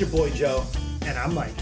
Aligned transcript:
your 0.00 0.08
boy 0.08 0.30
Joe. 0.30 0.64
And 1.02 1.18
I'm 1.18 1.34
Mike. 1.34 1.52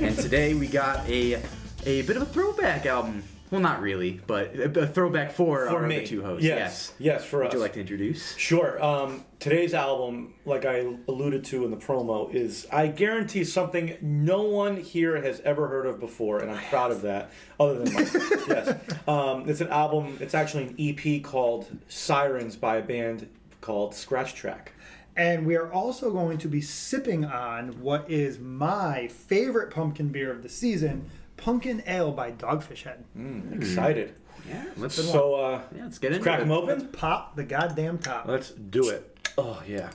and 0.00 0.16
today 0.16 0.54
we 0.54 0.66
got 0.66 1.06
a 1.06 1.42
a 1.84 2.00
bit 2.02 2.16
of 2.16 2.22
a 2.22 2.26
throwback 2.26 2.86
album. 2.86 3.22
Well, 3.50 3.60
not 3.60 3.82
really, 3.82 4.18
but 4.26 4.54
a, 4.58 4.86
throwback 4.86 5.32
for, 5.32 5.66
For 5.66 5.76
our 5.76 5.86
me. 5.86 5.98
other 5.98 6.06
two 6.06 6.22
hosts. 6.22 6.42
Yes. 6.42 6.94
Yes, 6.98 7.22
for 7.22 7.40
Would 7.40 7.48
us. 7.48 7.52
Would 7.52 7.58
you 7.58 7.62
like 7.62 7.74
to 7.74 7.80
introduce? 7.80 8.34
Sure. 8.36 8.82
Um, 8.82 9.26
today's 9.40 9.74
album, 9.74 10.32
like 10.46 10.64
I 10.64 10.86
alluded 11.06 11.44
to 11.46 11.66
in 11.66 11.70
the 11.70 11.76
promo, 11.76 12.32
is 12.32 12.66
I 12.72 12.86
guarantee 12.86 13.44
something 13.44 13.94
no 14.00 14.40
one 14.44 14.78
here 14.78 15.20
has 15.20 15.40
ever 15.40 15.68
heard 15.68 15.84
of 15.84 16.00
before, 16.00 16.38
and 16.38 16.50
I'm 16.50 16.64
proud 16.70 16.92
of 16.92 17.02
that. 17.02 17.30
Other 17.60 17.84
than 17.84 17.92
Mike. 17.92 18.08
yes. 18.48 18.74
Um, 19.06 19.46
it's 19.50 19.60
an 19.60 19.68
album. 19.68 20.16
It's 20.18 20.32
actually 20.32 20.68
an 20.68 20.76
EP 20.78 21.22
called 21.22 21.68
Sirens 21.88 22.56
by 22.56 22.76
a 22.76 22.82
band 22.82 23.28
called 23.60 23.94
Scratch 23.94 24.34
Track. 24.34 24.72
And 25.16 25.44
we 25.46 25.56
are 25.56 25.70
also 25.70 26.10
going 26.10 26.38
to 26.38 26.48
be 26.48 26.60
sipping 26.60 27.24
on 27.24 27.80
what 27.82 28.10
is 28.10 28.38
my 28.38 29.08
favorite 29.08 29.70
pumpkin 29.70 30.08
beer 30.08 30.30
of 30.30 30.42
the 30.42 30.48
season, 30.48 31.10
Punkin 31.36 31.82
Ale 31.86 32.12
by 32.12 32.32
Dogfish 32.32 32.84
Head. 32.84 33.04
Mm, 33.16 33.54
excited. 33.54 34.14
Yeah, 34.48 34.64
let's 34.76 34.94
So 34.94 35.34
uh, 35.34 35.62
yeah, 35.76 35.84
let's 35.84 35.98
get 35.98 36.12
into 36.12 36.22
crack 36.22 36.38
it. 36.38 36.42
them 36.44 36.52
open. 36.52 36.88
Pop 36.88 37.36
the 37.36 37.44
goddamn 37.44 37.98
top. 37.98 38.26
Let's 38.26 38.50
do 38.50 38.88
it. 38.88 39.16
Oh 39.38 39.62
yeah. 39.66 39.90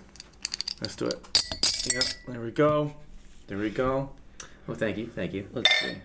Let's 0.82 0.96
do 0.96 1.06
it. 1.08 1.44
Yep. 1.92 2.04
There 2.28 2.42
we 2.42 2.52
go. 2.52 2.94
There 3.48 3.58
we 3.58 3.70
go. 3.70 4.12
Well, 4.68 4.78
thank 4.78 4.98
you, 4.98 5.08
thank 5.08 5.34
you. 5.34 5.48
Let's 5.54 5.72
see. 5.80 5.98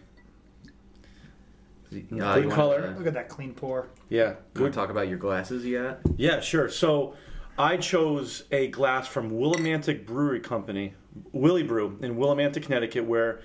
Uh, 2.20 2.40
Good 2.40 2.50
color. 2.50 2.92
To, 2.92 2.98
Look 2.98 3.06
at 3.06 3.14
that 3.14 3.28
clean 3.28 3.52
pour. 3.52 3.88
Yeah. 4.08 4.20
you 4.20 4.24
want 4.26 4.54
Good 4.54 4.72
to 4.72 4.78
talk 4.78 4.90
about 4.90 5.08
your 5.08 5.18
glasses 5.18 5.66
yet? 5.66 6.00
Yeah, 6.16 6.40
sure. 6.40 6.68
So 6.70 7.14
I 7.58 7.76
chose 7.76 8.44
a 8.50 8.68
glass 8.68 9.06
from 9.06 9.30
Willimantic 9.30 10.06
Brewery 10.06 10.40
Company, 10.40 10.94
Willibrew 11.34 12.02
in 12.02 12.16
Willimantic, 12.16 12.62
Connecticut, 12.64 13.04
where 13.04 13.40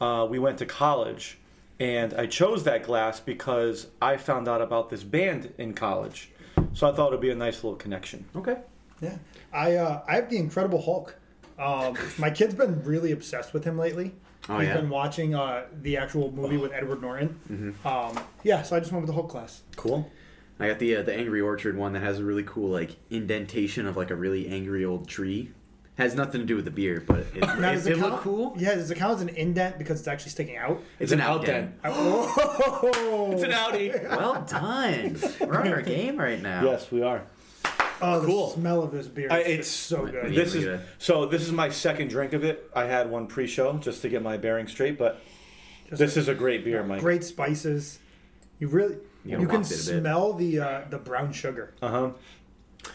uh, 0.00 0.26
we 0.30 0.38
went 0.38 0.58
to 0.58 0.66
college. 0.66 1.38
And 1.80 2.14
I 2.14 2.26
chose 2.26 2.64
that 2.64 2.82
glass 2.84 3.20
because 3.20 3.86
I 4.02 4.16
found 4.16 4.48
out 4.48 4.60
about 4.60 4.90
this 4.90 5.04
band 5.04 5.52
in 5.58 5.74
college. 5.74 6.30
So 6.72 6.88
I 6.90 6.94
thought 6.94 7.08
it 7.08 7.12
would 7.12 7.20
be 7.20 7.30
a 7.30 7.36
nice 7.36 7.56
little 7.62 7.76
connection. 7.76 8.24
Okay. 8.34 8.56
Yeah. 9.00 9.16
I 9.52 9.76
uh, 9.76 10.02
I 10.08 10.16
have 10.16 10.28
the 10.28 10.38
Incredible 10.38 10.82
Hulk. 10.82 11.16
Um, 11.58 11.96
my 12.18 12.30
kid's 12.30 12.54
been 12.54 12.82
really 12.84 13.12
obsessed 13.12 13.52
with 13.52 13.64
him 13.64 13.78
lately. 13.78 14.12
Oh, 14.48 14.58
He's 14.58 14.68
yeah? 14.68 14.76
been 14.76 14.88
watching 14.88 15.34
uh, 15.34 15.64
the 15.82 15.96
actual 15.96 16.32
movie 16.32 16.56
with 16.56 16.72
Edward 16.72 17.00
Norton. 17.02 17.74
Um, 17.84 18.18
yeah, 18.44 18.62
so 18.62 18.76
I 18.76 18.80
just 18.80 18.92
went 18.92 19.02
with 19.02 19.08
the 19.08 19.14
Hulk 19.14 19.28
class. 19.28 19.62
Cool. 19.76 20.10
I 20.60 20.66
got 20.68 20.78
the 20.78 20.96
uh, 20.96 21.02
the 21.02 21.14
Angry 21.14 21.40
Orchard 21.40 21.76
one 21.76 21.92
that 21.92 22.02
has 22.02 22.18
a 22.18 22.24
really 22.24 22.42
cool 22.44 22.68
like 22.70 22.96
indentation 23.10 23.86
of 23.86 23.96
like 23.96 24.10
a 24.10 24.16
really 24.16 24.48
angry 24.48 24.84
old 24.84 25.08
tree. 25.08 25.50
Has 25.96 26.14
nothing 26.14 26.40
to 26.40 26.46
do 26.46 26.54
with 26.54 26.64
the 26.64 26.70
beer, 26.70 27.02
but 27.04 27.26
it, 27.34 27.40
Now, 27.58 27.72
it, 27.72 27.78
it 27.84 27.92
it 27.92 27.98
look 27.98 28.20
cool. 28.20 28.54
Yeah, 28.56 28.76
does 28.76 28.88
it 28.88 28.94
count 28.98 29.16
as 29.16 29.20
an 29.22 29.30
indent 29.30 29.78
because 29.78 29.98
it's 29.98 30.06
actually 30.06 30.30
sticking 30.30 30.56
out? 30.56 30.80
It's, 31.00 31.10
an 31.10 31.20
out 31.20 31.44
outdent. 31.44 31.72
Oh, 31.84 33.30
It's 33.32 33.42
an 33.42 33.52
Audi. 33.52 33.90
Well 34.08 34.44
done. 34.48 35.18
We're 35.40 35.60
on 35.60 35.68
our 35.72 35.82
game 35.82 36.16
right 36.16 36.40
now. 36.40 36.62
yes, 36.64 36.90
we 36.92 37.02
are. 37.02 37.22
Oh, 38.00 38.20
the 38.20 38.26
Cool. 38.28 38.50
smell 38.50 38.82
of 38.84 38.92
this 38.92 39.08
beer! 39.08 39.26
I, 39.28 39.38
it's 39.40 39.66
so 39.68 40.06
good. 40.06 40.32
Yeah, 40.32 40.44
This 40.44 40.54
is 40.54 40.66
at 40.66 40.78
that. 40.78 40.86
so. 40.98 41.26
This 41.26 41.42
is 41.42 41.50
my 41.50 41.68
second 41.68 42.10
drink 42.10 42.32
of 42.32 42.44
it. 42.44 42.70
I 42.76 42.84
had 42.84 43.10
one 43.10 43.26
pre-show 43.26 43.76
just 43.78 44.02
to 44.02 44.08
get 44.08 44.22
my 44.22 44.36
bearings 44.36 44.70
straight, 44.70 44.98
but 44.98 45.20
Just 45.88 45.98
this 45.98 46.16
is 46.16 46.28
a 46.28 46.34
great 46.34 46.64
beer, 46.64 46.84
Mike. 46.84 47.00
great 47.00 47.24
spices. 47.24 47.98
You 48.60 48.68
really 48.68 48.98
You 49.28 49.40
you, 49.40 49.46
can 49.46 49.60
it 49.60 49.66
a 49.66 49.68
bit. 49.68 50.00
smell 50.00 50.32
the 50.32 50.60
uh, 50.60 50.80
the 50.90 50.98
brown 50.98 51.32
sugar. 51.32 51.74
Uh 51.82 51.88
huh. 51.88 52.10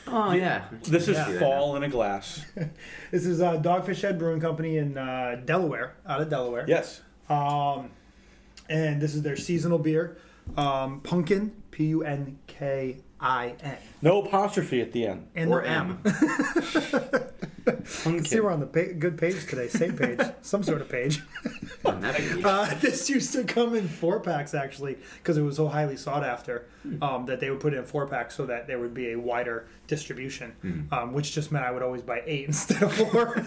Oh 0.08 0.32
yeah. 0.32 0.66
This 0.84 1.08
is 1.08 1.16
Yeah. 1.18 1.40
fall 1.40 1.76
in 1.76 1.84
a 1.84 1.90
glass. 1.90 2.46
This 3.12 3.26
is 3.26 3.42
uh, 3.42 3.62
Dogfish 3.62 4.02
Head 4.02 4.18
Brewing 4.18 4.40
Company 4.42 4.78
in 4.78 4.98
uh, 4.98 5.42
Delaware, 5.46 5.96
out 6.08 6.22
of 6.22 6.30
Delaware. 6.30 6.66
Yes. 6.68 7.02
Um, 7.30 7.92
and 8.70 9.00
this 9.02 9.14
is 9.14 9.22
their 9.22 9.36
seasonal 9.36 9.78
beer, 9.78 10.18
um, 10.58 11.02
Punkin, 11.02 11.52
P 11.72 11.86
U 11.88 12.04
N 12.04 12.40
K 12.48 12.98
I 13.20 13.54
N. 13.62 13.78
No 14.02 14.22
apostrophe 14.24 14.82
at 14.82 14.92
the 14.94 15.06
end. 15.06 15.28
And 15.36 15.52
Or 15.52 15.62
the 15.62 15.70
M. 15.70 16.00
Punkin. 18.04 18.26
See, 18.28 18.40
we're 18.40 18.52
on 18.52 18.60
the 18.60 18.66
pa- 18.66 18.94
good 18.98 19.18
page 19.18 19.46
today, 19.48 19.68
same 19.68 19.96
page, 19.96 20.20
some 20.42 20.64
sort 20.64 20.82
of 20.82 20.90
page. 20.90 21.22
On 21.86 22.00
that 22.02 22.16
page. 22.16 22.44
Uh, 22.44 22.74
this 22.80 23.10
used 23.10 23.34
to 23.34 23.44
come 23.44 23.76
in 23.76 23.88
four 23.90 24.20
packs 24.22 24.54
actually, 24.54 24.98
because 25.18 25.38
it 25.38 25.42
was 25.42 25.58
so 25.58 25.68
highly 25.68 25.98
sought 25.98 26.24
after 26.24 26.66
um, 27.02 27.26
that 27.26 27.40
they 27.42 27.50
would 27.50 27.60
put 27.60 27.74
it 27.74 27.78
in 27.78 27.86
four 27.86 28.08
packs 28.08 28.36
so 28.36 28.46
that 28.46 28.68
there 28.68 28.80
would 28.80 28.94
be 28.94 29.12
a 29.12 29.20
wider 29.20 29.68
distribution, 29.88 30.88
um, 30.92 31.14
which 31.14 31.34
just 31.34 31.52
meant 31.52 31.66
I 31.66 31.72
would 31.72 31.84
always 31.84 32.02
buy 32.02 32.22
eight 32.26 32.48
instead 32.48 32.82
of 32.84 32.94
four. 32.94 33.38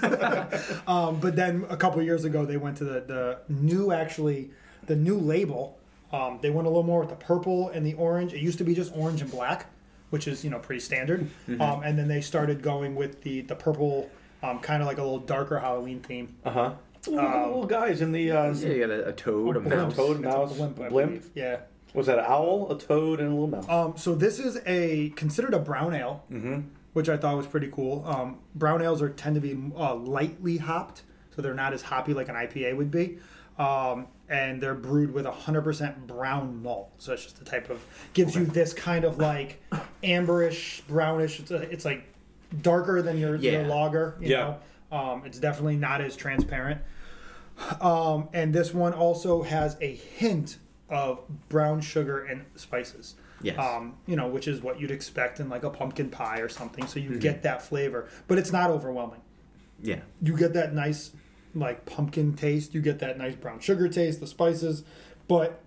um, 0.87 1.19
but 1.21 1.35
then 1.37 1.65
a 1.71 1.77
couple 1.77 2.03
years 2.03 2.25
ago, 2.25 2.45
they 2.45 2.57
went 2.59 2.77
to 2.79 2.85
the, 2.85 3.01
the 3.01 3.39
new 3.49 3.91
actually 3.93 4.51
the 4.87 4.97
new 4.97 5.19
label. 5.19 5.79
Um, 6.13 6.39
they 6.41 6.51
went 6.51 6.67
a 6.67 6.71
little 6.71 6.83
more 6.85 7.01
with 7.01 7.09
the 7.11 7.17
purple 7.17 7.71
and 7.71 7.85
the 7.87 7.95
orange. 7.95 8.33
It 8.33 8.41
used 8.41 8.59
to 8.59 8.65
be 8.65 8.75
just 8.75 8.93
orange 8.95 9.21
and 9.23 9.31
black, 9.31 9.67
which 10.11 10.29
is 10.29 10.45
you 10.45 10.51
know 10.51 10.59
pretty 10.59 10.81
standard. 10.81 11.29
Um, 11.49 11.83
and 11.83 11.99
then 11.99 12.07
they 12.09 12.21
started 12.21 12.63
going 12.63 12.95
with 12.95 13.23
the 13.23 13.41
the 13.41 13.57
purple, 13.57 14.11
um, 14.43 14.59
kind 14.61 14.83
of 14.83 14.87
like 14.89 14.99
a 14.99 15.03
little 15.03 15.19
darker 15.19 15.59
Halloween 15.59 16.01
theme. 16.01 16.35
Uh 16.45 16.51
huh. 16.51 16.73
Look 17.09 17.21
at 17.23 17.33
the 17.43 17.47
little 17.47 17.67
guys 17.67 18.01
in 18.01 18.11
the. 18.13 18.33
Uh, 18.33 18.53
yeah, 18.53 18.69
you 18.69 18.81
got 18.81 18.91
a, 18.91 19.09
a 19.09 19.13
toad, 19.13 19.57
a 19.57 19.61
mouse. 19.61 19.95
toad, 19.95 20.17
It's 20.17 20.27
a 20.27 20.29
mouse, 20.29 20.53
blimp, 20.57 20.81
I 20.81 20.89
blimp. 20.89 21.09
believe. 21.11 21.31
Yeah. 21.35 21.59
Was 21.95 22.07
that 22.07 22.19
an 22.19 22.25
owl, 22.27 22.71
a 22.73 22.79
toad, 22.79 23.21
and 23.21 23.29
a 23.29 23.31
little 23.33 23.47
mouse? 23.47 23.69
Um, 23.69 23.97
so 23.97 24.15
this 24.15 24.39
is 24.39 24.59
a 24.67 25.11
considered 25.11 25.55
a 25.55 25.59
brown 25.59 25.95
ale, 25.95 26.25
which 26.95 27.09
I 27.09 27.17
thought 27.17 27.37
was 27.37 27.47
pretty 27.47 27.69
cool. 27.69 28.05
Um, 28.07 28.39
brown 28.55 28.83
ales 28.83 29.01
are 29.03 29.09
tend 29.09 29.37
to 29.37 29.41
be 29.41 29.57
uh, 29.79 29.95
lightly 29.95 30.59
hopped, 30.59 31.03
so 31.35 31.43
they're 31.43 31.55
not 31.55 31.73
as 31.73 31.83
hoppy 31.83 32.13
like 32.13 32.29
an 32.29 32.35
IPA 32.35 32.77
would 32.77 32.91
be. 32.91 33.19
Um, 33.59 34.09
and 34.29 34.61
they're 34.61 34.75
brewed 34.75 35.15
with 35.15 35.25
100% 35.25 36.07
brown 36.09 36.61
malt, 36.63 36.91
so 36.99 37.13
it's 37.13 37.23
just 37.23 37.39
the 37.39 37.45
type 37.45 37.71
of 37.71 37.81
gives 38.13 38.35
you 38.35 38.45
this 38.45 38.75
kind 38.75 39.05
of 39.05 39.19
like 39.19 39.63
amberish, 40.03 40.83
brownish. 40.89 41.41
It's, 41.41 41.51
a, 41.51 41.57
it's 41.71 41.85
like 41.85 42.05
darker 42.63 43.03
than 43.03 43.19
your, 43.19 43.37
your 43.37 43.65
lager. 43.65 44.17
You 44.21 44.29
Yeah. 44.29 44.57
know, 44.91 44.97
um, 44.99 45.23
it's 45.25 45.39
definitely 45.39 45.77
not 45.77 46.01
as 46.01 46.17
transparent. 46.17 46.81
Um, 47.81 48.29
and 48.33 48.53
this 48.53 48.75
one 48.75 48.93
also 48.93 49.43
has 49.43 49.77
a 49.81 49.95
hint 49.95 50.59
of 50.89 51.21
brown 51.49 51.81
sugar 51.81 52.25
and 52.25 52.45
spices. 52.55 53.15
Yes. 53.43 53.59
Um, 53.59 53.97
you 54.07 54.17
know, 54.17 54.29
which 54.29 54.49
is 54.49 54.63
what 54.63 54.81
you'd 54.81 54.91
expect 54.91 55.41
in 55.41 55.49
like 55.49 55.65
a 55.65 55.71
pumpkin 55.71 56.11
pie 56.11 56.39
or 56.41 56.49
something. 56.49 56.87
So 56.87 56.99
you 57.01 57.19
get 57.19 57.43
that 57.43 57.63
flavor, 57.63 58.09
but 58.29 58.39
it's 58.39 58.53
not 58.53 58.71
overwhelming. 58.71 59.21
Yeah. 59.83 60.01
You 60.23 60.37
get 60.37 60.53
that 60.55 60.75
nice 60.75 61.11
like 61.55 61.85
pumpkin 61.87 62.35
taste. 62.35 62.75
You 62.75 62.81
get 62.81 62.99
that 63.01 63.19
nice 63.19 63.35
brown 63.35 63.61
sugar 63.61 63.89
taste, 63.89 64.21
the 64.21 64.27
spices, 64.27 64.85
but 65.29 65.61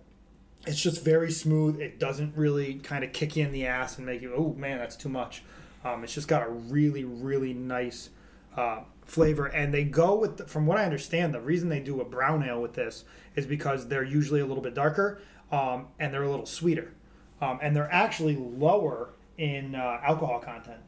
it's 0.66 0.82
just 0.82 1.04
very 1.04 1.32
smooth. 1.32 1.80
It 1.80 2.00
doesn't 2.00 2.36
really 2.36 2.76
kind 2.76 3.04
of 3.04 3.14
kick 3.14 3.36
you 3.36 3.46
in 3.46 3.52
the 3.52 3.66
ass 3.66 3.98
and 3.98 4.06
make 4.06 4.22
you, 4.22 4.34
oh 4.36 4.54
man, 4.58 4.78
that's 4.78 4.96
too 4.96 5.10
much. 5.10 5.44
Um, 5.84 6.04
it's 6.04 6.14
just 6.14 6.28
got 6.28 6.46
a 6.46 6.50
really, 6.50 7.04
really 7.04 7.54
nice 7.54 8.10
uh, 8.58 8.82
flavor. 9.06 9.46
And 9.48 9.74
they 9.74 9.84
go 9.84 10.16
with, 10.16 10.38
the, 10.38 10.46
from 10.48 10.66
what 10.66 10.78
I 10.78 10.84
understand, 10.86 11.34
the 11.34 11.40
reason 11.42 11.70
they 11.70 11.80
do 11.80 12.02
a 12.02 12.06
brown 12.06 12.44
ale 12.44 12.62
with 12.62 12.74
this 12.74 13.06
is 13.36 13.46
because 13.46 13.88
they're 13.88 14.04
usually 14.04 14.42
a 14.42 14.46
little 14.46 14.64
bit 14.64 14.74
darker 14.74 15.22
um, 15.52 15.88
and 16.00 16.14
they're 16.14 16.24
a 16.24 16.30
little 16.30 16.46
sweeter. 16.46 16.94
Um, 17.42 17.60
and 17.62 17.76
they're 17.76 17.92
actually 17.92 18.36
lower 18.36 19.12
in 19.38 19.74
uh, 19.76 20.00
alcohol 20.04 20.40
content. 20.40 20.82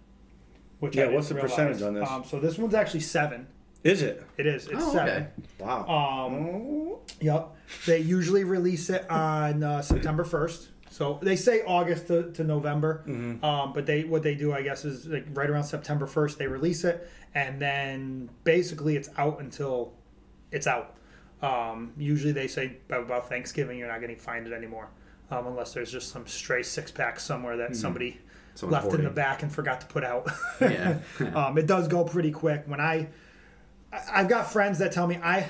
Which 0.80 0.96
Yeah, 0.96 1.08
what's 1.08 1.30
the 1.30 1.36
percentage 1.36 1.82
on 1.82 1.94
this? 1.94 2.10
Um, 2.10 2.24
so 2.26 2.40
this 2.40 2.58
one's 2.58 2.74
actually 2.74 3.00
seven. 3.02 3.48
Is 3.84 4.02
it? 4.02 4.24
It 4.38 4.46
is. 4.46 4.68
It's 4.68 4.84
Oh, 4.84 4.92
seven. 4.94 5.10
okay. 5.10 5.28
Wow. 5.60 6.28
Um, 6.28 6.96
yep. 7.22 7.50
They 7.86 8.00
usually 8.00 8.44
release 8.44 8.90
it 8.90 9.10
on 9.10 9.64
uh, 9.64 9.82
September 9.82 10.24
first. 10.24 10.70
So 10.92 11.20
they 11.22 11.38
say 11.38 11.62
August 11.66 12.08
to, 12.08 12.32
to 12.34 12.44
November, 12.44 13.02
um, 13.44 13.72
but 13.74 13.86
they 13.86 14.04
what 14.04 14.24
they 14.24 14.36
do, 14.36 14.52
I 14.54 14.62
guess, 14.62 14.84
is 14.84 15.08
like 15.08 15.26
right 15.34 15.50
around 15.50 15.64
September 15.64 16.06
first 16.06 16.38
they 16.38 16.48
release 16.48 16.84
it, 16.84 17.10
and 17.34 17.62
then 17.62 18.30
basically 18.44 18.98
it's 18.98 19.10
out 19.18 19.40
until 19.40 19.94
it's 20.52 20.68
out. 20.68 20.96
Um, 21.42 21.94
usually 21.98 22.34
they 22.34 22.48
say 22.48 22.78
by 22.90 22.98
about 22.98 23.30
Thanksgiving 23.30 23.80
you're 23.80 23.88
not 23.88 24.02
going 24.02 24.14
to 24.14 24.22
find 24.22 24.46
it 24.46 24.52
anymore, 24.54 24.90
um, 25.32 25.48
unless 25.48 25.74
there's 25.74 25.92
just 25.94 26.10
some 26.10 26.28
stray 26.28 26.62
six 26.62 26.92
pack 26.92 27.22
somewhere 27.22 27.56
that 27.58 27.76
somebody 27.76 28.20
Someone's 28.56 28.84
left 28.84 28.94
in 28.96 29.06
the 29.06 29.10
back 29.16 29.44
and 29.44 29.52
forgot 29.52 29.80
to 29.82 29.88
put 29.88 30.04
out. 30.04 30.30
Yeah. 30.62 31.00
um, 31.34 31.58
it 31.58 31.68
does 31.68 31.88
go 31.88 32.04
pretty 32.04 32.32
quick. 32.32 32.64
When 32.68 32.82
I- 32.82 33.08
I've 34.12 34.28
got 34.30 34.52
friends 34.52 34.80
that 34.80 34.92
tell 34.92 35.08
me 35.08 35.18
I, 35.24 35.48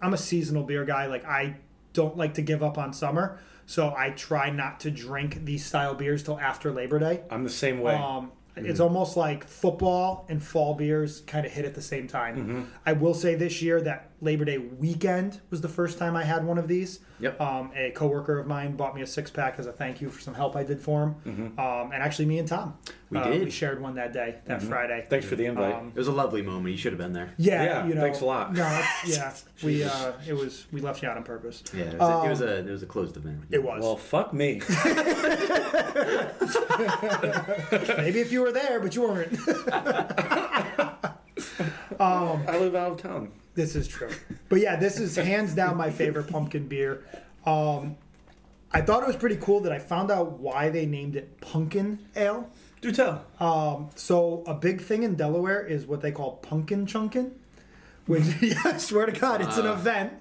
I'm 0.00 0.14
a 0.14 0.16
seasonal 0.16 0.62
beer 0.62 0.84
guy. 0.84 1.06
Like 1.06 1.24
I 1.24 1.56
don't 1.92 2.16
like 2.16 2.34
to 2.34 2.42
give 2.42 2.62
up 2.62 2.78
on 2.78 2.92
summer, 2.92 3.38
so 3.66 3.92
I 3.96 4.10
try 4.10 4.50
not 4.50 4.80
to 4.80 4.90
drink 4.90 5.44
these 5.44 5.64
style 5.64 5.94
beers 5.94 6.22
till 6.22 6.38
after 6.38 6.72
Labor 6.72 6.98
Day. 6.98 7.22
I'm 7.30 7.44
the 7.44 7.50
same 7.50 7.80
way. 7.80 7.94
Um, 7.94 8.32
It's 8.58 8.80
almost 8.80 9.18
like 9.18 9.46
football 9.46 10.24
and 10.30 10.42
fall 10.42 10.72
beers 10.72 11.20
kind 11.26 11.44
of 11.44 11.52
hit 11.52 11.66
at 11.66 11.74
the 11.74 11.82
same 11.82 12.06
time. 12.08 12.70
I 12.86 12.94
will 12.94 13.12
say 13.12 13.34
this 13.34 13.60
year 13.60 13.82
that 13.82 14.12
Labor 14.22 14.46
Day 14.46 14.56
weekend 14.56 15.40
was 15.50 15.60
the 15.60 15.68
first 15.68 15.98
time 15.98 16.16
I 16.16 16.24
had 16.24 16.42
one 16.42 16.56
of 16.56 16.66
these. 16.66 17.00
Yep. 17.20 17.38
Um, 17.38 17.70
a 17.76 17.90
coworker 17.90 18.38
of 18.38 18.46
mine 18.46 18.74
bought 18.74 18.94
me 18.94 19.02
a 19.02 19.06
six 19.06 19.30
pack 19.30 19.58
as 19.58 19.66
a 19.66 19.72
thank 19.72 20.00
you 20.00 20.08
for 20.08 20.22
some 20.22 20.32
help 20.32 20.56
I 20.56 20.62
did 20.62 20.80
for 20.80 21.02
him. 21.02 21.52
Um, 21.58 21.92
and 21.92 22.02
actually, 22.02 22.24
me 22.24 22.38
and 22.38 22.48
Tom, 22.48 22.78
We 23.08 23.18
uh, 23.18 23.30
did. 23.30 23.44
we 23.44 23.50
shared 23.50 23.80
one 23.80 23.94
that 23.94 24.12
day, 24.12 24.36
that 24.46 24.60
Friday. 24.62 25.06
Thanks 25.08 25.26
for 25.26 25.36
the 25.36 25.46
invite. 25.46 25.74
Um, 25.74 25.92
It 25.94 25.98
was 25.98 26.08
a 26.08 26.12
lovely 26.12 26.42
moment. 26.42 26.72
You 26.72 26.76
should 26.76 26.92
have 26.92 26.98
been 26.98 27.12
there. 27.12 27.32
yeah, 27.36 27.62
Yeah, 27.62 27.86
you 27.86 27.94
know, 27.94 28.00
thanks 28.00 28.20
a 28.20 28.24
lot. 28.24 28.52
No, 28.52 28.62
yeah, 29.06 29.32
we 29.62 29.84
uh, 29.84 30.12
it 30.26 30.32
was 30.32 30.66
we 30.72 30.80
left 30.80 31.02
you 31.02 31.08
out 31.08 31.16
on 31.16 31.22
purpose. 31.22 31.62
Yeah, 31.72 31.84
it 31.84 31.98
was, 31.98 32.10
a, 32.10 32.24
it 32.24 32.28
was 32.30 32.42
Um, 32.42 32.48
a 32.48 32.52
it 32.52 32.70
was 32.70 32.82
a 32.82 32.86
closed 32.86 33.16
event. 33.16 33.42
It 33.52 33.62
was 33.62 33.82
well, 33.82 33.96
fuck 33.96 34.32
me. 34.32 34.60
maybe 37.98 38.20
if 38.20 38.32
you 38.32 38.40
were 38.42 38.52
there, 38.52 38.80
but 38.80 38.94
you 38.96 39.02
weren't. 39.02 39.32
um, 42.00 42.44
I 42.48 42.58
live 42.58 42.74
out 42.74 42.92
of 42.92 43.02
town. 43.02 43.30
This 43.54 43.76
is 43.76 43.86
true. 43.88 44.10
But 44.48 44.60
yeah, 44.60 44.76
this 44.76 44.98
is 44.98 45.16
hands 45.16 45.54
down 45.54 45.76
my 45.76 45.90
favorite 45.90 46.28
pumpkin 46.28 46.66
beer. 46.68 47.04
Um, 47.44 47.96
I 48.72 48.80
thought 48.82 49.02
it 49.02 49.06
was 49.06 49.16
pretty 49.16 49.36
cool 49.36 49.60
that 49.60 49.72
I 49.72 49.78
found 49.78 50.10
out 50.10 50.38
why 50.38 50.68
they 50.70 50.86
named 50.86 51.16
it 51.16 51.40
Punkin 51.40 51.98
Ale. 52.16 52.50
Do 52.86 52.92
tell. 52.92 53.24
Um, 53.40 53.90
so 53.96 54.44
a 54.46 54.54
big 54.54 54.80
thing 54.80 55.02
in 55.02 55.16
Delaware 55.16 55.64
is 55.66 55.86
what 55.86 56.00
they 56.02 56.12
call 56.12 56.36
Punkin 56.36 56.86
Chunkin, 56.86 57.32
which 58.06 58.22
yeah, 58.40 58.60
I 58.64 58.76
swear 58.78 59.06
to 59.06 59.12
God, 59.12 59.40
it's 59.40 59.56
an 59.56 59.66
Uh, 59.66 59.72
event. 59.72 60.12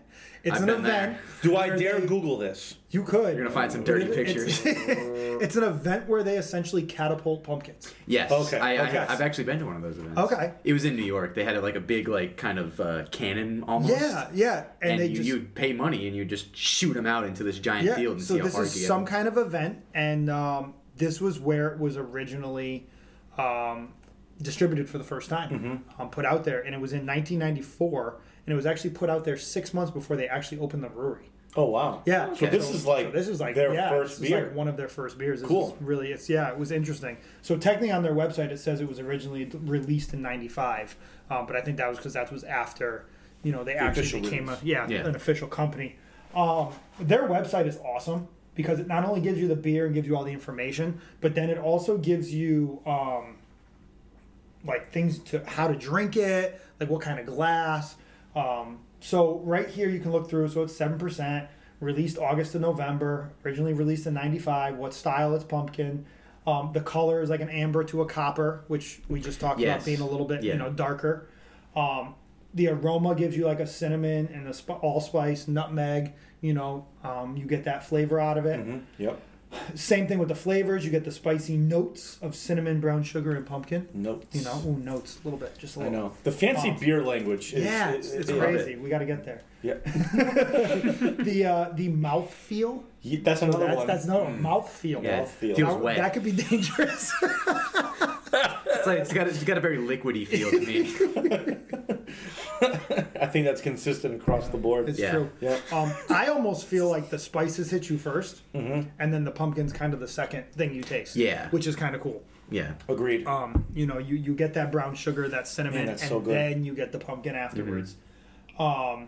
It's 0.44 0.58
I've 0.58 0.62
an 0.62 0.68
been 0.68 0.86
event. 0.86 1.18
Do 1.42 1.56
I 1.56 1.70
where 1.70 1.78
dare 1.78 2.00
they- 2.00 2.06
Google 2.08 2.38
this? 2.38 2.76
You 2.92 3.04
could. 3.04 3.36
You're 3.36 3.44
gonna 3.46 3.50
find 3.50 3.72
some 3.72 3.84
dirty 3.84 4.06
It's- 4.06 4.16
pictures. 4.16 4.62
It's 5.42 5.58
an 5.58 5.64
event 5.64 6.08
where 6.08 6.24
they 6.24 6.38
essentially 6.38 6.84
catapult 6.84 7.44
pumpkins. 7.44 7.94
Yes. 8.08 8.32
Okay, 8.32 8.58
I, 8.58 8.88
okay. 8.88 8.98
I, 9.00 9.12
I've 9.12 9.20
actually 9.22 9.44
been 9.44 9.60
to 9.60 9.66
one 9.66 9.76
of 9.76 9.82
those 9.82 9.98
events. 9.98 10.18
Okay. 10.18 10.54
It 10.64 10.72
was 10.72 10.86
in 10.86 10.96
New 10.96 11.04
York. 11.04 11.36
They 11.36 11.44
had 11.44 11.62
like 11.62 11.76
a 11.76 11.82
big 11.82 12.08
like 12.08 12.38
kind 12.38 12.58
of 12.58 12.80
uh, 12.80 13.04
cannon 13.12 13.64
almost. 13.68 13.92
Yeah, 13.92 14.30
yeah, 14.34 14.64
and, 14.82 14.92
And, 14.92 15.00
they 15.02 15.08
you 15.08 15.16
just 15.18 15.28
you 15.28 15.40
pay 15.42 15.74
money 15.74 16.08
and 16.08 16.16
you 16.16 16.24
just 16.26 16.56
shoot 16.56 16.94
them 16.94 17.06
out 17.06 17.26
into 17.26 17.44
this 17.44 17.60
giant 17.60 17.86
yeah. 17.86 17.96
field 17.96 18.18
and 18.18 18.24
so 18.24 18.36
see 18.36 18.40
how 18.40 18.46
this 18.46 18.54
far 18.54 18.64
is 18.64 18.74
get. 18.76 18.88
some 18.88 19.06
kind 19.06 19.28
of 19.28 19.38
event, 19.38 19.80
and 19.94 20.30
um, 20.30 20.74
this 20.98 21.20
was 21.22 21.40
where 21.40 21.70
it 21.70 21.80
was 21.80 21.98
originally 21.98 22.88
um, 23.38 23.94
distributed 24.42 24.90
for 24.90 24.98
the 24.98 25.04
first 25.04 25.30
time, 25.30 25.50
Mm-hmm. 25.50 26.02
um, 26.02 26.10
put 26.10 26.26
out 26.26 26.44
there, 26.44 26.62
and 26.62 26.74
it 26.76 26.82
was 26.82 26.94
in 26.94 27.06
1994, 27.06 28.18
and 28.46 28.54
it 28.54 28.56
was 28.56 28.66
actually 28.66 28.92
put 28.92 29.10
out 29.10 29.24
there 29.26 29.38
six 29.38 29.74
months 29.74 29.92
before 29.92 30.16
they 30.16 30.28
actually 30.28 30.60
opened 30.60 30.84
the 30.84 30.90
brewery. 30.90 31.30
Oh 31.58 31.68
wow. 31.68 32.02
Yeah. 32.06 32.34
So 32.34 32.48
this 32.48 32.70
is 32.70 32.86
like 32.86 33.06
so 33.08 33.12
this 33.12 33.30
is 33.30 33.40
like 33.40 33.56
their 33.56 33.74
yeah, 33.74 33.88
first 33.88 34.20
this 34.20 34.24
is 34.26 34.30
beer. 34.30 34.44
like 34.48 34.56
one 34.56 34.68
of 34.68 34.76
their 34.76 34.90
first 34.90 35.18
beers. 35.18 35.40
This 35.40 35.48
Cool. 35.48 35.74
is 35.74 35.82
really, 35.82 36.12
it's 36.12 36.30
yeah, 36.30 36.50
it 36.50 36.58
was 36.58 36.70
interesting. 36.70 37.16
So 37.44 37.56
technically 37.56 37.92
on 37.92 38.04
their 38.04 38.14
website 38.14 38.52
it 38.52 38.58
says 38.60 38.82
it 38.82 38.88
was 38.90 39.00
originally 39.00 39.46
released 39.46 40.14
in 40.14 40.22
'95, 40.22 40.98
um, 41.30 41.46
but 41.46 41.56
I 41.56 41.62
think 41.62 41.78
that 41.78 41.88
was 41.88 41.96
because 41.98 42.12
that 42.12 42.30
was 42.30 42.44
after 42.44 43.06
you 43.42 43.54
know 43.54 43.64
they 43.64 43.76
actually 43.76 44.20
became 44.20 44.50
a 44.50 44.58
yeah, 44.64 44.86
Yeah. 44.90 45.08
an 45.08 45.16
official 45.16 45.48
company. 45.48 45.96
Um, 46.36 46.74
their 47.00 47.24
website 47.24 47.68
is 47.68 47.78
awesome 47.78 48.28
because 48.56 48.80
it 48.80 48.88
not 48.88 49.06
only 49.06 49.22
gives 49.22 49.40
you 49.40 49.48
the 49.48 49.56
beer 49.56 49.86
and 49.86 49.94
gives 49.94 50.08
you 50.08 50.16
all 50.16 50.24
the 50.24 50.32
information, 50.32 51.00
but 51.22 51.36
then 51.36 51.50
it 51.50 51.58
also 51.58 51.98
gives 51.98 52.34
you 52.34 52.82
um, 52.86 53.36
like 54.66 54.92
things 54.92 55.20
to 55.20 55.44
how 55.46 55.68
to 55.68 55.76
drink 55.76 56.16
it, 56.18 56.60
like 56.80 56.90
what 56.90 57.02
kind 57.02 57.20
of 57.20 57.26
glass. 57.26 57.96
Um, 58.36 58.80
so 59.00 59.40
right 59.44 59.68
here 59.70 59.90
you 59.90 60.00
can 60.00 60.12
look 60.12 60.30
through. 60.30 60.48
So 60.50 60.64
it's 60.64 60.76
seven 60.76 60.98
percent, 60.98 61.48
released 61.80 62.18
August 62.18 62.54
to 62.54 62.60
November. 62.60 63.32
Originally 63.46 63.74
released 63.74 64.08
in 64.08 64.14
'95. 64.14 64.78
What 64.78 64.94
style? 64.94 65.36
It's 65.36 65.44
pumpkin. 65.44 66.06
Um, 66.48 66.72
the 66.74 66.82
color 66.82 67.22
is 67.22 67.30
like 67.30 67.42
an 67.42 67.50
amber 67.50 67.84
to 67.86 68.02
a 68.02 68.06
copper, 68.06 68.64
which 68.68 69.02
we 69.10 69.20
just 69.20 69.40
talked 69.40 69.60
Yes. 69.60 69.76
about 69.78 69.86
being 69.86 70.02
a 70.02 70.08
little 70.08 70.28
bit 70.28 70.44
you 70.44 70.56
know 70.56 70.72
darker. 70.72 71.28
Um, 71.76 72.16
the 72.56 72.70
aroma 72.70 73.14
gives 73.16 73.38
you 73.38 73.46
like 73.46 73.60
a 73.60 73.68
cinnamon 73.68 74.28
and 74.34 74.48
a 74.48 74.54
sp- 74.56 74.82
allspice, 74.82 75.48
nutmeg. 75.48 76.14
You 76.42 76.54
know, 76.54 76.86
um, 77.04 77.38
you 77.38 77.46
get 77.46 77.64
that 77.66 77.84
flavor 77.86 78.20
out 78.20 78.38
of 78.38 78.46
it. 78.46 78.60
Mhm. 78.60 78.82
Yep. 78.98 79.20
Same 79.74 80.06
thing 80.06 80.18
with 80.20 80.28
the 80.28 80.36
flavors. 80.36 80.84
You 80.84 80.92
get 80.92 81.06
the 81.06 81.12
spicy 81.12 81.56
notes 81.56 82.18
of 82.22 82.36
cinnamon, 82.36 82.82
brown 82.82 83.04
sugar, 83.04 83.36
and 83.36 83.46
pumpkin. 83.46 83.88
Notes. 83.94 84.28
You 84.36 84.44
know, 84.44 84.62
ooh, 84.68 84.78
notes 84.78 85.18
a 85.22 85.28
little 85.28 85.40
bit, 85.40 85.58
just 85.58 85.78
a 85.78 85.80
I 85.80 85.84
little. 85.84 86.00
know 86.00 86.12
the 86.24 86.32
fancy 86.32 86.72
beer 86.72 87.02
language. 87.04 87.54
Is, 87.54 87.64
Yeah, 87.64 87.92
it's, 87.92 88.12
it's 88.12 88.30
love 88.30 88.40
crazy. 88.40 88.76
We 88.76 88.90
got 88.90 89.00
to 89.00 89.06
get 89.06 89.24
there. 89.24 89.42
Yeah. 89.62 89.76
The 91.24 91.46
uh, 91.46 91.70
the 91.74 91.90
mouth 91.90 92.34
feel. 92.34 92.84
Ye- 93.06 93.18
That's 93.18 93.42
So 93.42 93.48
another 93.48 93.66
that's 93.68 93.78
one. 93.78 93.88
that's 93.88 94.06
no 94.08 94.28
mouth 94.30 94.70
feel. 94.70 95.04
Yeah, 95.04 95.20
Mouth 95.20 95.32
feel. 95.32 95.56
feels 95.56 95.74
Now, 95.76 95.80
wet. 95.80 95.98
That 95.98 96.14
could 96.14 96.24
be 96.24 96.32
dangerous. 96.32 97.12
It's, 98.78 98.88
like, 98.88 99.00
it's 99.00 99.14
got 99.14 99.28
it's 99.28 99.44
got 99.44 99.58
a 99.58 99.62
very 99.62 99.78
liquidy 99.78 100.28
feel 100.28 100.52
to 100.52 100.60
me. 100.60 100.82
I 103.22 103.26
think 103.28 103.46
that's 103.46 103.62
consistent 103.62 104.16
across 104.22 104.50
the 104.50 104.58
board. 104.58 104.90
it's 104.90 105.00
Yeah. 105.00 105.12
true. 105.12 105.30
yeah. 105.40 105.58
Um, 105.72 105.92
I 106.10 106.28
almost 106.28 106.66
feel 106.66 106.90
like 106.90 107.10
the 107.10 107.18
spices 107.18 107.72
hit 107.72 107.90
you 107.90 107.98
1st 107.98 108.42
Mhm. 108.54 108.88
and 109.00 109.14
then 109.14 109.24
the 109.24 109.32
pumpkin's 109.32 109.72
kind 109.74 109.94
of 109.94 110.00
the 110.00 110.08
second 110.08 110.52
thing 110.52 110.74
you 110.74 110.82
taste. 110.82 111.16
Yeah. 111.16 111.50
which 111.50 111.66
is 111.68 111.76
kind 111.76 111.96
of 111.96 112.02
cool. 112.02 112.24
yeah. 112.52 112.74
Agreed. 112.90 113.26
Um, 113.26 113.66
you 113.74 113.88
know, 113.88 113.98
you, 113.98 114.16
you 114.18 114.36
get 114.36 114.54
that 114.56 114.72
brown 114.72 114.94
sugar, 114.96 115.28
that 115.30 115.48
cinnamon, 115.48 115.80
Man, 115.86 115.90
and 115.90 116.00
so 116.00 116.20
then 116.20 116.64
you 116.66 116.76
get 116.76 116.92
the 116.92 117.00
pumpkin 117.00 117.36
afterwards. 117.36 117.96
Um, 118.60 119.08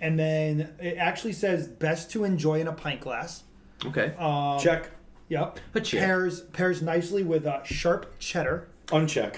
and 0.00 0.18
then 0.18 0.74
it 0.80 0.96
actually 0.98 1.32
says 1.32 1.66
best 1.68 2.10
to 2.12 2.24
enjoy 2.24 2.60
in 2.60 2.68
a 2.68 2.72
pint 2.72 3.00
glass. 3.00 3.42
Okay. 3.86 4.14
Um, 4.18 4.58
Check. 4.60 4.90
Yep. 5.28 5.60
A 5.74 5.80
check. 5.80 6.00
Pairs 6.00 6.40
pairs 6.40 6.80
nicely 6.82 7.22
with 7.22 7.46
uh, 7.46 7.62
sharp 7.64 8.18
cheddar. 8.18 8.68
Uncheck. 8.86 9.36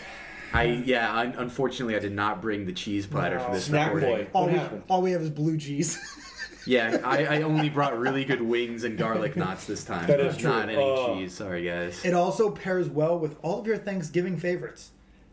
I 0.53 0.65
yeah. 0.65 1.13
I, 1.13 1.25
unfortunately, 1.25 1.97
I 1.97 1.99
did 1.99 2.13
not 2.15 2.41
bring 2.41 2.65
the 2.67 2.73
cheese 2.73 3.07
platter 3.07 3.39
No. 3.39 3.45
for 3.47 3.53
this 3.55 3.65
Snack 3.67 3.93
recording. 3.93 4.27
boy. 4.27 4.31
All 4.33 4.43
What 4.45 4.53
we, 4.53 4.59
happened? 4.59 4.83
all 4.89 5.03
we 5.03 5.11
have 5.13 5.23
is 5.23 5.31
blue 5.31 5.57
cheese. 5.59 5.99
Yeah, 6.67 6.99
I, 7.03 7.25
I 7.25 7.43
only 7.43 7.71
brought 7.71 7.99
really 7.99 8.23
good 8.27 8.43
wings 8.43 8.85
and 8.85 8.99
garlic 8.99 9.35
knots 9.35 9.65
this 9.65 9.83
time. 9.83 10.07
That 10.07 10.21
is 10.21 10.37
true. 10.37 10.51
Not 10.51 10.69
any 10.69 10.77
Oh. 10.77 11.15
cheese. 11.17 11.33
Sorry, 11.33 11.65
guys. 11.65 12.05
it 12.05 12.13
also 12.13 12.51
pairs 12.51 12.87
well 12.87 13.19
with 13.19 13.37
all 13.41 13.59
of 13.61 13.67
your 13.67 13.79
Thanksgiving 13.79 14.37
favorites: 14.37 14.91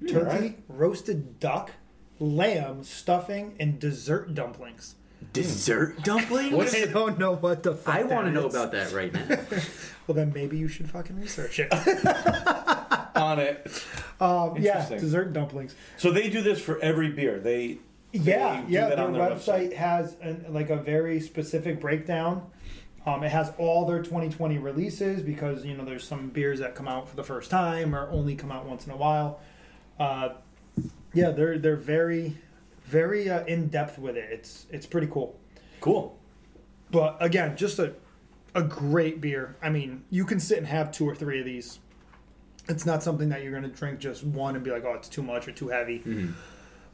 turkey, 0.07 0.25
right. 0.25 0.59
roasted 0.69 1.37
duck, 1.41 1.71
lamb, 2.17 2.81
stuffing, 2.85 3.55
and 3.59 3.77
dessert 3.77 4.33
dumplings. 4.35 4.95
Dessert 5.33 6.03
dumplings. 6.03 6.53
What 6.53 6.73
I 6.75 6.85
don't 6.85 7.19
know 7.19 7.33
what 7.33 7.63
the 7.63 7.75
fuck 7.75 7.93
I 7.95 8.03
that 8.03 8.11
want 8.11 8.27
to 8.27 8.31
know 8.33 8.47
is. 8.47 8.55
about 8.55 8.71
that 8.71 8.91
right 8.93 9.13
now. 9.13 9.37
Well, 10.07 10.15
then 10.15 10.31
maybe 10.33 10.57
you 10.57 10.69
should 10.69 10.89
fucking 10.89 11.19
research 11.19 11.59
it. 11.59 11.67
On 13.17 13.39
it. 13.39 13.83
um, 14.21 14.55
yeah, 14.57 14.75
Interesting. 14.75 14.99
dessert 14.99 15.33
dumplings. 15.33 15.75
So 15.97 16.11
they 16.11 16.29
do 16.29 16.41
this 16.41 16.61
for 16.61 16.79
every 16.79 17.09
beer. 17.09 17.39
They 17.39 17.79
Yeah, 18.13 18.61
do 18.65 18.71
yeah. 18.71 18.87
that 18.87 18.95
Their 18.95 19.05
on 19.05 19.11
their 19.11 19.21
website 19.29 19.71
website. 19.71 19.75
has 19.75 20.15
an, 20.21 20.45
like 20.49 20.69
a 20.69 20.77
very 20.77 21.19
specific 21.19 21.81
breakdown. 21.81 22.49
Um, 23.05 23.21
it 23.23 23.31
has 23.31 23.51
all 23.57 23.85
their 23.85 24.01
2020 24.01 24.57
releases 24.59 25.21
because 25.21 25.65
you 25.65 25.75
know 25.75 25.83
there's 25.83 26.07
some 26.07 26.29
beers 26.29 26.59
that 26.59 26.73
come 26.73 26.87
out 26.87 27.09
for 27.09 27.17
the 27.17 27.23
first 27.25 27.49
time 27.51 27.93
or 27.93 28.09
only 28.09 28.35
come 28.35 28.51
out 28.51 28.65
once 28.65 28.85
in 28.85 28.93
a 28.93 28.97
while. 28.97 29.41
Uh, 29.99 30.29
yeah, 31.13 31.31
they're 31.31 31.57
they're 31.57 31.75
very 31.75 32.37
very 32.87 33.29
uh, 33.29 33.43
in 33.45 33.67
depth 33.67 33.99
with 33.99 34.17
it. 34.17 34.29
It's 34.31 34.65
it's 34.71 34.85
pretty 34.85 35.07
cool. 35.07 35.37
cool. 35.81 36.17
But 36.91 37.17
again, 37.19 37.55
just 37.57 37.79
a 37.79 37.93
a 38.55 38.63
great 38.63 39.21
beer. 39.21 39.55
I 39.61 39.69
mean, 39.69 40.03
you 40.09 40.25
can 40.25 40.39
sit 40.39 40.57
and 40.57 40.65
have 40.67 40.91
two 40.91 41.07
or 41.07 41.13
three 41.15 41.39
of 41.39 41.45
these. 41.45 41.79
It's 42.69 42.85
not 42.85 43.03
something 43.03 43.29
that 43.29 43.43
you're 43.43 43.51
going 43.51 43.63
to 43.63 43.69
drink 43.69 43.99
just 43.99 44.23
one 44.23 44.55
and 44.55 44.63
be 44.63 44.71
like, 44.71 44.83
oh, 44.83 44.93
it's 44.93 45.07
too 45.07 45.21
much 45.23 45.47
or 45.47 45.51
too 45.51 45.69
heavy. 45.69 46.01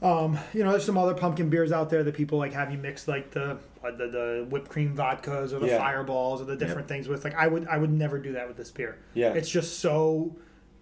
Um, 0.02 0.38
you 0.54 0.64
know, 0.64 0.72
there's 0.72 0.86
some 0.86 0.98
other 0.98 1.14
pumpkin 1.14 1.50
beers 1.50 1.72
out 1.72 1.90
there 1.90 2.04
that 2.04 2.14
people 2.14 2.38
like 2.38 2.52
have 2.54 2.72
you 2.72 2.78
mix 2.78 3.08
like 3.08 3.32
the 3.32 3.58
what, 3.80 3.98
the, 3.98 4.08
the 4.08 4.48
whipped 4.50 4.68
cream 4.70 4.96
vodkas 4.96 5.54
or 5.54 5.60
the 5.60 5.68
Yeah. 5.68 5.78
fireballs 5.78 6.42
or 6.42 6.46
the 6.46 6.58
different 6.58 6.88
things 6.90 7.08
with. 7.08 7.24
Like, 7.24 7.36
I 7.36 7.48
would 7.48 7.68
I 7.68 7.78
would 7.78 7.92
never 7.92 8.20
do 8.20 8.34
that 8.34 8.48
with 8.48 8.58
this 8.58 8.70
beer. 8.72 8.98
Yeah. 9.14 9.30
it's 9.34 9.50
just 9.50 9.80
so 9.80 10.36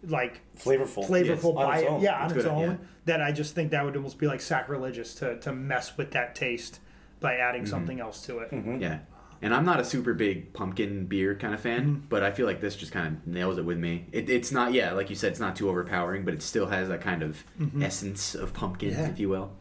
like 0.07 0.41
Flavorful. 0.57 1.07
flavorful 1.07 1.27
Yes, 1.27 1.45
on 1.45 1.55
by 1.55 1.77
its 1.77 1.83
it, 1.83 1.89
own. 1.89 2.01
yeah, 2.01 2.15
on 2.19 2.25
It's 2.25 2.33
its 2.33 2.43
good, 2.43 2.51
own. 2.51 2.61
yeah. 2.71 2.77
That 3.05 3.21
I 3.21 3.31
just 3.31 3.55
think 3.55 3.71
that 3.71 3.83
would 3.85 3.95
almost 3.95 4.17
be 4.19 4.27
like 4.27 4.41
sacrilegious 4.41 5.13
to 5.15 5.39
to 5.39 5.51
mess 5.53 5.97
with 5.97 6.11
that 6.11 6.35
taste 6.35 6.79
by 7.19 7.35
adding 7.37 7.61
Mm-hmm. 7.63 7.69
something 7.69 7.99
else 7.99 8.25
to 8.25 8.39
it. 8.39 8.49
Yeah. 8.79 8.99
And 9.43 9.55
I'm 9.55 9.65
not 9.65 9.79
a 9.79 9.83
super 9.83 10.13
big 10.13 10.53
pumpkin 10.53 11.05
beer 11.07 11.33
kind 11.35 11.53
of 11.55 11.59
fan, 11.61 11.81
Mm-hmm. 11.81 12.05
but 12.09 12.21
I 12.23 12.31
feel 12.31 12.45
like 12.45 12.61
this 12.61 12.75
just 12.75 12.91
kind 12.91 13.07
of 13.17 13.25
nails 13.27 13.57
it 13.57 13.65
with 13.65 13.77
me. 13.79 14.05
It, 14.11 14.29
it's 14.29 14.51
not, 14.51 14.71
yeah, 14.73 14.91
like 14.93 15.09
you 15.09 15.15
said, 15.15 15.31
it's 15.31 15.39
not 15.39 15.55
too 15.55 15.67
overpowering, 15.69 16.25
but 16.25 16.33
it 16.35 16.43
still 16.43 16.67
has 16.67 16.89
that 16.89 17.01
kind 17.01 17.23
of 17.23 17.43
essence 17.81 18.35
of 18.35 18.53
pumpkin, 18.53 18.91
Mm-hmm. 18.91 19.01
Yeah. 19.01 19.09
if 19.09 19.19
you 19.19 19.29
will. 19.29 19.51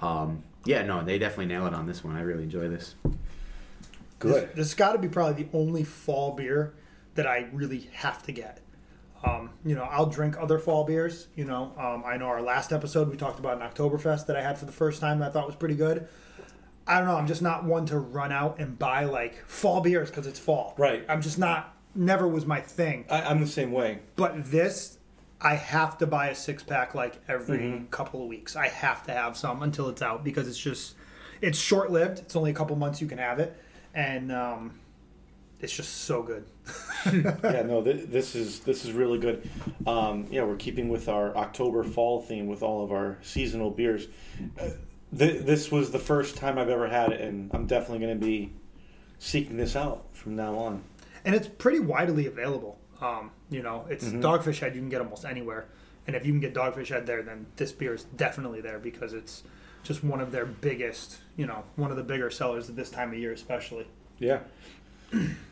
Um, 0.00 0.42
yeah, 0.64 0.82
no, 0.82 1.02
they 1.04 1.18
definitely 1.18 1.46
nail 1.46 1.66
it 1.66 1.74
on 1.74 1.86
this 1.86 2.02
one. 2.02 2.16
I 2.16 2.20
really 2.22 2.44
enjoy 2.44 2.68
this. 2.68 2.94
Good. 4.18 4.48
This, 4.50 4.56
this 4.56 4.74
got 4.74 4.92
to 4.92 4.98
be 4.98 5.08
probably 5.08 5.44
the 5.44 5.56
only 5.56 5.84
fall 5.84 6.32
beer 6.32 6.74
that 7.14 7.26
I 7.26 7.48
really 7.52 7.88
have 7.92 8.22
to 8.24 8.32
get. 8.32 8.60
Um, 9.24 9.50
you 9.64 9.74
know, 9.74 9.82
I'll 9.82 10.06
drink 10.06 10.36
other 10.38 10.58
fall 10.58 10.84
beers. 10.84 11.28
You 11.34 11.44
know, 11.44 11.72
um, 11.76 12.04
I 12.06 12.16
know 12.16 12.26
our 12.26 12.40
last 12.42 12.72
episode 12.72 13.10
we 13.10 13.16
talked 13.16 13.38
about 13.38 13.60
an 13.60 13.68
Oktoberfest 13.68 14.26
that 14.26 14.36
I 14.36 14.42
had 14.42 14.58
for 14.58 14.64
the 14.64 14.72
first 14.72 15.00
time 15.00 15.18
that 15.20 15.30
I 15.30 15.32
thought 15.32 15.46
was 15.46 15.56
pretty 15.56 15.74
good. 15.74 16.06
I 16.86 16.98
don't 16.98 17.08
know. 17.08 17.16
I'm 17.16 17.26
just 17.26 17.42
not 17.42 17.64
one 17.64 17.84
to 17.86 17.98
run 17.98 18.32
out 18.32 18.58
and 18.60 18.78
buy 18.78 19.04
like 19.04 19.44
fall 19.46 19.80
beers 19.80 20.08
because 20.10 20.26
it's 20.26 20.38
fall. 20.38 20.74
Right. 20.78 21.04
I'm 21.08 21.20
just 21.20 21.38
not. 21.38 21.74
Never 21.94 22.28
was 22.28 22.46
my 22.46 22.60
thing. 22.60 23.04
I, 23.10 23.22
I'm 23.22 23.40
the 23.40 23.46
same 23.46 23.72
way. 23.72 23.98
But 24.16 24.50
this, 24.50 24.98
I 25.40 25.54
have 25.56 25.98
to 25.98 26.06
buy 26.06 26.28
a 26.28 26.34
six 26.34 26.62
pack 26.62 26.94
like 26.94 27.20
every 27.28 27.58
Mm-hmm. 27.58 27.84
couple 27.86 28.22
of 28.22 28.28
weeks. 28.28 28.56
I 28.56 28.68
have 28.68 29.04
to 29.06 29.12
have 29.12 29.36
some 29.36 29.62
until 29.62 29.88
it's 29.88 30.00
out 30.00 30.22
because 30.24 30.46
it's 30.48 30.58
just 30.58 30.94
it's 31.40 31.58
short 31.58 31.90
lived. 31.90 32.20
It's 32.20 32.36
only 32.36 32.50
a 32.52 32.54
couple 32.54 32.74
months 32.76 33.00
you 33.00 33.06
can 33.08 33.18
have 33.18 33.38
it, 33.40 33.56
and 33.94 34.30
um, 34.32 34.78
it's 35.60 35.72
just 35.74 36.02
so 36.04 36.22
good. 36.22 36.44
yeah, 37.12 37.62
no, 37.62 37.82
th- 37.82 38.06
this 38.08 38.34
is 38.34 38.60
this 38.60 38.84
is 38.84 38.92
really 38.92 39.18
good. 39.18 39.48
Um, 39.86 40.26
yeah, 40.30 40.42
we're 40.44 40.56
keeping 40.56 40.88
with 40.88 41.08
our 41.08 41.36
October 41.36 41.82
fall 41.84 42.20
theme 42.22 42.46
with 42.46 42.62
all 42.62 42.84
of 42.84 42.92
our 42.92 43.18
seasonal 43.22 43.70
beers. 43.70 44.06
Uh, 44.60 44.70
th- 45.16 45.44
this 45.44 45.70
was 45.72 45.90
the 45.90 45.98
first 45.98 46.36
time 46.36 46.58
I've 46.58 46.68
ever 46.68 46.88
had 46.88 47.12
it, 47.12 47.20
and 47.20 47.50
I'm 47.54 47.66
definitely 47.66 48.04
going 48.06 48.18
to 48.18 48.24
be 48.26 48.52
seeking 49.18 49.56
this 49.56 49.74
out 49.76 50.04
from 50.12 50.36
now 50.36 50.56
on. 50.56 50.82
and 51.24 51.34
it's 51.34 51.48
pretty 51.48 51.80
widely 51.80 52.26
available. 52.26 52.78
Um, 53.00 53.30
you 53.50 53.62
know, 53.62 53.84
it's 53.90 54.04
Mhm. 54.04 54.22
Dogfish 54.22 54.60
Head. 54.60 54.74
You 54.74 54.80
can 54.80 54.88
get 54.88 55.00
almost 55.00 55.24
anywhere, 55.24 55.66
and 56.06 56.14
if 56.16 56.24
you 56.24 56.32
can 56.32 56.40
get 56.40 56.54
Dogfish 56.54 56.88
Head 56.88 57.06
there, 57.06 57.22
then 57.22 57.46
this 57.56 57.72
beer 57.72 57.94
is 57.94 58.04
definitely 58.04 58.60
there 58.60 58.78
because 58.78 59.12
it's 59.12 59.42
just 59.82 60.02
one 60.04 60.20
of 60.20 60.30
their 60.32 60.46
biggest. 60.46 61.18
You 61.36 61.46
know, 61.46 61.64
one 61.76 61.90
of 61.90 61.96
the 61.96 62.02
bigger 62.04 62.30
sellers 62.30 62.68
at 62.68 62.76
this 62.76 62.90
time 62.90 63.12
of 63.12 63.18
year, 63.18 63.32
especially. 63.32 63.86
Yeah, 64.20 64.40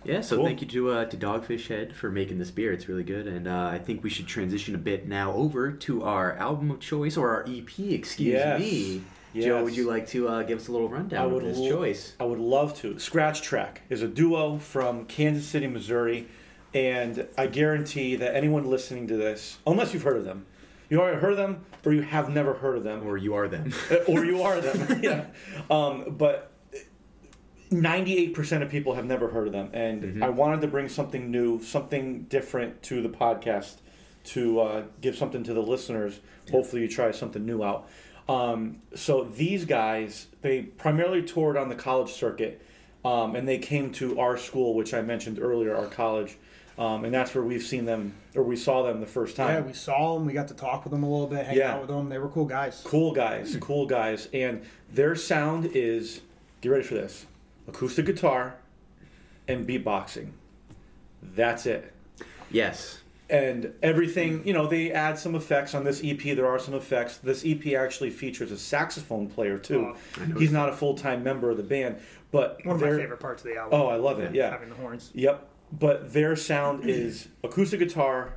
Yeah, 0.05 0.21
so 0.21 0.37
Cool. 0.37 0.45
thank 0.47 0.61
you 0.61 0.67
to 0.69 0.91
uh, 0.91 1.05
to 1.07 1.17
Dogfish 1.17 1.69
Head 1.69 1.95
for 1.97 2.11
making 2.11 2.39
this 2.39 2.51
beer. 2.51 2.73
It's 2.73 2.89
really 2.89 3.03
good, 3.03 3.27
and 3.27 3.49
uh, 3.49 3.71
I 3.73 3.79
think 3.79 4.05
we 4.05 4.11
should 4.11 4.27
transition 4.27 4.75
a 4.75 4.79
bit 4.79 5.09
now 5.09 5.33
over 5.33 5.73
to 5.73 6.05
our 6.05 6.35
album 6.35 6.71
of 6.71 6.79
choice 6.81 7.17
or 7.17 7.31
our 7.31 7.43
EP. 7.49 7.79
Excuse 7.79 8.35
Yes. 8.35 8.61
me, 8.61 9.03
Yes. 9.33 9.45
Joe. 9.47 9.65
Would 9.65 9.77
you 9.77 9.87
like 9.89 10.07
to 10.09 10.29
uh, 10.29 10.43
give 10.43 10.59
us 10.59 10.69
a 10.69 10.73
little 10.73 10.89
rundown 10.89 11.33
of 11.33 11.43
this 11.43 11.59
lo- 11.59 11.69
choice? 11.71 12.15
I 12.21 12.25
would 12.25 12.39
love 12.39 12.75
to. 12.81 12.99
Scratch 12.99 13.43
Track 13.43 13.83
is 13.89 14.03
a 14.03 14.09
duo 14.09 14.59
from 14.59 15.07
Kansas 15.07 15.45
City, 15.47 15.67
Missouri, 15.67 16.29
and 16.75 17.27
I 17.37 17.47
guarantee 17.47 18.17
that 18.17 18.35
anyone 18.37 18.65
listening 18.67 19.07
to 19.09 19.17
this, 19.17 19.59
unless 19.67 19.93
you've 19.95 20.03
heard 20.05 20.17
of 20.19 20.25
them, 20.25 20.47
you 20.89 21.01
already 21.01 21.19
heard 21.19 21.33
of 21.33 21.39
them, 21.39 21.65
or 21.85 21.93
you 21.93 22.03
have 22.03 22.29
never 22.29 22.55
heard 22.55 22.77
of 22.77 22.85
them, 22.85 23.05
Or 23.07 23.17
you 23.17 23.35
are 23.35 23.49
them? 23.49 23.73
Uh, 23.91 23.97
or 24.07 24.25
you 24.25 24.43
are 24.43 24.61
them. 24.61 25.01
yeah. 25.03 25.25
Um, 25.71 26.15
but 26.17 26.53
98% 27.71 28.63
of 28.63 28.71
people 28.71 28.95
have 28.95 29.05
never 29.07 29.29
heard 29.29 29.47
of 29.47 29.53
them. 29.53 29.71
And 29.73 30.03
Mhm. 30.03 30.23
I 30.23 30.29
wanted 30.29 30.61
to 30.63 30.69
bring 30.69 30.89
something 30.89 31.31
new, 31.31 31.61
something 31.61 32.23
different 32.29 32.83
to 32.85 33.03
the 33.03 33.09
podcast 33.09 33.77
to 34.25 34.61
uh, 34.61 34.83
give 35.01 35.17
something 35.17 35.43
to 35.45 35.55
the 35.55 35.63
listeners. 35.63 36.21
Hopefully, 36.51 36.83
you 36.83 36.89
try 36.89 37.11
something 37.11 37.45
new 37.45 37.63
out. 37.63 37.89
Um, 38.29 38.83
so, 38.95 39.25
these 39.25 39.65
guys, 39.65 40.27
they 40.43 40.63
primarily 40.63 41.23
toured 41.23 41.57
on 41.57 41.69
the 41.69 41.75
college 41.77 42.11
circuit. 42.13 42.61
Um, 43.05 43.37
and 43.37 43.47
they 43.47 43.59
came 43.59 43.93
to 43.93 44.19
our 44.19 44.37
school, 44.37 44.75
which 44.75 44.93
I 44.93 45.01
mentioned 45.01 45.39
earlier, 45.41 45.77
our 45.77 45.87
college. 45.87 46.37
Um, 46.77 47.05
and 47.05 47.15
that's 47.15 47.33
where 47.37 47.45
we've 47.45 47.63
seen 47.63 47.85
them, 47.85 48.15
or 48.35 48.43
we 48.43 48.57
saw 48.57 48.83
them 48.83 48.99
the 49.01 49.07
first 49.07 49.37
time. 49.37 49.55
Yeah, 49.55 49.61
we 49.61 49.73
saw 49.73 50.15
them. 50.15 50.27
We 50.27 50.33
got 50.33 50.49
to 50.49 50.55
talk 50.55 50.83
with 50.85 50.91
them 50.91 51.05
a 51.05 51.09
little 51.11 51.29
bit, 51.29 51.47
hang 51.47 51.57
Yeah. 51.57 51.75
out 51.75 51.83
with 51.83 51.89
them. 51.89 52.09
They 52.09 52.19
were 52.19 52.29
cool 52.29 52.47
guys. 52.47 52.83
Cool 52.85 53.13
guys, 53.13 53.57
cool 53.61 53.87
guys, 53.87 54.29
and 54.35 54.61
their 54.93 55.15
sound 55.15 55.71
is 55.73 56.21
get 56.63 56.71
ready 56.71 56.83
for 56.83 56.95
this: 56.95 57.27
acoustic 57.69 58.07
guitar 58.07 58.55
and 59.49 59.67
beatboxing. 59.67 60.31
That's 61.23 61.67
it. 61.67 61.93
yes. 62.51 63.01
And 63.29 63.73
everything, 63.83 64.47
you 64.47 64.53
know, 64.53 64.69
they 64.69 64.93
add 64.93 65.19
some 65.19 65.35
effects 65.35 65.75
on 65.75 65.83
this 65.83 66.01
EP. 66.05 66.21
There 66.21 66.47
are 66.47 66.61
some 66.61 66.75
effects. 66.75 67.17
This 67.19 67.45
EP 67.45 67.67
actually 67.75 68.11
features 68.11 68.53
a 68.53 68.57
saxophone 68.59 69.27
player 69.29 69.59
too. 69.59 69.95
Oh, 70.21 70.39
He's 70.39 70.53
not 70.53 70.69
a 70.69 70.73
full 70.73 70.95
time 70.95 71.25
member 71.25 71.51
of 71.51 71.57
the 71.57 71.65
band, 71.65 71.97
but 72.31 72.65
One 72.65 72.77
of 72.77 72.83
my 72.83 72.91
favorite 72.91 73.19
parts 73.19 73.43
of 73.43 73.49
the 73.51 73.57
album. 73.57 73.81
Oh, 73.81 73.87
I 73.89 73.97
love 73.97 74.21
it. 74.21 74.33
Yeah. 74.33 74.51
having 74.51 74.69
the 74.69 74.77
horns. 74.77 75.11
Yep. 75.13 75.49
But 75.73 76.13
their 76.13 76.37
sound 76.37 76.89
is 76.89 77.27
acoustic 77.43 77.81
guitar 77.81 78.35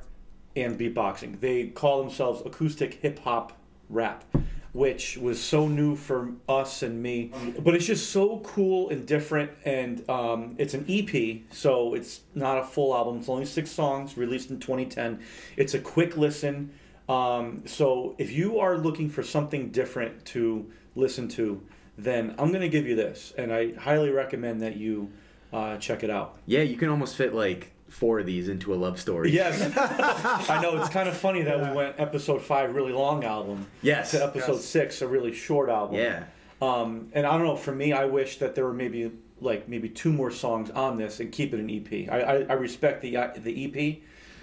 and 0.56 0.76
beatboxing. 0.76 1.38
They 1.38 1.68
call 1.68 2.00
themselves 2.02 2.42
acoustic 2.44 2.94
hip 2.94 3.20
hop 3.20 3.52
rap, 3.88 4.24
which 4.72 5.16
was 5.16 5.42
so 5.42 5.66
new 5.66 5.96
for 5.96 6.32
us 6.48 6.82
and 6.82 7.02
me. 7.02 7.32
But 7.58 7.74
it's 7.74 7.86
just 7.86 8.10
so 8.10 8.38
cool 8.38 8.90
and 8.90 9.06
different. 9.06 9.50
And 9.64 10.08
um, 10.08 10.54
it's 10.58 10.74
an 10.74 10.84
EP, 10.88 11.42
so 11.50 11.94
it's 11.94 12.20
not 12.34 12.58
a 12.58 12.64
full 12.64 12.94
album. 12.94 13.18
It's 13.18 13.28
only 13.28 13.46
six 13.46 13.70
songs, 13.70 14.16
released 14.16 14.50
in 14.50 14.60
2010. 14.60 15.20
It's 15.56 15.74
a 15.74 15.80
quick 15.80 16.16
listen. 16.16 16.72
Um, 17.08 17.62
so 17.66 18.14
if 18.18 18.30
you 18.30 18.60
are 18.60 18.78
looking 18.78 19.08
for 19.08 19.22
something 19.22 19.70
different 19.70 20.24
to 20.26 20.70
listen 20.94 21.26
to, 21.28 21.60
then 21.98 22.34
I'm 22.38 22.48
going 22.48 22.62
to 22.62 22.68
give 22.68 22.86
you 22.86 22.94
this. 22.94 23.32
And 23.36 23.52
I 23.52 23.74
highly 23.74 24.10
recommend 24.10 24.60
that 24.62 24.76
you 24.76 25.10
uh, 25.52 25.76
check 25.78 26.04
it 26.04 26.10
out. 26.10 26.38
Yeah, 26.46 26.62
you 26.62 26.76
can 26.76 26.88
almost 26.88 27.16
fit 27.16 27.34
like 27.34 27.72
four 27.90 28.20
of 28.20 28.26
these 28.26 28.48
into 28.48 28.72
a 28.72 28.76
love 28.76 28.98
story. 28.98 29.30
Yes, 29.30 29.60
I 30.50 30.60
know 30.62 30.80
it's 30.80 30.88
kind 30.88 31.08
of 31.08 31.16
funny 31.16 31.42
that 31.42 31.60
we 31.60 31.76
went 31.76 31.96
episode 31.98 32.40
five 32.40 32.74
really 32.74 32.92
long 32.92 33.24
album 33.24 33.66
Yes. 33.82 34.12
to 34.12 34.24
episode 34.24 34.52
Yes. 34.54 34.64
six 34.64 35.02
a 35.02 35.08
really 35.08 35.32
short 35.34 35.68
album. 35.68 35.96
Yeah. 35.96 36.24
Um, 36.62 37.08
and 37.12 37.26
I 37.26 37.36
don't 37.36 37.44
know. 37.46 37.56
For 37.56 37.72
me, 37.72 37.92
I 37.92 38.04
wish 38.06 38.38
that 38.38 38.54
there 38.54 38.64
were 38.64 38.72
maybe 38.72 39.10
like 39.40 39.68
maybe 39.68 39.88
two 39.88 40.12
more 40.12 40.30
songs 40.30 40.70
on 40.70 40.96
this 40.98 41.20
and 41.20 41.32
keep 41.32 41.52
it 41.54 41.60
an 41.60 41.70
EP. 41.70 42.08
I 42.12 42.20
I, 42.20 42.34
I 42.50 42.52
respect 42.54 43.02
the 43.02 43.16
uh, 43.16 43.30
the 43.36 43.64
EP. 43.64 43.98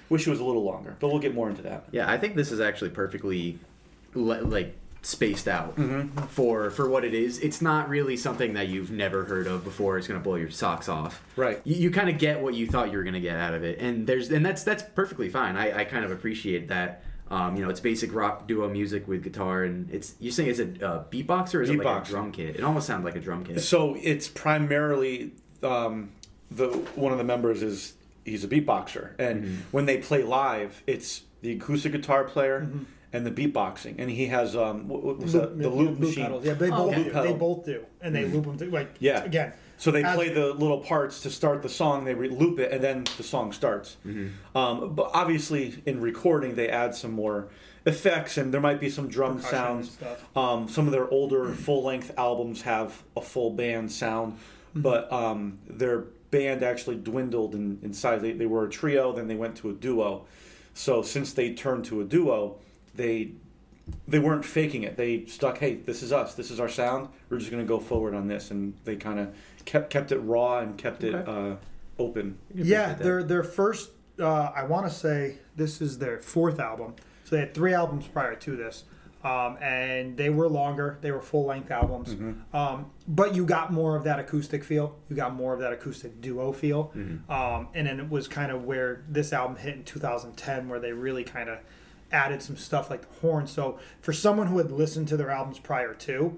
Wish 0.10 0.25
it 0.25 0.30
was 0.30 0.39
a 0.39 0.44
little 0.46 0.63
longer, 0.63 0.96
but 1.00 1.10
we'll 1.10 1.20
get 1.20 1.34
more 1.36 1.50
into 1.50 1.62
that. 1.63 1.86
Yeah, 1.92 2.10
I 2.10 2.18
think 2.18 2.36
this 2.36 2.51
is 2.51 2.60
actually 2.60 2.92
perfectly 2.92 3.60
le- 4.16 4.42
like 4.42 4.75
spaced 5.08 5.48
out 5.48 5.76
Mm-hmm. 5.78 6.26
for 6.28 6.70
for 6.70 6.90
what 6.90 7.06
it 7.06 7.14
is. 7.14 7.40
It's 7.40 7.62
not 7.62 7.88
really 7.88 8.18
something 8.18 8.54
that 8.56 8.68
you've 8.68 8.92
never 8.92 9.24
heard 9.24 9.48
of 9.48 9.64
before. 9.64 9.98
It's 9.98 10.08
gonna 10.08 10.20
blow 10.20 10.36
your 10.36 10.50
socks 10.52 10.90
off. 10.90 11.24
Right. 11.38 11.62
You, 11.64 11.76
you 11.76 11.92
kind 11.92 12.10
of 12.10 12.18
get 12.18 12.42
what 12.42 12.54
you 12.56 12.68
thought 12.68 12.92
you 12.92 12.98
were 12.98 13.04
gonna 13.06 13.22
get 13.22 13.38
out 13.38 13.54
of 13.54 13.64
it, 13.64 13.80
and 13.80 14.06
there's 14.06 14.30
and 14.32 14.46
that's 14.46 14.64
that's 14.64 14.84
perfectly 14.84 15.30
fine. 15.30 15.56
I, 15.56 15.80
I 15.80 15.84
kind 15.86 16.04
of 16.04 16.12
appreciate 16.12 16.68
that. 16.68 17.04
Um, 17.30 17.58
you 17.58 17.62
know, 17.64 17.70
it's 17.70 17.82
basic 17.82 18.14
rock 18.14 18.48
duo 18.48 18.70
music 18.70 19.06
with 19.08 19.22
guitar, 19.24 19.64
and 19.64 19.90
it's 19.92 20.16
you 20.20 20.32
saying 20.32 20.50
it's 20.50 20.60
a 20.60 20.86
uh, 20.86 21.04
beatbox 21.12 21.54
or 21.56 21.62
is 21.62 21.70
it 21.70 21.78
like 21.78 22.04
a 22.06 22.10
drum 22.10 22.32
kit? 22.32 22.56
It 22.56 22.64
almost 22.64 22.88
sounds 22.88 23.04
like 23.04 23.16
a 23.18 23.20
drum 23.20 23.44
kit. 23.44 23.60
So 23.62 23.98
it's 24.02 24.28
primarily 24.30 25.32
um, 25.64 26.12
the 26.52 26.68
one 26.96 27.12
of 27.12 27.18
the 27.18 27.24
members 27.26 27.64
is 27.64 27.94
he's 28.26 28.44
a 28.44 28.48
beatboxer, 28.48 29.12
and 29.20 29.44
Mm-hmm. 29.44 29.56
when 29.72 29.86
they 29.86 29.98
play 29.98 30.24
live, 30.24 30.84
it's 30.88 31.24
the 31.42 31.52
acoustic 31.54 31.92
guitar 31.94 32.24
player 32.26 32.62
Mm-hmm. 32.62 32.84
And 33.14 33.26
the 33.26 33.32
beatboxing, 33.32 33.96
and 33.98 34.10
he 34.10 34.28
has 34.28 34.56
um, 34.56 34.88
what, 34.88 35.02
what 35.04 35.18
was 35.20 35.34
that? 35.34 35.58
the 35.58 35.64
yeah, 35.70 35.76
loop 35.76 36.00
machine. 36.00 36.24
pedals. 36.26 36.46
Yeah, 36.46 36.54
they 36.54 36.70
Oh, 36.70 36.86
both 36.86 36.88
okay. 36.94 36.96
do. 36.98 37.04
Loop 37.04 37.14
pedal. 37.14 37.24
They 37.34 37.40
both 37.40 37.66
do, 37.66 37.86
and 38.02 38.16
they 38.16 38.26
loop 38.26 38.46
them. 38.46 38.58
Through, 38.58 38.70
like 38.72 38.96
Yeah. 39.00 39.24
again. 39.24 39.54
So 39.80 39.92
they 39.92 40.04
As- 40.04 40.16
play 40.16 40.30
the 40.30 40.54
little 40.54 40.80
parts 40.80 41.22
to 41.22 41.30
start 41.30 41.62
the 41.62 41.70
song. 41.70 42.04
They 42.06 42.16
re- 42.16 42.30
loop 42.30 42.60
it, 42.60 42.72
and 42.72 42.84
then 42.84 43.06
the 43.18 43.24
song 43.24 43.52
starts. 43.54 43.98
Mm-hmm. 44.06 44.58
Um, 44.58 44.94
but 44.96 45.12
obviously, 45.14 45.82
in 45.86 46.02
recording, 46.02 46.56
they 46.56 46.68
add 46.68 46.96
some 46.96 47.12
more 47.12 47.48
effects, 47.86 48.38
and 48.38 48.52
there 48.54 48.60
might 48.60 48.80
be 48.80 48.90
some 48.90 49.08
drum 49.08 49.36
Percussion 49.38 49.84
sounds. 49.84 49.98
Um, 50.36 50.68
some 50.68 50.88
of 50.88 50.92
their 50.92 51.08
older 51.10 51.54
full-length 51.54 52.12
albums 52.18 52.64
have 52.64 53.04
a 53.16 53.22
full 53.22 53.52
band 53.52 53.92
sound, 53.92 54.34
Mm-hmm. 54.72 54.82
but 54.82 55.12
um, 55.14 55.60
their 55.70 56.00
band 56.30 56.62
actually 56.62 56.98
dwindled 56.98 57.56
in, 57.56 57.80
in 57.84 57.94
size. 57.94 58.22
They, 58.22 58.34
they 58.34 58.46
were 58.48 58.66
a 58.66 58.70
trio, 58.70 59.14
then 59.14 59.28
they 59.30 59.36
went 59.36 59.56
to 59.58 59.70
a 59.70 59.74
duo. 59.74 60.26
So 60.74 61.02
since 61.02 61.32
they 61.34 61.54
turned 61.54 61.86
to 61.86 62.02
a 62.02 62.04
duo, 62.04 62.58
they 62.98 63.32
they 64.08 64.20
weren't 64.20 64.44
faking 64.44 64.84
it. 64.84 64.98
They 64.98 65.25
stuck, 65.25 65.60
hey, 65.60 65.75
this 65.75 66.04
is 66.04 66.12
us. 66.12 66.36
This 66.36 66.51
is 66.51 66.60
our 66.60 66.68
sound. 66.68 67.08
We're 67.30 67.38
just 67.38 67.51
going 67.51 67.63
to 67.63 67.68
go 67.68 67.80
forward 67.80 68.13
on 68.13 68.27
this, 68.27 68.51
and 68.51 68.74
they 68.84 68.98
kind 68.98 69.20
of 69.20 69.34
kept 69.66 69.89
kept 69.89 70.12
it 70.12 70.18
raw 70.18 70.60
and 70.60 70.77
kept 70.77 71.04
it 71.04 71.16
uh, 71.16 71.56
open. 71.98 72.38
Yeah, 72.54 72.94
their 72.94 73.24
their 73.24 73.44
first. 73.44 73.92
Uh, 74.20 74.51
I 74.56 74.63
want 74.63 74.88
to 74.88 74.94
say 74.94 75.38
this 75.56 75.80
is 75.82 76.00
their 76.00 76.20
fourth 76.20 76.60
album. 76.60 76.96
So 77.24 77.36
they 77.36 77.42
had 77.42 77.54
three 77.54 77.74
albums 77.74 78.08
prior 78.08 78.36
to 78.36 78.56
this, 78.56 78.86
um, 79.24 79.58
and 79.62 80.16
they 80.18 80.30
were 80.30 80.48
longer. 80.50 80.98
They 81.01 81.12
were 81.12 81.22
full 81.22 81.46
length 81.46 81.70
albums, 81.72 82.16
um, 82.54 82.89
but 83.08 83.36
you 83.36 83.46
got 83.46 83.72
more 83.72 83.96
of 83.96 84.06
that 84.06 84.18
acoustic 84.20 84.63
feel. 84.63 84.96
You 85.10 85.16
got 85.16 85.36
more 85.36 85.54
of 85.54 85.60
that 85.60 85.72
acoustic 85.74 86.20
duo 86.22 86.51
feel, 86.54 86.92
um, 87.30 87.68
and 87.74 87.86
then 87.88 88.00
it 88.00 88.10
was 88.10 88.27
kind 88.27 88.51
of 88.51 88.63
where 88.63 89.04
this 89.10 89.34
album 89.34 89.58
hit 89.58 89.75
in 89.75 89.84
2010, 89.84 90.68
where 90.70 90.80
they 90.80 90.94
really 90.94 91.24
kind 91.25 91.50
of 91.50 91.60
added 92.12 92.42
some 92.42 92.58
stuff 92.58 92.90
like 92.90 93.02
the 93.02 93.20
horn. 93.20 93.48
So 93.48 93.80
for 94.02 94.14
someone 94.14 94.48
who 94.48 94.58
had 94.58 94.72
listened 94.72 95.08
to 95.10 95.18
their 95.18 95.30
albums 95.30 95.60
prior 95.60 95.94
to, 95.94 96.38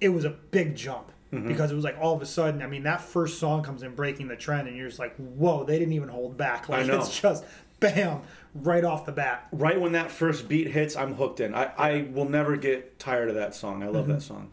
it 0.00 0.08
was 0.10 0.24
a 0.24 0.30
big 0.30 0.74
jump 0.76 1.12
because 1.30 1.72
it 1.72 1.74
was 1.74 1.84
like 1.84 1.96
all 1.98 2.14
of 2.14 2.20
a 2.20 2.26
sudden. 2.26 2.60
I 2.60 2.66
mean, 2.66 2.82
that 2.82 3.00
first 3.00 3.38
song 3.38 3.62
comes 3.62 3.82
in, 3.82 3.94
breaking 3.94 4.28
the 4.28 4.36
trend, 4.36 4.68
and 4.68 4.76
you're 4.76 4.88
just 4.88 4.98
like, 4.98 5.16
"Whoa!" 5.16 5.64
They 5.64 5.78
didn't 5.78 5.94
even 5.94 6.10
hold 6.10 6.36
back. 6.36 6.68
Like 6.68 6.86
it's 6.86 7.20
just 7.20 7.44
bam, 7.80 8.20
right 8.54 8.84
off 8.84 9.06
the 9.06 9.12
bat. 9.12 9.48
Right 9.50 9.80
when 9.80 9.92
that 9.92 10.10
first 10.10 10.46
beat 10.46 10.68
hits, 10.68 10.94
I'm 10.94 11.14
hooked 11.14 11.40
in. 11.40 11.54
I, 11.54 11.72
I 11.78 12.08
will 12.12 12.28
never 12.28 12.56
get 12.56 12.98
tired 12.98 13.28
of 13.28 13.34
that 13.36 13.54
song. 13.54 13.82
I 13.82 13.86
love 13.86 14.08
that 14.08 14.22
song. 14.22 14.50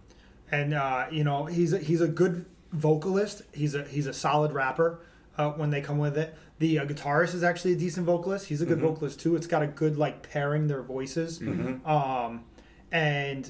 And 0.51 0.73
uh, 0.73 1.07
you 1.11 1.23
know, 1.23 1.45
he's 1.45 1.73
a, 1.73 1.79
he's 1.79 2.01
a 2.01 2.07
good 2.07 2.45
vocalist. 2.71 3.41
He's 3.53 3.75
a 3.75 3.83
he's 3.83 4.07
a 4.07 4.13
solid 4.13 4.53
rapper. 4.53 4.99
Uh, 5.37 5.51
when 5.51 5.69
they 5.69 5.79
come 5.79 5.97
with 5.97 6.17
it, 6.17 6.35
the 6.59 6.79
uh, 6.79 6.85
guitarist 6.85 7.33
is 7.33 7.43
actually 7.43 7.73
a 7.73 7.77
decent 7.77 8.05
vocalist. 8.05 8.47
He's 8.47 8.61
a 8.61 8.65
good 8.65 8.79
vocalist 8.79 9.19
too. 9.19 9.35
It's 9.35 9.47
got 9.47 9.63
a 9.63 9.67
good 9.67 9.97
like 9.97 10.29
pairing 10.29 10.67
their 10.67 10.81
voices, 10.83 11.41
um, 11.85 12.43
and 12.91 13.49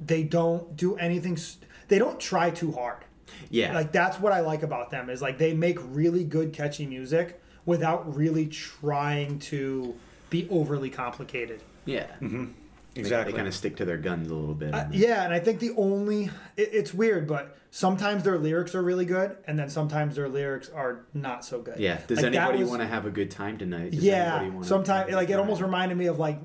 they 0.00 0.22
don't 0.24 0.76
do 0.76 0.96
anything. 0.96 1.34
s- 1.34 1.58
They 1.88 1.98
don't 1.98 2.18
try 2.20 2.50
too 2.50 2.72
hard. 2.72 3.04
yeah. 3.50 3.72
like 3.74 3.92
that's 3.92 4.18
what 4.20 4.32
I 4.32 4.40
like 4.40 4.62
about 4.62 4.90
them 4.90 5.08
is 5.08 5.22
like 5.22 5.38
they 5.38 5.54
make 5.54 5.78
really 5.80 6.24
good 6.24 6.52
catchy 6.52 6.84
music 6.86 7.40
without 7.64 8.14
really 8.16 8.46
trying 8.46 9.38
to 9.38 9.94
be 10.28 10.46
overly 10.50 10.90
complicated. 10.90 11.62
yeah. 11.84 12.06
They- 12.20 12.46
Exactly. 12.94 13.32
They, 13.32 13.36
kind 13.36 13.48
of 13.48 13.54
stick 13.54 13.76
to 13.76 13.84
their 13.84 13.96
guns 13.96 14.30
a 14.30 14.34
little 14.34 14.54
bit. 14.54 14.74
Uh, 14.74 14.86
yeah, 14.92 15.24
and 15.24 15.32
I 15.32 15.40
think 15.40 15.60
the 15.60 15.70
only 15.76 16.24
it, 16.56 16.70
it's 16.72 16.92
weird, 16.92 17.26
but 17.26 17.56
sometimes 17.70 18.22
their 18.24 18.38
lyrics 18.38 18.74
are 18.74 18.82
really 18.82 19.06
good, 19.06 19.36
and 19.46 19.58
then 19.58 19.70
sometimes 19.70 20.16
their 20.16 20.28
lyrics 20.28 20.68
are 20.68 21.06
not 21.14 21.44
so 21.44 21.60
good. 21.60 21.78
Yeah. 21.78 21.98
Does 22.06 22.18
Like, 22.18 22.34
anybody 22.34 22.64
want 22.64 22.82
to 22.82 22.86
have 22.86 23.06
a 23.06 23.10
good 23.10 23.30
time 23.30 23.56
tonight? 23.58 23.92
Does 23.92 24.04
Yeah, 24.04 24.62
sometimes 24.62 25.12
like 25.12 25.30
it 25.30 25.38
almost 25.38 25.62
reminded 25.62 25.96
me 25.96 26.06
of 26.06 26.18
like 26.18 26.38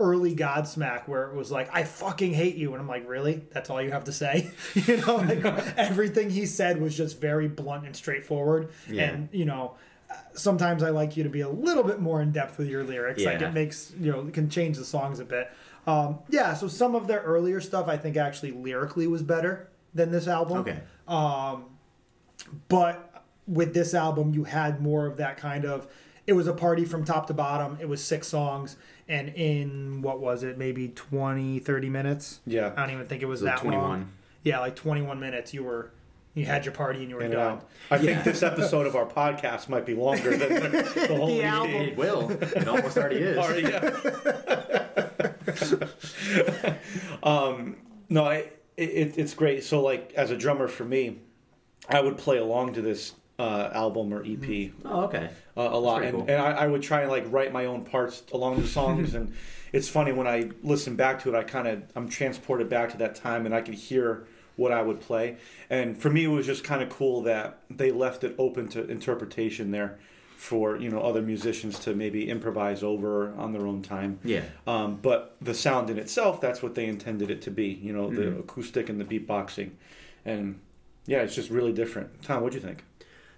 early 0.00 0.34
Godsmack, 0.34 1.06
where 1.06 1.28
it 1.28 1.34
was 1.34 1.52
like, 1.52 1.68
"I 1.72 1.84
fucking 1.84 2.34
hate 2.34 2.56
you," 2.56 2.72
and 2.72 2.80
I'm 2.80 2.88
like, 2.88 3.08
"Really? 3.08 3.42
That's 3.52 3.70
all 3.70 3.80
you 3.80 3.92
have 3.92 4.04
to 4.04 4.12
say?" 4.12 4.50
you 4.74 4.96
know, 4.98 5.16
like 5.16 5.44
everything 5.76 6.30
he 6.30 6.46
said 6.46 6.80
was 6.80 6.96
just 6.96 7.20
very 7.20 7.48
blunt 7.48 7.86
and 7.86 7.94
straightforward. 7.94 8.70
Yeah. 8.90 9.04
And 9.04 9.28
you 9.32 9.44
know, 9.44 9.76
sometimes 10.34 10.82
I 10.82 10.90
like 10.90 11.16
you 11.16 11.22
to 11.22 11.30
be 11.30 11.42
a 11.42 11.48
little 11.48 11.84
bit 11.84 12.00
more 12.00 12.20
in 12.20 12.32
depth 12.32 12.58
with 12.58 12.68
your 12.68 12.84
lyrics. 12.84 13.22
Yeah. 13.22 13.32
Like 13.32 13.42
it 13.42 13.52
makes 13.52 13.92
you 13.98 14.10
know 14.10 14.24
can 14.24 14.48
change 14.50 14.76
the 14.76 14.84
songs 14.84 15.20
a 15.20 15.24
bit. 15.24 15.50
Um, 15.86 16.18
yeah, 16.28 16.54
so 16.54 16.68
some 16.68 16.94
of 16.94 17.06
their 17.06 17.20
earlier 17.20 17.60
stuff 17.60 17.88
I 17.88 17.96
think 17.96 18.16
actually 18.16 18.52
lyrically 18.52 19.06
was 19.06 19.22
better 19.22 19.68
than 19.94 20.10
this 20.10 20.26
album. 20.26 20.58
Okay. 20.58 20.78
But 22.68 23.24
with 23.46 23.74
this 23.74 23.94
album, 23.94 24.32
you 24.34 24.44
had 24.44 24.80
more 24.80 25.06
of 25.06 25.16
that 25.18 25.36
kind 25.36 25.64
of. 25.64 25.86
It 26.26 26.32
was 26.32 26.46
a 26.46 26.52
party 26.54 26.84
from 26.84 27.04
top 27.04 27.26
to 27.26 27.34
bottom. 27.34 27.76
It 27.80 27.88
was 27.88 28.02
six 28.02 28.26
songs, 28.28 28.76
and 29.08 29.28
in 29.30 30.00
what 30.02 30.20
was 30.20 30.42
it, 30.42 30.56
maybe 30.56 30.88
20, 30.88 31.58
30 31.58 31.90
minutes? 31.90 32.40
Yeah. 32.46 32.72
I 32.76 32.82
don't 32.82 32.94
even 32.94 33.06
think 33.06 33.22
it 33.22 33.26
was 33.26 33.40
So 33.40 33.46
that 33.46 33.58
21. 33.58 33.88
long. 33.88 34.08
Yeah, 34.42 34.60
like 34.60 34.74
21 34.76 35.20
minutes. 35.20 35.52
You 35.52 35.64
were, 35.64 35.90
you 36.34 36.46
had 36.46 36.64
your 36.64 36.72
party 36.72 37.00
and 37.00 37.10
you 37.10 37.16
were 37.16 37.22
And, 37.22 37.32
done. 37.32 37.58
uh, 37.58 37.60
I 37.90 37.96
Yeah. 37.96 38.14
think 38.14 38.24
this 38.24 38.42
episode 38.42 38.86
of 38.86 38.96
our 38.96 39.04
podcast 39.06 39.68
might 39.68 39.84
be 39.84 39.94
longer 39.94 40.36
than 40.36 40.48
the, 40.62 40.68
the 41.08 41.14
whole 41.16 41.26
The 41.28 41.42
album. 41.42 41.74
It 41.74 41.96
will. 41.96 42.30
It 42.30 42.66
almost 42.68 42.96
already 42.96 43.16
is. 43.16 43.36
Already, 43.38 43.62
yeah. 43.62 45.30
um, 47.22 47.76
no, 48.08 48.24
I, 48.24 48.50
it, 48.76 49.18
it's 49.18 49.34
great. 49.34 49.64
So, 49.64 49.82
like, 49.82 50.12
as 50.14 50.30
a 50.30 50.36
drummer 50.36 50.68
for 50.68 50.84
me, 50.84 51.18
I 51.88 52.00
would 52.00 52.16
play 52.18 52.38
along 52.38 52.74
to 52.74 52.82
this 52.82 53.12
uh, 53.38 53.70
album 53.72 54.12
or 54.14 54.22
EP 54.24 54.72
Oh, 54.84 55.04
okay. 55.04 55.28
uh, 55.56 55.68
a 55.72 55.78
lot, 55.78 56.02
and, 56.02 56.12
cool. 56.12 56.20
and 56.22 56.40
I, 56.40 56.52
I 56.52 56.66
would 56.66 56.82
try 56.82 57.00
and 57.02 57.10
like 57.10 57.24
write 57.30 57.52
my 57.52 57.66
own 57.66 57.84
parts 57.84 58.22
along 58.32 58.60
the 58.60 58.68
songs. 58.68 59.14
and 59.16 59.34
it's 59.72 59.88
funny 59.88 60.12
when 60.12 60.26
I 60.26 60.50
listen 60.62 60.96
back 60.96 61.22
to 61.22 61.34
it, 61.34 61.36
I 61.36 61.42
kind 61.42 61.66
of 61.68 61.82
I'm 61.96 62.08
transported 62.08 62.68
back 62.68 62.90
to 62.90 62.96
that 62.98 63.14
time, 63.16 63.46
and 63.46 63.54
I 63.54 63.60
can 63.60 63.74
hear 63.74 64.26
what 64.56 64.70
I 64.70 64.82
would 64.82 65.00
play. 65.00 65.36
And 65.68 66.00
for 66.00 66.10
me, 66.10 66.24
it 66.24 66.28
was 66.28 66.46
just 66.46 66.62
kind 66.62 66.80
of 66.80 66.88
cool 66.88 67.22
that 67.22 67.58
they 67.68 67.90
left 67.90 68.22
it 68.22 68.36
open 68.38 68.68
to 68.68 68.88
interpretation 68.88 69.72
there 69.72 69.98
for 70.44 70.76
you 70.76 70.90
know 70.90 71.00
other 71.00 71.22
musicians 71.22 71.78
to 71.78 71.94
maybe 71.94 72.28
improvise 72.28 72.82
over 72.82 73.32
on 73.36 73.52
their 73.52 73.66
own 73.66 73.80
time. 73.80 74.18
Yeah. 74.22 74.42
Um, 74.66 74.96
but 75.00 75.36
the 75.40 75.54
sound 75.54 75.88
in 75.88 75.98
itself, 75.98 76.38
that's 76.40 76.62
what 76.62 76.74
they 76.74 76.84
intended 76.86 77.30
it 77.30 77.40
to 77.42 77.50
be. 77.50 77.68
You 77.68 77.94
know, 77.94 78.10
the 78.10 78.22
Mhm. 78.26 78.40
acoustic 78.40 78.90
and 78.90 79.00
the 79.00 79.04
beatboxing, 79.06 79.70
and 80.26 80.60
yeah, 81.06 81.22
it's 81.22 81.34
just 81.34 81.48
really 81.50 81.72
different. 81.72 82.22
Tom, 82.22 82.42
what'd 82.42 82.54
you 82.60 82.66
think? 82.68 82.84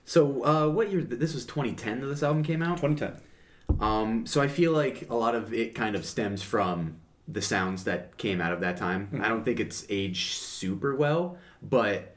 So, 0.05 0.45
uh, 0.45 0.69
what 0.69 0.91
year? 0.91 1.01
This 1.03 1.33
was 1.35 1.47
2010 1.47 2.01
that 2.01 2.07
this 2.09 2.23
album 2.25 2.43
came 2.43 2.61
out. 2.63 2.79
2010. 2.79 3.21
Um, 3.81 4.27
so 4.27 4.41
I 4.41 4.49
feel 4.49 4.73
like 4.73 5.09
a 5.09 5.15
lot 5.15 5.35
of 5.37 5.55
it 5.55 5.75
kind 5.77 5.95
of 5.95 6.05
stems 6.05 6.43
from 6.43 6.97
the 7.29 7.43
sounds 7.43 7.85
that 7.85 8.17
came 8.17 8.41
out 8.41 8.53
of 8.53 8.61
that 8.61 8.77
time. 8.77 9.07
Hmm. 9.09 9.23
I 9.23 9.29
don't 9.29 9.45
think 9.45 9.61
it's 9.61 9.87
aged 9.89 10.33
super 10.35 10.95
well, 10.97 11.39
but 11.63 12.15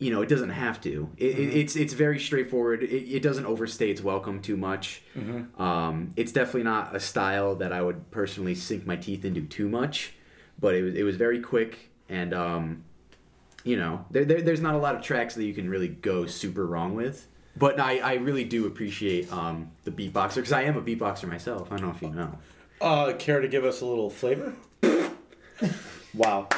you 0.00 0.10
know, 0.10 0.22
it 0.22 0.28
doesn't 0.28 0.50
have 0.50 0.80
to. 0.80 1.08
It, 1.16 1.34
Hmm. 1.34 1.42
it, 1.42 1.54
it's 1.54 1.76
it's 1.76 1.92
very 1.92 2.18
straightforward. 2.18 2.82
It, 2.82 3.16
it 3.16 3.22
doesn't 3.22 3.46
overstay 3.46 3.90
its 3.90 4.02
welcome 4.02 4.40
too 4.42 4.56
much. 4.56 5.02
Mm-hmm. 5.16 5.62
Um, 5.62 6.12
it's 6.16 6.32
definitely 6.32 6.64
not 6.64 6.96
a 6.96 7.00
style 7.00 7.54
that 7.56 7.72
I 7.72 7.82
would 7.82 8.10
personally 8.10 8.54
sink 8.56 8.86
my 8.86 8.96
teeth 8.96 9.24
into 9.24 9.42
too 9.42 9.68
much, 9.68 10.14
but 10.58 10.74
it 10.74 10.82
was 10.82 10.94
it 10.94 11.02
was 11.04 11.16
very 11.16 11.38
quick 11.40 11.90
and 12.08 12.34
um, 12.34 12.84
you 13.62 13.76
know, 13.76 14.04
there, 14.10 14.24
there 14.24 14.40
there's 14.40 14.60
not 14.62 14.74
a 14.74 14.78
lot 14.78 14.96
of 14.96 15.02
tracks 15.02 15.34
that 15.34 15.44
you 15.44 15.52
can 15.54 15.68
really 15.68 15.88
go 15.88 16.26
super 16.26 16.66
wrong 16.66 16.94
with. 16.96 17.26
But 17.56 17.78
I, 17.78 17.98
I 17.98 18.14
really 18.14 18.44
do 18.44 18.66
appreciate 18.66 19.30
um, 19.32 19.70
the 19.84 19.90
beatboxer 19.90 20.36
because 20.36 20.52
I 20.52 20.62
am 20.62 20.76
a 20.78 20.82
beatboxer 20.82 21.28
myself. 21.28 21.70
I 21.70 21.76
don't 21.76 21.88
know 21.88 21.94
if 21.94 22.00
you 22.00 22.08
know. 22.08 22.38
Uh, 22.80 23.12
care 23.18 23.40
to 23.40 23.48
give 23.48 23.64
us 23.64 23.82
a 23.82 23.86
little 23.86 24.08
flavor? 24.08 24.54
wow. 26.14 26.48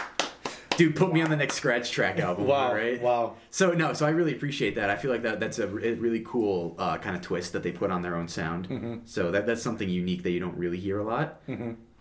Dude, 0.83 0.97
put 0.97 1.13
me 1.13 1.23
on 1.23 1.31
the 1.31 1.37
next 1.37 1.55
scratch 1.55 1.93
track 1.93 2.19
album. 2.19 2.49
Wow. 2.49 2.75
Right? 2.75 3.01
Wow. 3.01 3.37
So 3.51 3.71
no, 3.71 3.93
so 3.93 4.05
I 4.05 4.11
really 4.11 4.33
appreciate 4.33 4.75
that. 4.75 4.91
I 4.91 4.97
feel 4.97 5.13
like 5.13 5.23
that 5.23 5.39
that's 5.39 5.61
a, 5.61 5.69
really 5.69 6.25
cool 6.27 6.75
uh, 6.77 6.99
kind 6.99 7.15
of 7.15 7.23
twist 7.23 7.53
that 7.53 7.63
they 7.63 7.71
put 7.71 7.93
on 7.93 8.03
their 8.03 8.17
own 8.17 8.27
sound. 8.27 8.69
Mm-hmm. 8.69 8.97
So 9.05 9.31
that 9.31 9.47
that's 9.47 9.63
something 9.63 9.89
unique 9.89 10.25
that 10.25 10.33
you 10.33 10.41
don't 10.41 10.57
really 10.57 10.81
hear 10.81 10.99
a 10.99 11.05
lot. 11.05 11.41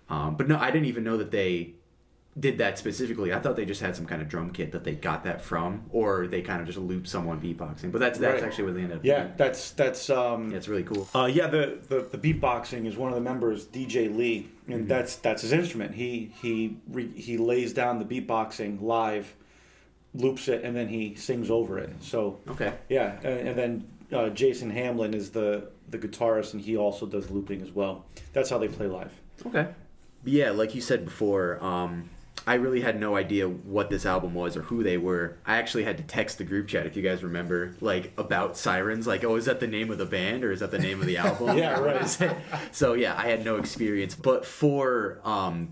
Um, 0.10 0.36
but 0.36 0.48
no, 0.48 0.58
I 0.58 0.72
didn't 0.72 0.88
even 0.88 1.04
know 1.04 1.17
that 1.17 1.30
they 1.30 1.76
did 2.39 2.58
that 2.60 2.78
specifically. 2.78 3.34
I 3.34 3.39
thought 3.39 3.56
they 3.58 3.65
just 3.65 3.82
had 3.82 3.94
some 3.96 4.06
kind 4.06 4.22
of 4.22 4.30
drum 4.30 4.52
kit 4.52 4.72
that 4.72 4.84
they 4.86 4.96
got 4.96 5.26
that 5.26 5.41
from, 5.41 5.84
or 5.91 6.28
they 6.28 6.41
kind 6.41 6.62
of 6.62 6.65
just 6.67 6.78
looped 6.80 7.08
someone 7.10 7.41
beatboxing. 7.41 7.91
But 7.91 8.00
that's 8.00 8.17
that's 8.20 8.36
Right. 8.41 8.44
actually 8.48 8.63
what 8.65 8.76
they 8.76 8.82
ended 8.84 8.98
up. 9.00 9.06
Yeah, 9.06 9.24
doing. 9.24 9.34
that's 9.38 9.72
that's 9.72 10.10
um 10.10 10.50
Yeah, 10.52 10.58
it's 10.58 10.67
really 10.70 10.84
cool. 10.84 11.08
uh 11.13 11.26
yeah 11.26 11.48
the, 11.48 11.80
the 11.89 12.08
the 12.15 12.17
beatboxing 12.34 12.86
is 12.88 12.96
one 12.96 13.10
of 13.10 13.15
the 13.15 13.22
members 13.22 13.65
DJ 13.65 14.15
Lee 14.15 14.48
Mm-hmm. 14.63 14.74
and 14.74 14.88
that's 14.88 15.15
that's 15.17 15.41
his 15.41 15.52
instrument. 15.52 15.94
He 15.96 16.32
he 16.41 16.78
re, 16.89 17.08
he 17.10 17.38
lays 17.38 17.74
down 17.74 18.00
the 18.00 18.06
beatboxing 18.06 18.82
live, 18.82 19.34
loops 20.13 20.48
it 20.48 20.63
and 20.63 20.74
then 20.76 20.88
he 20.88 21.15
sings 21.15 21.50
over 21.52 21.80
it. 21.80 21.89
So 22.00 22.39
Okay. 22.48 22.74
yeah, 22.88 23.17
and, 23.24 23.48
and 23.50 23.58
then 23.60 23.88
uh, 24.13 24.30
Jason 24.30 24.70
Hamlin 24.70 25.13
is 25.13 25.32
the 25.32 25.67
the 25.89 25.98
guitarist 25.98 26.54
and 26.54 26.62
he 26.62 26.78
also 26.78 27.06
does 27.06 27.30
looping 27.30 27.62
as 27.62 27.72
well. 27.72 28.06
That's 28.32 28.50
how 28.50 28.58
they 28.58 28.70
play 28.70 28.88
live. 28.88 29.12
Okay. 29.46 29.67
Yeah, 30.24 30.52
like 30.52 30.74
you 30.76 30.80
said 30.82 31.04
before, 31.04 31.62
um, 31.62 32.10
I 32.47 32.56
really 32.56 32.82
had 32.82 32.99
no 32.99 33.15
idea 33.15 33.47
what 33.47 33.89
this 33.89 34.06
album 34.06 34.34
was 34.34 34.58
or 34.58 34.63
who 34.63 34.82
they 34.82 34.97
were. 34.97 35.38
I 35.45 35.58
actually 35.58 35.84
had 35.84 35.97
to 35.97 36.04
text 36.04 36.39
the 36.39 36.43
group 36.43 36.67
chat 36.67 36.88
if 36.88 36.95
you 36.95 37.04
guys 37.04 37.23
remember, 37.23 37.75
like 37.82 38.13
about 38.17 38.58
Sirens. 38.58 39.06
Like, 39.06 39.23
oh, 39.23 39.36
is 39.36 39.45
that 39.45 39.60
the 39.60 39.67
name 39.67 39.91
of 39.91 39.99
the 39.99 40.06
band 40.06 40.43
or 40.43 40.51
is 40.51 40.62
that 40.62 40.71
the 40.71 40.80
name 40.80 40.99
of 40.99 41.06
the 41.06 41.17
album? 41.17 41.58
Yeah, 41.62 41.80
right. 41.80 42.36
So 42.71 42.93
yeah, 42.93 43.15
I 43.15 43.27
had 43.27 43.45
no 43.45 43.58
experience. 43.58 44.15
But 44.15 44.45
for 44.45 45.19
um, 45.23 45.69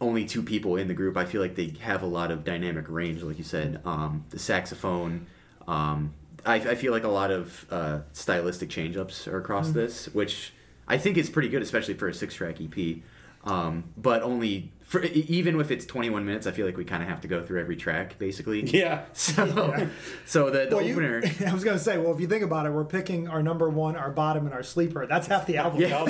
only 0.00 0.26
two 0.26 0.42
people 0.42 0.76
in 0.76 0.88
the 0.88 0.94
group, 0.94 1.16
I 1.16 1.24
feel 1.24 1.40
like 1.40 1.54
they 1.54 1.74
have 1.80 2.02
a 2.02 2.06
lot 2.06 2.30
of 2.30 2.44
dynamic 2.44 2.86
range, 2.88 3.22
like 3.22 3.38
you 3.38 3.44
said. 3.44 3.80
Um, 3.84 4.24
the 4.30 4.38
saxophone. 4.38 5.26
Um, 5.66 6.12
I, 6.44 6.56
I 6.56 6.74
feel 6.74 6.92
like 6.92 7.04
a 7.04 7.08
lot 7.08 7.30
of 7.30 7.66
uh, 7.70 8.00
stylistic 8.12 8.70
change-ups 8.70 9.28
are 9.28 9.38
across 9.38 9.70
this, 9.70 10.06
which 10.14 10.52
I 10.88 10.98
think 10.98 11.16
is 11.16 11.30
pretty 11.30 11.48
good, 11.48 11.62
especially 11.62 11.94
for 11.94 12.08
a 12.08 12.14
six-track 12.14 12.56
EP. 12.60 12.98
Um, 13.44 13.84
but 13.96 14.22
only 14.22 14.72
for 14.82 15.02
e- 15.02 15.24
even 15.28 15.58
if 15.60 15.70
it's 15.70 15.86
21 15.86 16.26
minutes, 16.26 16.46
I 16.46 16.50
feel 16.50 16.66
like 16.66 16.76
we 16.76 16.84
kind 16.84 17.02
of 17.02 17.08
have 17.08 17.20
to 17.22 17.28
go 17.28 17.42
through 17.42 17.60
every 17.60 17.76
track, 17.76 18.18
basically. 18.18 18.62
Yeah. 18.66 19.04
So, 19.14 19.44
Yeah. 19.46 19.86
so 20.26 20.50
the, 20.50 20.66
the 20.66 20.76
Well, 20.76 20.84
you- 20.84 20.92
opener. 20.92 21.22
I 21.46 21.54
was 21.54 21.64
gonna 21.64 21.78
say, 21.78 21.96
well, 21.96 22.12
if 22.12 22.20
you 22.20 22.26
think 22.26 22.42
about 22.44 22.66
it, 22.66 22.70
we're 22.72 22.84
picking 22.84 23.28
our 23.28 23.42
number 23.42 23.70
one, 23.70 23.96
our 23.96 24.10
bottom, 24.10 24.44
and 24.44 24.54
our 24.54 24.62
sleeper. 24.62 25.06
That's 25.06 25.26
half 25.28 25.46
the 25.46 25.56
album. 25.58 25.80
Yeah. 25.80 26.04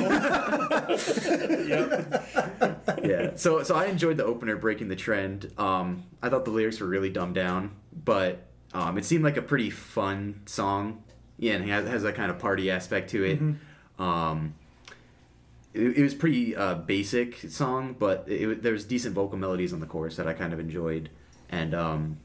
yep. 1.66 3.00
yeah. 3.04 3.30
So 3.36 3.62
so 3.62 3.74
I 3.76 3.86
enjoyed 3.86 4.16
the 4.16 4.24
opener 4.24 4.56
breaking 4.56 4.88
the 4.88 4.96
trend. 4.96 5.52
Um, 5.58 6.04
I 6.22 6.28
thought 6.28 6.44
the 6.44 6.50
lyrics 6.50 6.80
were 6.80 6.86
really 6.88 7.10
dumbed 7.10 7.34
down, 7.34 7.76
but 7.92 8.46
um, 8.72 8.98
it 8.98 9.04
seemed 9.04 9.24
like 9.24 9.36
a 9.36 9.42
pretty 9.42 9.70
fun 9.70 10.42
song. 10.46 11.02
Yeah, 11.38 11.54
and 11.54 11.64
it 11.64 11.68
has, 11.68 11.88
has 11.88 12.02
that 12.02 12.14
kind 12.16 12.30
of 12.30 12.38
party 12.38 12.70
aspect 12.70 13.10
to 13.10 13.24
it. 13.24 13.40
Um, 13.98 14.54
it, 15.74 15.98
it 15.98 16.02
was 16.02 16.14
pretty 16.14 16.56
uh, 16.56 16.74
basic 16.76 17.36
song, 17.50 17.94
but 17.98 18.24
it, 18.28 18.62
there 18.62 18.72
was 18.72 18.84
decent 18.84 19.14
vocal 19.14 19.38
melodies 19.38 19.72
on 19.72 19.80
the 19.80 19.86
chorus 19.86 20.16
that 20.16 20.26
I 20.26 20.32
kind 20.32 20.52
of 20.52 20.60
enjoyed, 20.60 21.10
and 21.48 21.74
um, 21.74 22.18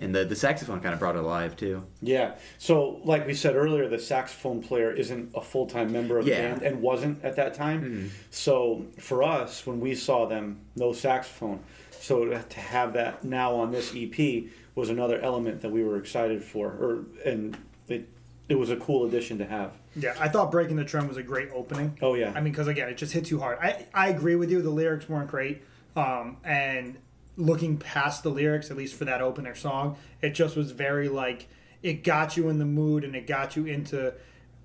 and 0.00 0.14
the 0.14 0.24
the 0.24 0.36
saxophone 0.36 0.80
kind 0.80 0.92
of 0.94 0.98
brought 1.00 1.16
it 1.16 1.20
alive 1.20 1.56
too. 1.56 1.84
Yeah. 2.02 2.34
So, 2.58 3.00
like 3.04 3.26
we 3.26 3.34
said 3.34 3.56
earlier, 3.56 3.88
the 3.88 3.98
saxophone 3.98 4.62
player 4.62 4.92
isn't 4.92 5.30
a 5.34 5.40
full 5.40 5.66
time 5.66 5.92
member 5.92 6.18
of 6.18 6.26
Yeah. 6.26 6.36
the 6.36 6.48
band 6.48 6.62
and 6.62 6.82
wasn't 6.82 7.24
at 7.24 7.36
that 7.36 7.54
time. 7.54 8.10
So, 8.30 8.86
for 8.98 9.22
us, 9.22 9.66
when 9.66 9.80
we 9.80 9.94
saw 9.94 10.26
them, 10.26 10.60
no 10.74 10.92
saxophone. 10.92 11.60
So, 11.98 12.26
to 12.26 12.60
have 12.60 12.92
that 12.94 13.24
now 13.24 13.54
on 13.56 13.72
this 13.72 13.92
EP 13.96 14.44
was 14.74 14.90
another 14.90 15.18
element 15.20 15.62
that 15.62 15.70
we 15.70 15.82
were 15.82 15.96
excited 15.96 16.44
for, 16.44 16.68
or 16.68 17.04
and 17.24 17.56
it 17.88 18.08
it 18.48 18.54
was 18.56 18.70
a 18.70 18.76
cool 18.76 19.06
addition 19.06 19.38
to 19.38 19.46
have. 19.46 19.72
Yeah, 19.96 20.14
I 20.20 20.28
thought 20.28 20.50
Breaking 20.50 20.76
the 20.76 20.84
Trend 20.84 21.08
was 21.08 21.16
a 21.16 21.22
great 21.22 21.48
opening. 21.52 21.98
Oh 22.02 22.14
yeah. 22.14 22.32
I 22.34 22.40
mean, 22.40 22.52
because 22.52 22.68
again, 22.68 22.88
it 22.88 22.96
just 22.96 23.12
hit 23.12 23.24
too 23.24 23.40
hard. 23.40 23.58
I, 23.60 23.86
I 23.94 24.08
agree 24.08 24.36
with 24.36 24.50
you. 24.50 24.62
The 24.62 24.70
lyrics 24.70 25.08
weren't 25.08 25.28
great. 25.30 25.62
Um, 25.96 26.36
and 26.44 26.98
looking 27.36 27.76
past 27.78 28.22
the 28.22 28.30
lyrics, 28.30 28.70
at 28.70 28.76
least 28.76 28.94
for 28.94 29.04
that 29.06 29.20
opener 29.20 29.54
song, 29.54 29.96
it 30.22 30.30
just 30.30 30.56
was 30.56 30.70
very 30.70 31.08
like, 31.08 31.48
it 31.82 32.04
got 32.04 32.36
you 32.36 32.48
in 32.48 32.58
the 32.58 32.64
mood 32.64 33.02
and 33.04 33.14
it 33.16 33.26
got 33.26 33.56
you 33.56 33.66
into 33.66 34.12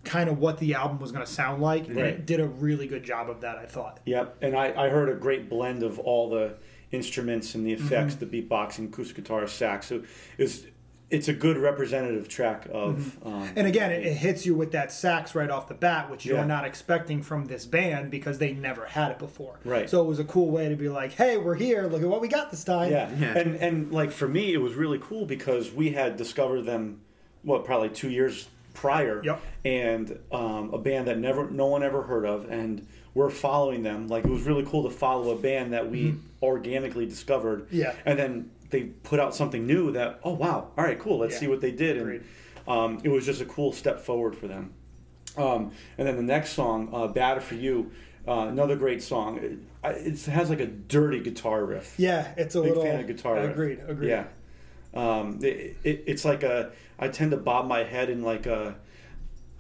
kind 0.03 0.29
of 0.29 0.39
what 0.39 0.57
the 0.59 0.73
album 0.73 0.99
was 0.99 1.11
going 1.11 1.25
to 1.25 1.31
sound 1.31 1.61
like. 1.61 1.87
And 1.87 1.95
Right. 1.97 2.05
it 2.07 2.25
did 2.25 2.39
a 2.39 2.47
really 2.47 2.87
good 2.87 3.03
job 3.03 3.29
of 3.29 3.41
that, 3.41 3.57
I 3.57 3.65
thought. 3.65 3.99
Yep, 4.05 4.37
and 4.41 4.55
I, 4.55 4.85
I 4.85 4.89
heard 4.89 5.09
a 5.09 5.13
great 5.15 5.49
blend 5.49 5.83
of 5.83 5.99
all 5.99 6.29
the 6.29 6.55
instruments 6.91 7.55
and 7.55 7.65
the 7.65 7.73
effects, 7.73 8.15
Mm-hmm. 8.15 8.29
the 8.29 8.41
beatboxing, 8.43 8.85
acoustic 8.89 9.15
guitar, 9.17 9.47
sax. 9.47 9.87
So 9.87 9.95
it 10.37 10.43
was 10.43 10.65
it's 11.11 11.27
a 11.27 11.33
good 11.33 11.57
representative 11.57 12.27
track 12.27 12.65
of. 12.71 13.17
Um, 13.25 13.31
Mm-hmm. 13.41 13.57
And 13.59 13.67
again, 13.67 13.91
it, 13.91 14.05
it 14.05 14.13
hits 14.13 14.45
you 14.45 14.55
with 14.55 14.71
that 14.71 14.91
sax 14.91 15.35
right 15.35 15.49
off 15.49 15.67
the 15.67 15.73
bat, 15.73 16.09
which 16.09 16.25
Yeah. 16.25 16.35
you're 16.35 16.45
not 16.45 16.63
expecting 16.65 17.21
from 17.21 17.45
this 17.45 17.65
band 17.65 18.09
because 18.09 18.37
they 18.39 18.53
never 18.53 18.85
had 18.85 19.11
it 19.11 19.19
before. 19.19 19.59
Right. 19.65 19.89
So 19.89 20.01
it 20.01 20.07
was 20.07 20.19
a 20.19 20.23
cool 20.23 20.49
way 20.49 20.69
to 20.69 20.75
be 20.75 20.89
like, 20.89 21.11
"Hey, 21.11 21.37
we're 21.37 21.55
here. 21.55 21.87
Look 21.87 22.01
at 22.01 22.07
what 22.07 22.21
we 22.21 22.27
got 22.27 22.49
this 22.51 22.63
time." 22.63 22.91
Yeah. 22.91 23.09
Yeah. 23.19 23.37
and 23.37 23.55
and 23.57 23.91
like 23.91 24.11
for 24.11 24.27
me, 24.27 24.53
it 24.53 24.57
was 24.57 24.73
really 24.75 24.99
cool 24.99 25.25
because 25.25 25.71
we 25.71 25.91
had 25.91 26.17
discovered 26.17 26.61
them, 26.63 27.01
what 27.43 27.65
probably 27.65 27.89
two 27.89 28.09
years 28.09 28.47
prior, 28.73 29.21
Yep. 29.23 29.41
and 29.65 30.19
um, 30.31 30.73
a 30.73 30.77
band 30.77 31.07
that 31.07 31.17
never 31.19 31.49
no 31.51 31.67
one 31.67 31.83
ever 31.83 32.03
heard 32.03 32.25
of, 32.25 32.49
and 32.49 32.87
we're 33.13 33.29
following 33.29 33.83
them. 33.83 34.07
Like 34.07 34.23
it 34.23 34.29
was 34.31 34.43
really 34.43 34.63
cool 34.65 34.83
to 34.83 34.89
follow 34.89 35.31
a 35.31 35.35
band 35.37 35.73
that 35.73 35.89
we 35.91 36.15
organically 36.41 37.05
discovered, 37.05 37.65
Mm-hmm. 37.67 37.75
Yeah. 37.77 37.93
and 38.05 38.17
then 38.17 38.51
they 38.71 38.83
put 39.03 39.19
out 39.19 39.35
something 39.35 39.65
new 39.67 39.91
that 39.91 40.19
oh 40.23 40.33
wow, 40.33 40.71
all 40.77 40.83
right, 40.83 40.97
cool, 40.99 41.19
let's 41.19 41.33
Yeah. 41.35 41.39
see 41.41 41.47
what 41.47 41.61
they 41.61 41.71
did, 41.71 41.97
and 41.97 42.23
um, 42.67 42.99
it 43.03 43.09
was 43.09 43.25
just 43.25 43.41
a 43.41 43.45
cool 43.45 43.71
step 43.71 43.99
forward 43.99 44.35
for 44.35 44.47
them. 44.47 44.73
Um, 45.37 45.71
and 45.97 46.07
then 46.07 46.15
the 46.17 46.23
next 46.23 46.51
song, 46.53 46.89
uh, 46.93 47.07
"Bad 47.07 47.41
for 47.43 47.55
You," 47.55 47.91
uh, 48.27 48.47
another 48.49 48.75
great 48.75 49.01
song. 49.01 49.37
It, 49.37 49.59
it 49.83 50.25
has 50.25 50.49
like 50.49 50.59
a 50.59 50.65
dirty 50.67 51.19
guitar 51.21 51.63
riff. 51.65 51.93
Yeah, 51.97 52.33
it's 52.37 52.55
a 52.55 52.61
Big 52.61 52.69
little. 52.69 52.83
fan 52.83 52.99
of 52.99 53.07
guitar 53.07 53.35
riff. 53.35 53.51
Agreed. 53.51 53.79
Agreed. 53.87 54.09
Yeah. 54.09 54.25
Um, 54.93 55.39
it, 55.41 55.77
it, 55.83 56.03
it's 56.07 56.25
like 56.25 56.43
a. 56.43 56.71
I 56.99 57.07
tend 57.07 57.31
to 57.31 57.37
bob 57.37 57.67
my 57.67 57.83
head 57.83 58.09
in 58.09 58.21
like 58.23 58.45
a. 58.45 58.75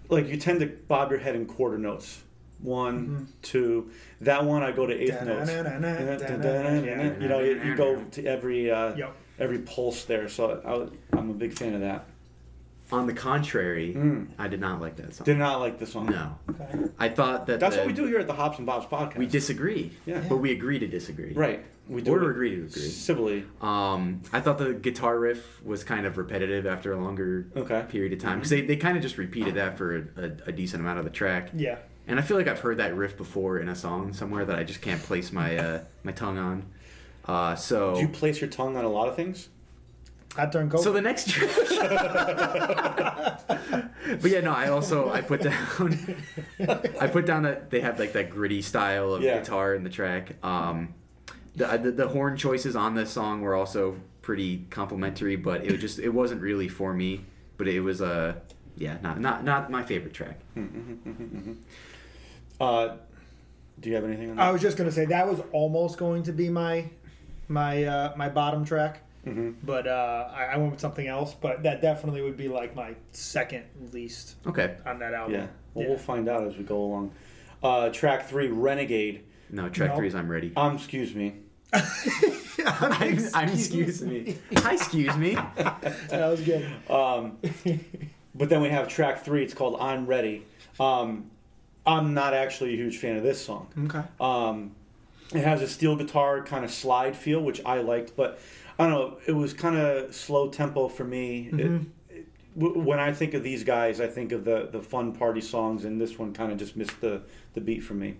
Like 0.09 0.27
you 0.27 0.35
tend 0.37 0.59
to 0.59 0.65
bob 0.67 1.09
your 1.09 1.19
head 1.21 1.35
in 1.35 1.45
quarter 1.45 1.77
notes. 1.77 2.21
One, 2.61 3.27
two. 3.41 3.89
That 4.21 4.45
one 4.45 4.61
I 4.63 4.71
go 4.71 4.85
to 4.85 4.93
eighth 4.93 5.21
notes. 5.23 5.51
You 5.51 7.27
know, 7.27 7.39
you, 7.39 7.61
you 7.63 7.75
go 7.75 8.03
to 8.11 8.25
every 8.25 8.69
uh, 8.71 8.95
Yep. 8.95 9.15
every 9.39 9.59
pulse 9.59 10.05
there. 10.05 10.29
So 10.29 10.61
I, 11.13 11.17
I'm 11.17 11.29
a 11.29 11.33
big 11.33 11.53
fan 11.53 11.73
of 11.73 11.81
that. 11.81 12.05
On 12.91 13.07
the 13.07 13.13
contrary, 13.13 13.93
Mm. 13.95 14.27
I 14.37 14.49
did 14.49 14.59
not 14.59 14.81
like 14.81 14.97
that 14.97 15.15
song. 15.15 15.23
Did 15.23 15.37
not 15.37 15.61
like 15.61 15.79
the 15.79 15.85
song. 15.87 16.07
No, 16.07 16.37
Okay. 16.49 16.89
I 16.99 17.07
thought 17.07 17.45
that 17.47 17.59
That's 17.61 17.75
the- 17.75 17.81
what 17.83 17.87
we 17.87 17.93
do 17.93 18.05
here 18.05 18.19
at 18.19 18.27
the 18.27 18.33
Hops 18.33 18.57
and 18.57 18.67
Bobs 18.67 18.85
podcast. 18.85 19.17
We 19.17 19.27
disagree. 19.27 19.93
Yeah. 20.05 20.21
but 20.27 20.37
we 20.37 20.51
agree 20.51 20.77
to 20.77 20.87
disagree. 20.87 21.31
Right. 21.33 21.63
We 21.87 22.01
do 22.01 22.13
Or 22.13 22.29
agree 22.29 22.49
to 22.51 22.57
agree. 22.63 22.67
civilly. 22.69 23.45
Um, 23.61 24.21
I 24.33 24.41
thought 24.41 24.57
the 24.57 24.73
guitar 24.73 25.17
riff 25.19 25.63
was 25.63 25.83
kind 25.85 26.05
of 26.05 26.17
repetitive 26.17 26.65
after 26.65 26.91
a 26.91 26.97
longer 26.97 27.47
Okay. 27.55 27.85
period 27.89 28.11
of 28.13 28.19
time 28.19 28.39
because 28.39 28.49
they, 28.49 28.61
they 28.61 28.75
kind 28.75 28.97
of 28.97 29.03
just 29.03 29.17
repeated 29.17 29.55
that 29.55 29.77
for 29.77 29.95
a, 29.95 30.01
a, 30.17 30.31
a 30.47 30.51
decent 30.51 30.81
amount 30.81 30.99
of 30.99 31.05
the 31.05 31.11
track. 31.11 31.49
Yeah. 31.55 31.77
And 32.11 32.19
I 32.19 32.23
feel 32.23 32.35
like 32.35 32.49
I've 32.49 32.59
heard 32.59 32.75
that 32.77 32.93
riff 32.95 33.15
before 33.15 33.59
in 33.59 33.69
a 33.69 33.75
song 33.75 34.11
somewhere 34.11 34.43
that 34.43 34.59
I 34.59 34.65
just 34.65 34.81
can't 34.81 35.01
place 35.01 35.31
my 35.31 35.57
uh, 35.57 35.79
my 36.03 36.11
tongue 36.11 36.37
on. 36.37 36.65
Uh, 37.25 37.55
so 37.55 37.95
Do 37.95 38.01
you 38.01 38.09
place 38.09 38.41
your 38.41 38.49
tongue 38.49 38.75
on 38.75 38.83
a 38.83 38.89
lot 38.89 39.07
of 39.07 39.15
things? 39.15 39.47
Hot 40.35 40.51
darn 40.51 40.69
coke. 40.69 40.83
so 40.83 40.91
the 40.91 40.99
next 41.01 41.29
track. 41.29 41.49
but 44.21 44.29
yeah, 44.29 44.41
no. 44.41 44.51
I 44.51 44.67
also 44.69 45.09
I 45.09 45.21
put 45.21 45.41
down 45.41 46.15
I 46.99 47.07
put 47.07 47.25
down 47.25 47.43
that 47.43 47.69
they 47.69 47.79
have 47.79 47.97
like 47.97 48.11
that 48.13 48.29
gritty 48.29 48.61
style 48.61 49.13
of 49.13 49.21
Yeah. 49.21 49.39
guitar 49.39 49.73
in 49.73 49.83
the 49.85 49.89
track. 49.89 50.33
Um, 50.43 50.93
the, 51.55 51.65
the 51.77 51.91
the 51.91 52.07
horn 52.09 52.35
choices 52.35 52.75
on 52.75 52.93
this 52.93 53.09
song 53.09 53.39
were 53.41 53.55
also 53.55 53.95
pretty 54.21 54.65
complimentary, 54.69 55.37
but 55.37 55.63
it 55.63 55.71
was 55.71 55.79
just 55.79 55.97
it 55.99 56.09
wasn't 56.09 56.41
really 56.41 56.67
for 56.67 56.93
me. 56.93 57.21
But 57.57 57.69
it 57.69 57.79
was 57.79 58.01
a 58.01 58.05
uh, 58.05 58.33
yeah, 58.75 58.97
not 59.01 59.19
not 59.21 59.45
not 59.45 59.71
my 59.71 59.83
favorite 59.83 60.13
track. 60.13 60.39
Uh, 62.61 62.97
do 63.79 63.89
you 63.89 63.95
have 63.95 64.05
anything 64.05 64.29
on 64.29 64.35
that? 64.35 64.43
I 64.47 64.51
was 64.51 64.61
just 64.61 64.77
gonna 64.77 64.91
say 64.91 65.05
that 65.05 65.27
was 65.27 65.41
almost 65.51 65.97
going 65.97 66.23
to 66.23 66.31
be 66.31 66.49
my 66.49 66.85
my 67.47 67.83
uh, 67.83 68.13
my 68.15 68.29
bottom 68.29 68.63
track, 68.63 69.01
Mhm. 69.25 69.55
but 69.63 69.87
uh, 69.87 70.29
I, 70.33 70.43
I 70.45 70.57
went 70.57 70.71
with 70.71 70.79
something 70.79 71.07
else. 71.07 71.33
But 71.33 71.63
that 71.63 71.81
definitely 71.81 72.21
would 72.21 72.37
be 72.37 72.47
like 72.47 72.75
my 72.75 72.93
second 73.11 73.63
least 73.91 74.35
Okay, 74.45 74.75
on 74.85 74.99
that 74.99 75.13
album. 75.13 75.33
Yeah. 75.33 75.47
Well, 75.73 75.83
Yeah. 75.83 75.89
we'll 75.89 75.97
find 75.99 76.29
out 76.29 76.45
as 76.47 76.55
we 76.55 76.63
go 76.63 76.77
along. 76.83 77.11
Uh, 77.63 77.89
track 77.89 78.27
three, 78.27 78.47
Renegade. 78.49 79.23
no 79.49 79.67
track 79.69 79.89
No. 79.91 79.95
three 79.97 80.07
is 80.07 80.15
I'm 80.15 80.29
ready. 80.29 80.51
Um, 80.55 80.75
excuse 80.75 81.13
me. 81.15 81.35
I'm, 82.63 83.19
I'm 83.33 83.49
excuse 83.49 84.01
me. 84.01 84.37
Hi, 84.57 84.73
excuse 84.73 85.15
me. 85.17 85.35
that 85.55 86.27
was 86.29 86.41
good. 86.41 86.65
Um, 86.89 87.37
but 88.35 88.49
then 88.49 88.61
we 88.61 88.69
have 88.69 88.87
track 88.87 89.23
three. 89.25 89.43
It's 89.43 89.53
called 89.53 89.77
I'm 89.79 90.05
Ready. 90.05 90.45
Um, 90.79 91.31
I'm 91.85 92.13
not 92.13 92.33
actually 92.33 92.73
a 92.73 92.77
huge 92.77 92.97
fan 92.97 93.17
of 93.17 93.23
this 93.23 93.43
song. 93.43 93.67
Okay. 93.85 94.03
Um, 94.19 94.71
it 95.33 95.43
has 95.43 95.61
a 95.61 95.67
steel 95.67 95.95
guitar 95.95 96.43
kind 96.43 96.63
of 96.65 96.71
slide 96.71 97.15
feel, 97.15 97.41
which 97.41 97.61
I 97.65 97.79
liked, 97.79 98.15
but 98.15 98.39
I 98.77 98.87
don't 98.87 98.91
know. 98.91 99.17
It 99.25 99.31
was 99.31 99.53
kind 99.53 99.77
of 99.77 100.13
slow 100.13 100.49
tempo 100.49 100.87
for 100.87 101.03
me. 101.03 101.49
Mm-hmm. 101.51 101.59
it- 102.09 102.25
w- 102.59 102.79
when 102.79 102.99
I 102.99 103.13
think 103.13 103.33
of 103.33 103.43
these 103.43 103.63
guys, 103.63 104.01
I 104.01 104.07
think 104.07 104.31
of 104.33 104.43
the, 104.43 104.67
the 104.71 104.81
fun 104.81 105.13
party 105.13 105.39
songs, 105.41 105.85
and 105.85 105.99
this 106.01 106.19
one 106.19 106.33
kind 106.33 106.51
of 106.51 106.57
just 106.59 106.75
missed 106.75 106.99
the, 107.01 107.21
the 107.53 107.61
beat 107.61 107.79
for 107.81 107.93
me. 107.93 108.15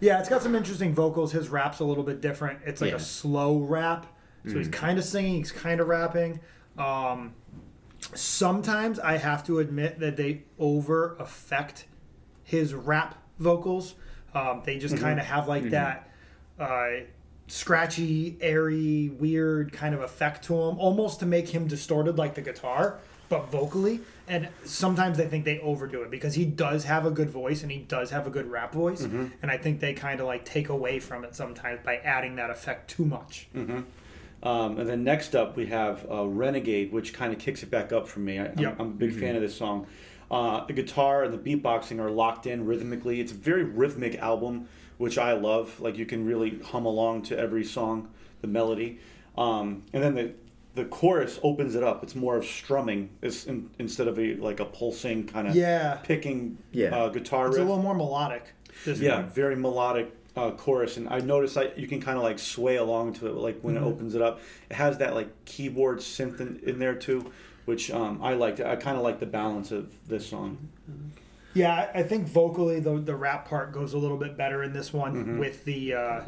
Yeah, 0.00 0.18
it's 0.20 0.28
got 0.28 0.42
some 0.42 0.54
interesting 0.54 0.92
vocals. 0.94 1.32
His 1.32 1.48
rap's 1.48 1.80
a 1.80 1.84
little 1.84 2.04
bit 2.04 2.20
different. 2.20 2.58
It's 2.66 2.80
like 2.82 2.90
Yeah. 2.90 2.96
a 2.96 3.00
slow 3.00 3.58
rap, 3.58 4.06
so 4.46 4.58
he's 4.58 4.68
kind 4.68 4.98
of 4.98 5.04
singing, 5.04 5.36
he's 5.36 5.52
kind 5.52 5.80
of 5.80 5.86
rapping. 5.88 6.40
Um, 6.76 7.32
sometimes 8.14 8.98
I 8.98 9.16
have 9.16 9.44
to 9.46 9.58
admit 9.60 9.98
that 10.00 10.16
they 10.16 10.42
over 10.58 11.16
affect 11.18 11.86
his 12.52 12.74
rap 12.74 13.16
vocals. 13.38 13.94
Um, 14.34 14.62
they 14.64 14.78
just 14.78 14.98
kind 14.98 15.18
of 15.18 15.24
have 15.26 15.48
like 15.48 15.70
that 15.70 16.08
uh, 16.60 16.88
scratchy, 17.48 18.36
airy, 18.40 19.08
weird 19.08 19.72
kind 19.72 19.94
of 19.94 20.02
effect 20.02 20.44
to 20.44 20.54
him, 20.54 20.78
almost 20.78 21.18
to 21.20 21.26
make 21.26 21.48
him 21.48 21.66
distorted 21.66 22.18
like 22.18 22.34
the 22.34 22.42
guitar, 22.42 22.98
but 23.30 23.50
vocally. 23.50 24.00
And 24.28 24.48
sometimes 24.64 25.18
I 25.18 25.24
think 25.26 25.44
they 25.46 25.58
overdo 25.60 26.02
it 26.02 26.10
because 26.10 26.34
he 26.34 26.44
does 26.44 26.84
have 26.84 27.06
a 27.06 27.10
good 27.10 27.30
voice 27.30 27.62
and 27.62 27.72
he 27.72 27.78
does 27.78 28.10
have 28.10 28.26
a 28.26 28.30
good 28.30 28.50
rap 28.50 28.72
voice, 28.72 29.00
and 29.42 29.50
I 29.50 29.56
think 29.56 29.80
they 29.80 29.94
kind 29.94 30.20
of 30.20 30.26
like 30.26 30.44
take 30.44 30.68
away 30.68 31.00
from 31.00 31.24
it 31.24 31.34
sometimes 31.34 31.80
by 31.84 31.96
adding 31.96 32.36
that 32.36 32.50
effect 32.50 32.90
too 32.90 33.04
much. 33.04 33.48
Um, 34.42 34.78
and 34.78 34.88
then 34.88 35.04
next 35.04 35.34
up, 35.36 35.56
we 35.56 35.66
have 35.66 36.04
uh, 36.10 36.26
Renegade, 36.26 36.92
which 36.92 37.12
kind 37.14 37.32
of 37.32 37.38
kicks 37.38 37.62
it 37.62 37.70
back 37.70 37.92
up 37.92 38.08
for 38.08 38.20
me. 38.20 38.38
I, 38.38 38.46
I'm, 38.46 38.76
I'm 38.78 38.86
a 38.88 38.90
big 38.90 39.10
fan 39.20 39.36
of 39.36 39.42
this 39.42 39.56
song. 39.56 39.86
Uh, 40.32 40.64
the 40.64 40.72
guitar 40.72 41.22
and 41.24 41.32
the 41.32 41.38
beatboxing 41.56 42.00
are 42.00 42.10
locked 42.10 42.46
in 42.46 42.64
rhythmically. 42.64 43.20
It's 43.20 43.32
a 43.32 43.34
very 43.34 43.64
rhythmic 43.64 44.16
album, 44.18 44.66
which 44.96 45.18
I 45.18 45.32
love. 45.34 45.78
Like 45.78 45.98
you 45.98 46.06
can 46.06 46.24
really 46.24 46.58
hum 46.64 46.86
along 46.86 47.22
to 47.24 47.38
every 47.38 47.64
song, 47.64 48.08
the 48.40 48.48
melody. 48.48 48.98
Um, 49.36 49.84
and 49.92 50.02
then 50.02 50.14
the 50.14 50.32
the 50.74 50.86
chorus 50.86 51.38
opens 51.42 51.74
it 51.74 51.82
up. 51.82 52.02
It's 52.02 52.14
more 52.14 52.36
of 52.38 52.46
strumming 52.46 53.10
it's 53.20 53.44
in, 53.44 53.68
instead 53.78 54.08
of 54.08 54.18
a 54.18 54.36
like 54.36 54.58
a 54.58 54.64
pulsing 54.64 55.26
kind 55.26 55.46
of 55.46 55.54
Yeah, 55.54 55.96
picking 56.02 56.56
Yeah. 56.72 56.96
uh, 56.96 57.08
guitar 57.10 57.48
it's 57.48 57.56
a 57.58 57.60
little 57.60 57.82
more 57.82 57.94
melodic. 57.94 58.44
This 58.86 58.98
Yeah, 58.98 59.16
one. 59.20 59.28
very 59.28 59.54
melodic 59.54 60.10
uh, 60.34 60.52
chorus, 60.52 60.96
and 60.96 61.10
I 61.10 61.18
noticed 61.18 61.56
that 61.56 61.78
you 61.78 61.86
can 61.86 62.00
kind 62.00 62.16
of 62.16 62.22
like 62.24 62.38
sway 62.38 62.76
along 62.76 63.12
to 63.14 63.26
it, 63.26 63.34
like 63.34 63.60
when 63.60 63.74
Mm-hmm. 63.74 63.84
it 63.84 63.86
opens 63.86 64.14
it 64.14 64.22
up. 64.22 64.40
It 64.70 64.76
has 64.76 64.96
that 64.96 65.14
like 65.14 65.28
keyboard 65.44 65.98
synth 65.98 66.40
in, 66.40 66.58
in 66.64 66.78
there 66.78 66.94
too, 66.94 67.30
which 67.64 67.90
um, 67.90 68.20
I 68.22 68.34
liked. 68.34 68.60
I 68.60 68.76
kind 68.76 68.96
of 68.96 69.02
like 69.02 69.20
the 69.20 69.26
balance 69.26 69.70
of 69.70 69.92
this 70.08 70.26
song. 70.28 70.68
Yeah, 71.54 71.74
I 71.94 72.00
I 72.00 72.02
think 72.02 72.28
vocally 72.28 72.80
the 72.80 72.98
the 72.98 73.14
rap 73.14 73.48
part 73.48 73.72
goes 73.72 73.92
a 73.92 73.98
little 73.98 74.16
bit 74.16 74.36
better 74.36 74.62
in 74.62 74.72
this 74.72 74.92
one 74.92 75.14
Mm-hmm. 75.14 75.38
with 75.38 75.64
the 75.64 75.94
uh, 75.94 76.20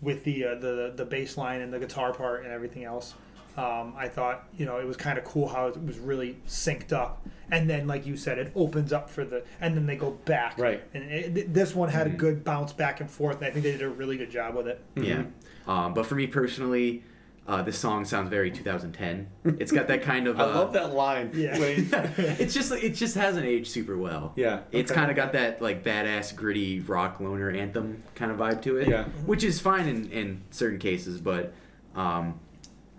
with 0.00 0.24
the 0.24 0.44
uh, 0.44 0.54
the 0.56 0.92
the 0.96 1.04
bass 1.04 1.36
line 1.36 1.60
and 1.60 1.72
the 1.72 1.78
guitar 1.78 2.12
part 2.12 2.44
and 2.44 2.52
everything 2.52 2.84
else. 2.84 3.14
Um, 3.54 3.92
I 3.98 4.08
thought 4.08 4.48
you 4.56 4.64
know 4.64 4.78
it 4.78 4.86
was 4.86 4.96
kind 4.96 5.18
of 5.18 5.24
cool 5.24 5.46
how 5.46 5.66
it 5.66 5.84
was 5.84 5.98
really 5.98 6.38
synced 6.48 6.92
up, 6.92 7.26
and 7.50 7.68
then 7.68 7.86
like 7.86 8.06
you 8.06 8.16
said, 8.16 8.38
it 8.38 8.50
opens 8.56 8.92
up 8.94 9.10
for 9.10 9.24
the 9.26 9.44
and 9.60 9.76
then 9.76 9.86
they 9.86 9.96
go 9.96 10.12
back. 10.24 10.58
Right. 10.58 10.82
And 10.94 11.04
it, 11.04 11.52
this 11.52 11.74
one 11.74 11.90
had 11.90 12.06
a 12.06 12.10
good 12.10 12.44
bounce 12.44 12.72
back 12.72 13.00
and 13.00 13.10
forth, 13.10 13.36
and 13.36 13.46
I 13.46 13.50
think 13.50 13.64
they 13.64 13.72
did 13.72 13.82
a 13.82 13.90
really 13.90 14.16
good 14.16 14.30
job 14.30 14.54
with 14.54 14.68
it. 14.68 14.82
Yeah. 14.96 15.24
Um, 15.68 15.92
but 15.92 16.06
for 16.06 16.14
me 16.14 16.26
personally, 16.26 17.04
uh, 17.46 17.60
this 17.62 17.76
song 17.78 18.04
sounds 18.04 18.30
very 18.30 18.50
2010. 18.52 19.26
It's 19.58 19.72
got 19.72 19.88
that 19.88 20.02
kind 20.02 20.28
of. 20.28 20.38
I 20.40 20.44
uh, 20.44 20.54
love 20.54 20.72
that 20.74 20.94
line. 20.94 21.32
Yeah. 21.34 21.58
when 21.58 21.88
it's 22.16 22.54
just 22.54 22.70
it 22.72 22.90
just 22.94 23.16
hasn't 23.16 23.44
aged 23.44 23.70
super 23.70 23.96
well. 23.96 24.32
Yeah, 24.36 24.60
It's 24.70 24.92
kind 24.92 25.10
of 25.10 25.16
got 25.16 25.32
that 25.32 25.60
like 25.60 25.82
badass 25.82 26.34
gritty 26.36 26.80
rock 26.80 27.18
loner 27.20 27.50
anthem 27.50 28.02
kind 28.14 28.30
of 28.30 28.38
vibe 28.38 28.62
to 28.62 28.76
it. 28.76 28.88
Yeah. 28.88 29.04
Which 29.26 29.42
is 29.42 29.60
fine 29.60 29.88
in 29.88 30.10
in 30.10 30.42
certain 30.50 30.78
cases, 30.78 31.20
but 31.20 31.52
um, 31.96 32.38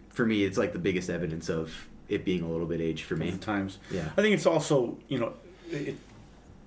for 0.09 0.25
me, 0.25 0.43
it's 0.43 0.57
like 0.57 0.73
the 0.73 0.79
biggest 0.79 1.09
evidence 1.09 1.49
of 1.49 1.73
it 2.09 2.25
being 2.25 2.43
a 2.43 2.49
little 2.49 2.67
bit 2.67 2.81
aged 2.81 3.05
for 3.05 3.15
me. 3.15 3.31
times. 3.37 3.79
Yeah. 3.91 4.09
I 4.17 4.21
think 4.21 4.35
it's 4.35 4.45
also 4.45 4.97
you 5.07 5.19
know, 5.19 5.33
it, 5.71 5.95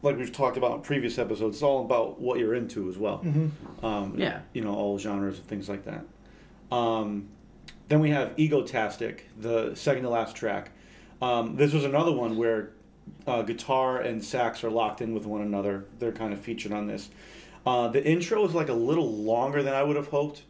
like 0.00 0.16
we've 0.16 0.32
talked 0.32 0.56
about 0.56 0.76
in 0.76 0.80
previous 0.80 1.18
episodes. 1.18 1.56
It's 1.56 1.62
all 1.62 1.84
about 1.84 2.18
what 2.18 2.38
you're 2.38 2.54
into 2.54 2.88
as 2.88 2.96
well. 2.96 3.22
Um, 3.82 4.14
Yeah. 4.16 4.40
You 4.54 4.62
know, 4.62 4.74
all 4.74 4.98
genres 4.98 5.36
and 5.36 5.46
things 5.46 5.68
like 5.68 5.84
that. 5.84 6.04
Um, 6.74 7.28
then 7.88 8.00
we 8.00 8.10
have 8.10 8.34
Egotastic, 8.36 9.20
the 9.38 9.74
second 9.74 10.02
to 10.04 10.08
last 10.10 10.34
track. 10.36 10.70
Um, 11.22 11.56
this 11.56 11.72
was 11.72 11.84
another 11.84 12.12
one 12.12 12.36
where 12.36 12.70
uh, 13.26 13.42
guitar 13.42 14.00
and 14.00 14.22
sax 14.24 14.64
are 14.64 14.70
locked 14.70 15.00
in 15.00 15.14
with 15.14 15.24
one 15.26 15.40
another. 15.42 15.84
They're 15.98 16.12
kind 16.12 16.32
of 16.32 16.40
featured 16.40 16.72
on 16.72 16.86
this. 16.86 17.08
Uh, 17.64 17.88
the 17.88 18.04
intro 18.04 18.44
is 18.44 18.54
like 18.54 18.68
a 18.68 18.74
little 18.74 19.10
longer 19.12 19.62
than 19.62 19.74
I 19.74 19.82
would 19.82 19.96
have 19.96 20.08
hoped 20.08 20.42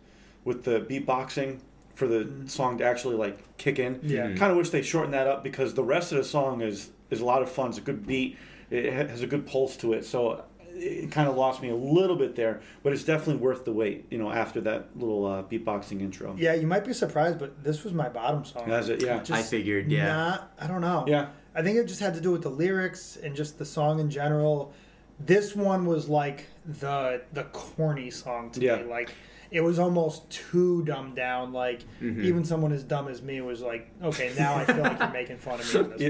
with 0.45 0.65
the 0.65 0.81
beatboxing 0.81 1.61
for 1.95 2.07
the 2.07 2.29
song 2.47 2.79
to 2.79 2.85
actually 2.85 3.17
like 3.17 3.57
kick 3.57 3.79
in. 3.79 4.01
Yeah. 4.03 4.27
Mhm. 4.27 4.37
Kind 4.37 4.51
of 4.53 4.59
wish 4.59 4.71
they 4.71 4.83
shortened 4.83 5.15
that 5.15 5.27
up 5.27 5.43
because 5.43 5.75
the 5.75 5.85
rest 5.85 6.13
of 6.13 6.19
the 6.19 6.25
song 6.25 6.61
is 6.61 6.91
is 7.11 7.21
a 7.21 7.25
lot 7.25 7.41
of 7.43 7.51
fun. 7.51 7.69
It's 7.71 7.79
a 7.79 7.83
good 7.83 8.07
beat. 8.07 8.37
It 8.71 8.93
has 8.93 9.23
a 9.23 9.27
good 9.27 9.47
pulse 9.47 9.77
to 9.79 9.93
it. 9.95 10.05
So 10.05 10.45
it 10.79 11.11
kind 11.11 11.29
of 11.29 11.37
lost 11.37 11.63
me 11.63 11.71
a 11.71 11.75
little 11.75 12.17
bit 12.17 12.37
there, 12.37 12.61
but 12.83 12.93
it's 12.93 13.05
definitely 13.05 13.43
worth 13.43 13.65
the 13.65 13.73
wait. 13.73 14.07
You 14.11 14.19
know, 14.19 14.31
after 14.31 14.61
that 14.63 14.89
little 14.97 15.25
uh, 15.27 15.43
beatboxing 15.43 16.01
intro. 16.01 16.35
Yeah, 16.39 16.55
you 16.55 16.67
might 16.67 16.85
be 16.85 16.93
surprised, 16.93 17.39
but 17.39 17.63
this 17.65 17.83
was 17.85 17.93
my 17.93 18.09
bottom 18.09 18.45
song. 18.45 18.65
That's 18.69 18.89
it. 18.89 19.03
Yeah. 19.03 19.19
Just 19.19 19.33
I 19.33 19.43
figured, 19.43 19.91
yeah. 19.91 20.07
Not, 20.07 20.53
I 20.61 20.67
don't 20.67 20.81
know. 20.81 21.05
Yeah. 21.07 21.29
I 21.55 21.63
think 21.63 21.79
it 21.79 21.87
just 21.87 22.01
had 22.01 22.15
to 22.15 22.21
do 22.21 22.31
with 22.33 22.43
the 22.43 22.51
lyrics 22.51 23.17
and 23.17 23.35
just 23.35 23.59
the 23.59 23.65
song 23.65 23.99
in 24.01 24.11
general. 24.11 24.73
This 25.19 25.57
one 25.57 25.87
was 25.87 26.09
like 26.09 26.47
the 26.67 27.23
the 27.33 27.45
corny 27.45 28.11
song 28.11 28.51
to 28.51 28.61
Yeah. 28.61 28.77
me. 28.77 28.85
Like 28.85 29.15
it 29.51 29.61
was 29.63 29.79
almost 29.79 30.29
too 30.31 30.85
dumbed 30.85 31.15
down. 31.17 31.53
Like 31.53 31.83
Mhm. 32.03 32.23
even 32.25 32.45
someone 32.45 32.73
as 32.73 32.83
dumb 32.83 33.09
as 33.09 33.23
me 33.23 33.41
was 33.41 33.61
like, 33.63 33.89
okay, 34.03 34.33
now 34.39 34.55
I 34.57 34.65
feel 34.65 34.83
like 34.83 34.99
you're 34.99 35.09
making 35.11 35.39
fun 35.39 35.61
of 35.61 35.75
me 35.75 35.81
on 35.81 35.91
this 35.91 36.01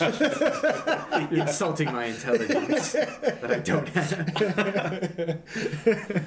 Yeah. 0.00 0.10
one. 1.10 1.28
You're 1.30 1.42
insulting 1.46 1.92
my 1.92 2.04
intelligence 2.06 2.92
that 2.92 3.50
I 3.50 3.58
don't 3.60 3.88
have. 3.88 5.40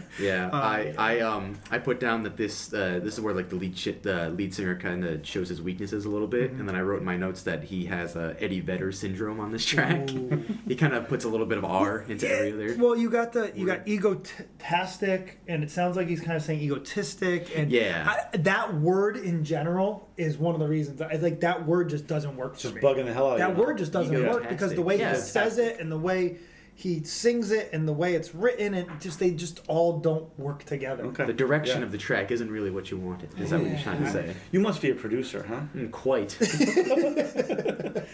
yeah, 0.20 0.50
I, 0.52 0.94
I 0.98 1.20
um 1.22 1.58
I 1.72 1.78
put 1.78 2.00
down 2.00 2.24
that 2.24 2.38
this 2.38 2.74
uh, 2.74 3.00
this 3.04 3.14
is 3.16 3.22
where 3.22 3.34
like 3.34 3.50
the 3.50 3.56
lead 3.56 3.78
shit 3.78 4.04
the 4.04 4.30
lead 4.30 4.54
singer 4.54 4.76
kind 4.78 5.04
of 5.06 5.26
shows 5.26 5.50
his 5.50 5.62
weaknesses 5.62 6.06
a 6.06 6.10
little 6.10 6.28
bit, 6.28 6.52
and 6.52 6.68
then 6.68 6.76
I 6.76 6.82
wrote 6.82 7.00
in 7.00 7.06
my 7.06 7.18
notes 7.18 7.44
that 7.44 7.64
he 7.64 7.86
has 7.86 8.16
uh, 8.16 8.36
Eddie 8.40 8.60
Vedder 8.62 8.92
syndrome 8.92 9.40
on 9.40 9.52
this 9.52 9.66
track. 9.66 10.10
He 10.68 10.76
kind 10.76 10.94
of 10.94 11.08
puts 11.08 11.24
a 11.26 11.30
little 11.30 11.46
bit 11.46 11.58
of 11.58 11.66
R 11.66 12.02
into 12.10 12.30
every 12.30 12.52
other. 12.54 12.76
Well, 12.78 12.96
you 12.98 13.10
got 13.10 13.32
the 13.34 13.52
you 13.56 13.66
got 13.66 13.86
egotastic, 13.86 15.32
and 15.48 15.64
it 15.64 15.72
sounds 15.72 15.96
like 15.96 16.08
he's 16.08 16.20
kind 16.22 16.36
of 16.36 16.44
saying 16.44 16.57
egotistic, 16.62 17.52
and 17.58 17.72
Yeah. 17.72 18.06
I, 18.34 18.38
that 18.38 18.74
word 18.76 19.18
in 19.18 19.44
general 19.44 20.08
is 20.18 20.38
one 20.38 20.54
of 20.56 20.60
the 20.60 20.68
reasons. 20.68 21.02
I 21.02 21.14
like 21.16 21.40
that 21.42 21.66
word 21.66 21.90
just 21.90 22.08
doesn't 22.08 22.36
work 22.36 22.56
for 22.56 22.62
Just 22.62 22.76
me. 22.76 22.82
bugging 22.82 23.06
the 23.06 23.14
hell 23.14 23.30
out 23.32 23.38
that 23.38 23.50
of 23.52 23.58
you. 23.58 23.62
That 23.64 23.68
word 23.68 23.78
just 23.78 23.92
doesn't 23.92 24.28
work 24.28 24.50
because 24.50 24.74
the 24.74 24.82
way 24.82 24.98
Yeah, 25.00 25.14
he 25.16 25.20
says 25.22 25.58
it 25.58 25.80
and 25.80 25.92
the 25.92 25.98
way 25.98 26.38
he 26.76 27.04
sings 27.04 27.50
it 27.50 27.72
and 27.74 27.88
the 27.88 27.94
way 27.94 28.14
it's 28.14 28.36
written, 28.36 28.76
and 28.76 29.02
just 29.02 29.18
they 29.20 29.32
just 29.32 29.62
all 29.68 29.98
don't 30.00 30.28
work 30.38 30.64
together. 30.64 31.06
Okay. 31.06 31.26
The 31.26 31.34
direction 31.34 31.80
Yeah. 31.80 31.86
of 31.88 31.92
the 31.92 31.98
track 31.98 32.30
isn't 32.30 32.52
really 32.52 32.70
what 32.70 32.92
you 32.92 32.98
wanted. 32.98 33.30
Is 33.40 33.50
that 33.50 33.60
what 33.60 33.70
you're 33.72 33.80
trying 33.80 34.04
to 34.04 34.12
say? 34.12 34.36
You 34.52 34.60
must 34.60 34.80
be 34.80 34.92
a 34.92 34.96
producer, 34.96 35.44
huh? 35.48 35.62
Mm, 35.76 35.92
quite. 35.92 36.38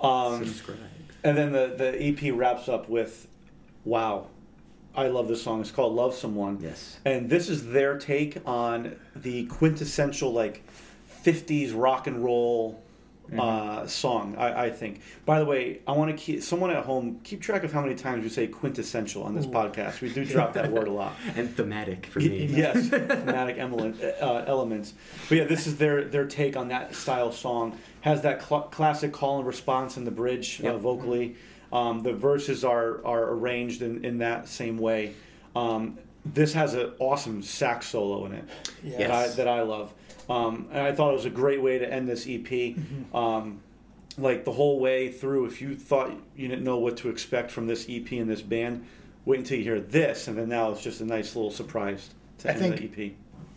Um, 0.00 0.44
Subscribe. 0.44 0.78
and 1.24 1.36
then 1.36 1.52
the, 1.52 1.74
the 1.76 2.00
EP 2.00 2.32
wraps 2.32 2.68
up 2.68 2.88
with, 2.88 3.26
"Wow, 3.84 4.28
I 4.96 5.08
love 5.08 5.28
this 5.28 5.42
song. 5.42 5.60
It's 5.60 5.70
called 5.70 5.94
Love 5.94 6.14
Someone." 6.14 6.58
Yes. 6.60 6.98
And 7.04 7.28
this 7.28 7.48
is 7.48 7.68
their 7.68 7.98
take 7.98 8.38
on 8.46 8.96
the 9.14 9.46
quintessential 9.46 10.32
like 10.32 10.62
'50s 11.24 11.72
rock 11.74 12.06
and 12.06 12.24
roll 12.24 12.82
uh, 13.38 13.86
song. 13.86 14.36
I, 14.38 14.66
I 14.66 14.70
think. 14.70 15.00
By 15.24 15.40
the 15.40 15.44
way, 15.44 15.80
I 15.86 15.92
want 15.92 16.10
to 16.10 16.16
keep 16.16 16.42
someone 16.42 16.70
at 16.70 16.84
home 16.84 17.20
keep 17.24 17.40
track 17.40 17.64
of 17.64 17.72
how 17.72 17.82
many 17.82 17.94
times 17.96 18.22
we 18.22 18.28
say 18.30 18.46
quintessential 18.46 19.24
on 19.24 19.34
this 19.34 19.46
Ooh. 19.46 19.50
podcast. 19.50 20.00
We 20.00 20.12
do 20.12 20.24
drop 20.24 20.52
that 20.54 20.70
word 20.70 20.88
a 20.88 20.92
lot. 20.92 21.14
And 21.36 21.54
thematic 21.54 22.06
for 22.06 22.20
me. 22.20 22.44
yes, 22.50 22.88
thematic 22.88 23.58
element, 23.58 24.00
uh, 24.02 24.44
elements. 24.46 24.94
But 25.28 25.38
yeah, 25.38 25.44
this 25.44 25.66
is 25.66 25.76
their 25.76 26.04
their 26.04 26.26
take 26.26 26.56
on 26.56 26.68
that 26.68 26.94
style 26.94 27.32
song. 27.32 27.78
Has 28.02 28.22
that 28.22 28.42
cl- 28.42 28.62
classic 28.62 29.12
call 29.12 29.38
and 29.38 29.46
response 29.46 29.96
in 29.96 30.04
the 30.04 30.12
bridge 30.12 30.60
uh, 30.62 30.68
Yep. 30.72 30.76
vocally. 30.80 31.36
Um, 31.72 32.02
the 32.02 32.12
verses 32.12 32.64
are 32.64 33.04
are 33.04 33.30
arranged 33.32 33.82
in, 33.82 34.04
in 34.04 34.18
that 34.18 34.48
same 34.48 34.78
way. 34.78 35.14
Um, 35.54 35.98
this 36.24 36.52
has 36.54 36.74
an 36.74 36.92
awesome 36.98 37.42
sax 37.42 37.86
solo 37.88 38.26
in 38.26 38.32
it 38.32 38.44
Yeah. 38.82 38.98
that 38.98 39.10
I 39.10 39.28
that 39.28 39.48
I 39.48 39.62
love. 39.62 39.92
Um, 40.28 40.68
and 40.72 40.80
I 40.80 40.92
thought 40.92 41.10
it 41.10 41.16
was 41.16 41.24
a 41.24 41.30
great 41.30 41.62
way 41.62 41.78
to 41.78 41.92
end 41.92 42.08
this 42.08 42.26
EP. 42.28 42.76
Um, 43.14 43.60
like 44.18 44.44
the 44.44 44.52
whole 44.52 44.80
way 44.80 45.10
through, 45.12 45.46
if 45.46 45.60
you 45.60 45.76
thought 45.76 46.10
you 46.36 46.48
didn't 46.48 46.64
know 46.64 46.78
what 46.78 46.96
to 46.98 47.10
expect 47.10 47.50
from 47.50 47.66
this 47.66 47.86
EP 47.88 48.10
and 48.12 48.28
this 48.28 48.42
band, 48.42 48.84
wait 49.24 49.38
until 49.40 49.58
you 49.58 49.64
hear 49.64 49.80
this, 49.80 50.26
and 50.26 50.36
then 50.38 50.48
now 50.48 50.70
it's 50.72 50.82
just 50.82 51.00
a 51.00 51.04
nice 51.04 51.36
little 51.36 51.50
surprise 51.50 52.10
to 52.38 52.48
I 52.48 52.52
end 52.54 52.60
think- 52.78 52.94
the 52.96 53.06
EP. 53.08 53.12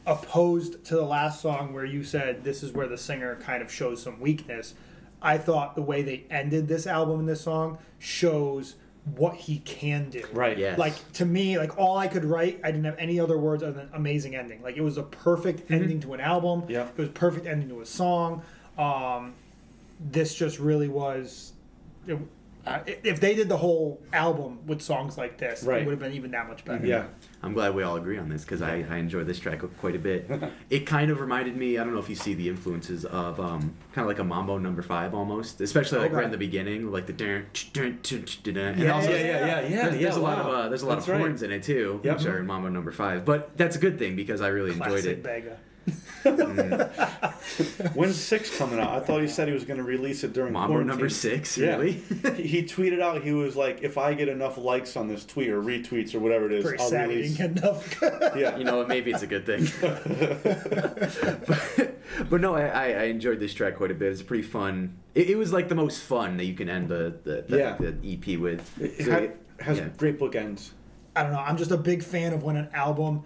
opposed 0.05 0.83
to 0.85 0.95
the 0.95 1.03
last 1.05 1.41
song 1.41 1.73
where 1.73 1.85
you 1.85 2.03
said 2.03 2.43
this 2.43 2.61
is 2.63 2.71
where 2.71 2.87
the 2.87 2.97
singer 2.97 3.35
kind 3.37 3.61
of 3.61 3.71
shows 3.71 4.01
some 4.03 4.19
weakness. 4.19 4.73
I 5.21 5.37
thought 5.37 5.75
the 5.75 5.81
way 5.81 6.01
they 6.01 6.23
ended 6.29 6.67
this 6.67 6.87
album 6.87 7.19
and 7.19 7.29
this 7.29 7.41
song 7.41 7.77
shows 7.97 8.75
what 9.15 9.35
he 9.35 9.59
can 9.59 10.09
do. 10.09 10.23
Right. 10.31 10.57
Yes. 10.57 10.77
Like 10.77 11.13
to 11.13 11.25
me, 11.25 11.57
like 11.57 11.77
all 11.77 11.97
I 11.97 12.07
could 12.07 12.25
write, 12.25 12.59
I 12.63 12.71
didn't 12.71 12.85
have 12.85 12.97
any 12.97 13.19
other 13.19 13.37
words 13.37 13.63
other 13.63 13.73
than 13.73 13.89
amazing 13.93 14.35
ending. 14.35 14.61
Like 14.61 14.77
it 14.77 14.81
was 14.81 14.97
a 14.97 15.03
perfect 15.03 15.71
ending 15.71 15.99
to 16.01 16.13
an 16.13 16.19
album. 16.19 16.63
Yeah. 16.67 16.87
It 16.87 16.97
was 16.97 17.09
a 17.09 17.11
perfect 17.11 17.45
ending 17.45 17.69
to 17.69 17.81
a 17.81 17.85
song. 17.85 18.43
Um, 18.77 19.33
this 19.99 20.35
just 20.35 20.59
really 20.59 20.87
was. 20.87 21.53
It, 22.07 22.17
uh, 22.69 22.79
if 23.03 23.19
they 23.19 23.33
did 23.35 23.49
the 23.49 23.57
whole 23.57 24.01
album 24.13 24.59
with 24.67 24.81
songs 24.81 25.17
like 25.17 25.37
this, 25.37 25.63
Right. 25.63 25.81
it 25.81 25.85
would 25.85 25.91
have 25.93 25.99
been 25.99 26.13
even 26.13 26.31
that 26.31 26.47
much 26.47 26.63
better. 26.65 26.85
Yeah. 26.85 27.05
I'm 27.41 27.53
glad 27.53 27.73
we 27.73 27.83
all 27.83 27.95
agree 27.95 28.17
on 28.17 28.27
this 28.29 28.43
because 28.43 28.61
I, 28.61 28.85
I 28.89 28.97
enjoy 28.97 29.23
this 29.23 29.39
track 29.39 29.61
quite 29.79 29.95
a 29.95 29.99
bit. 29.99 30.29
it 30.69 30.85
kind 30.85 31.09
of 31.09 31.19
reminded 31.21 31.55
me, 31.55 31.77
I 31.77 31.83
don't 31.83 31.93
know 31.93 31.99
if 31.99 32.09
you 32.09 32.15
see 32.15 32.33
the 32.33 32.47
influences 32.49 33.05
of 33.05 33.39
um, 33.39 33.73
kind 33.93 34.03
of 34.03 34.07
like 34.07 34.19
a 34.19 34.23
Mambo 34.23 34.57
number 34.57 34.81
five 34.81 35.13
almost, 35.13 35.61
especially 35.61 35.99
like 35.99 36.07
Okay. 36.11 36.15
right 36.17 36.25
in 36.25 36.31
the 36.31 36.37
beginning, 36.37 36.91
like 36.91 37.05
the 37.07 37.13
dun, 37.13 37.45
dun, 37.73 37.99
dun, 38.03 38.25
dun, 38.43 38.53
dun, 38.53 38.63
and 38.73 38.79
Yeah, 38.79 38.91
also 38.93 39.09
yeah, 39.11 39.17
yeah, 39.17 39.23
yeah, 39.23 39.45
yeah. 39.45 39.59
there's, 39.69 39.69
there's 39.91 40.01
yeah, 40.01 40.15
a 40.15 40.19
lot 40.21 40.37
of 40.39 40.47
uh, 40.47 40.69
there's 40.69 40.81
a 40.81 40.85
lot 40.85 40.95
That's 40.95 41.07
of 41.07 41.13
right. 41.13 41.19
horns 41.21 41.43
in 41.43 41.51
it 41.51 41.63
too, 41.63 41.99
Yep. 42.03 42.17
which 42.17 42.25
are 42.27 42.39
in 42.39 42.45
Mambo 42.45 42.69
number 42.69 42.91
five. 42.91 43.25
But 43.25 43.55
that's 43.57 43.75
a 43.75 43.79
good 43.79 43.97
thing 43.97 44.15
because 44.15 44.41
I 44.41 44.49
really 44.49 44.71
enjoyed 44.71 44.87
Classic 44.89 45.17
it. 45.17 45.23
Bega. 45.23 45.57
When's 47.93 48.15
six 48.15 48.55
coming 48.57 48.79
out? 48.79 48.89
I 48.91 48.99
thought 48.99 49.21
he 49.21 49.27
said 49.27 49.47
he 49.47 49.53
was 49.53 49.63
going 49.65 49.77
to 49.77 49.83
release 49.83 50.23
it 50.23 50.33
during 50.33 50.53
Mambo 50.53 50.67
quarantine. 50.73 50.87
number 50.87 51.09
six, 51.09 51.57
Yeah. 51.57 51.77
really? 51.77 51.93
he 52.35 52.43
he 52.59 52.63
tweeted 52.63 53.01
out 53.01 53.21
he 53.23 53.31
was 53.31 53.55
like, 53.55 53.79
if 53.81 53.97
I 53.97 54.13
get 54.13 54.27
enough 54.29 54.57
likes 54.57 54.95
on 54.97 55.07
this 55.07 55.25
tweet 55.25 55.49
or 55.49 55.61
retweets 55.61 56.13
or 56.15 56.19
whatever 56.19 56.45
it 56.47 56.53
is, 56.53 56.63
Pretty 56.65 56.79
I'll 56.83 56.89
sad 56.89 57.09
release. 57.09 57.35
didn't 57.37 57.55
get 57.55 57.63
enough. 57.63 58.01
Yeah. 58.35 58.57
you 58.57 58.63
know, 58.63 58.85
maybe 58.85 59.11
it's 59.11 59.23
a 59.23 59.27
good 59.27 59.45
thing. 59.45 59.65
but, 61.47 61.95
but 62.29 62.41
no, 62.41 62.55
I, 62.55 62.67
I 62.67 62.85
I 62.85 63.03
enjoyed 63.05 63.39
this 63.39 63.53
track 63.53 63.75
quite 63.77 63.91
a 63.91 63.95
bit. 63.95 64.11
It's 64.11 64.21
pretty 64.21 64.43
fun. 64.43 64.97
It, 65.15 65.29
it 65.31 65.35
was 65.37 65.51
like 65.53 65.69
the 65.69 65.75
most 65.75 66.03
fun 66.03 66.37
that 66.37 66.45
you 66.45 66.53
can 66.53 66.69
end 66.69 66.89
the 66.89 67.15
the, 67.23 67.45
the, 67.47 67.57
Yeah. 67.57 67.77
the 67.79 67.95
EP 68.13 68.39
with. 68.39 68.79
It 68.81 69.05
So 69.05 69.11
ha- 69.11 69.17
it- 69.19 69.37
has 69.59 69.77
yeah. 69.77 69.89
great 69.97 70.17
bookends. 70.19 70.69
I 71.15 71.23
don't 71.23 71.33
know. 71.33 71.39
I'm 71.39 71.57
just 71.57 71.71
a 71.71 71.77
big 71.77 72.01
fan 72.03 72.31
of 72.33 72.43
when 72.43 72.55
an 72.55 72.69
album 72.73 73.23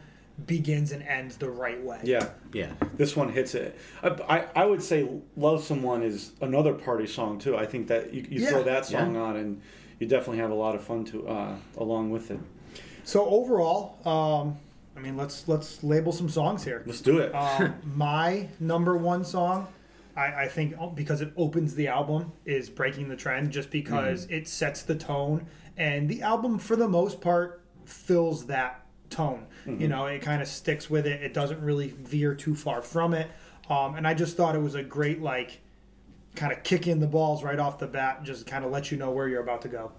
begins 0.48 0.92
and 0.92 1.04
ends 1.04 1.38
the 1.38 1.50
right 1.50 1.82
way. 1.84 2.00
Yeah. 2.04 2.30
Yeah. 2.54 2.72
This 2.98 3.16
one 3.16 3.30
hits 3.30 3.56
it. 3.56 3.78
I, 4.02 4.08
I, 4.08 4.64
I 4.64 4.66
would 4.66 4.82
say 4.82 5.08
"Love 5.38 5.64
Someone" 5.64 6.04
is 6.04 6.32
another 6.42 6.74
party 6.74 7.08
song 7.08 7.40
too. 7.40 7.56
I 7.56 7.66
think 7.66 7.88
that 7.88 8.14
you, 8.14 8.26
you 8.30 8.42
Yeah. 8.42 8.50
throw 8.50 8.64
that 8.64 8.86
song 8.86 9.16
Yeah. 9.16 9.22
on 9.22 9.36
and 9.38 9.62
you 10.00 10.08
definitely 10.08 10.40
have 10.40 10.52
a 10.52 10.56
lot 10.56 10.76
of 10.76 10.84
fun 10.84 11.06
to 11.06 11.28
uh, 11.28 11.56
along 11.78 12.12
with 12.12 12.32
it. 12.32 12.40
So 13.04 13.26
overall, 13.26 13.98
um, 14.08 14.58
I 14.98 15.00
mean, 15.00 15.16
let's 15.18 15.48
let's 15.48 15.84
label 15.84 16.12
some 16.12 16.30
songs 16.30 16.64
here. 16.64 16.84
Let's 16.86 17.02
do 17.02 17.20
it. 17.20 17.34
Um, 17.34 17.76
my 17.96 18.48
number 18.60 18.98
one 18.98 19.24
song, 19.26 19.68
I, 20.16 20.44
I 20.44 20.48
think, 20.48 20.76
oh, 20.80 20.90
because 20.90 21.22
it 21.22 21.32
opens 21.38 21.76
the 21.76 21.88
album, 21.88 22.32
is 22.46 22.70
"Breaking 22.70 23.08
the 23.08 23.16
Trend," 23.16 23.52
just 23.52 23.70
because 23.70 24.26
it 24.32 24.48
sets 24.48 24.82
the 24.84 24.96
tone, 24.96 25.46
and 25.78 26.10
the 26.10 26.22
album, 26.22 26.58
for 26.60 26.76
the 26.76 26.88
most 26.88 27.22
part, 27.22 27.62
fills 27.86 28.46
that 28.48 28.83
tone. 29.14 29.46
You 29.80 29.88
know, 29.88 30.08
it 30.08 30.22
kind 30.22 30.42
of 30.42 30.48
sticks 30.48 30.90
with 30.90 31.08
it. 31.08 31.22
It 31.24 31.34
doesn't 31.34 31.62
really 31.62 31.90
veer 31.90 32.36
too 32.36 32.54
far 32.56 32.82
from 32.82 33.14
it, 33.14 33.30
um, 33.70 33.96
and 33.96 34.06
I 34.06 34.14
just 34.14 34.36
thought 34.36 34.56
it 34.56 34.62
was 34.62 34.76
a 34.76 34.84
great 34.84 35.22
like. 35.22 35.62
Kind 36.36 36.52
of 36.52 36.64
kick 36.64 36.88
in 36.88 37.00
the 37.00 37.06
balls 37.08 37.44
right 37.44 37.60
off 37.60 37.78
the 37.78 37.86
bat, 37.86 38.24
just 38.24 38.48
kind 38.48 38.66
of 38.66 38.72
let 38.72 38.90
you 38.92 38.98
know 38.98 39.12
where 39.12 39.28
you're 39.28 39.44
about 39.44 39.62
to 39.62 39.68
go. 39.68 39.92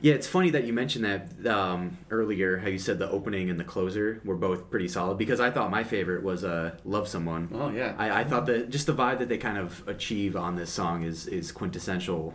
Yeah, 0.00 0.14
it's 0.14 0.26
funny 0.26 0.50
that 0.50 0.64
you 0.64 0.72
mentioned 0.72 1.04
that 1.04 1.46
um, 1.52 1.96
earlier. 2.10 2.58
How 2.58 2.68
you 2.68 2.78
said 2.78 2.98
the 2.98 3.10
opening 3.10 3.50
and 3.50 3.58
the 3.58 3.64
closer 3.64 4.20
were 4.24 4.36
both 4.36 4.70
pretty 4.70 4.88
solid 4.88 5.16
because 5.18 5.40
I 5.40 5.50
thought 5.50 5.70
my 5.70 5.84
favorite 5.84 6.22
was 6.22 6.44
uh, 6.44 6.76
"Love 6.84 7.08
Someone." 7.08 7.48
oh 7.52 7.70
yeah. 7.70 7.94
I, 7.98 8.20
I 8.20 8.24
thought 8.24 8.46
that 8.46 8.70
just 8.70 8.86
the 8.86 8.94
vibe 8.94 9.18
that 9.18 9.28
they 9.28 9.38
kind 9.38 9.58
of 9.58 9.82
achieve 9.88 10.36
on 10.36 10.54
this 10.54 10.70
song 10.70 11.02
is 11.02 11.26
is 11.26 11.50
quintessential. 11.50 12.34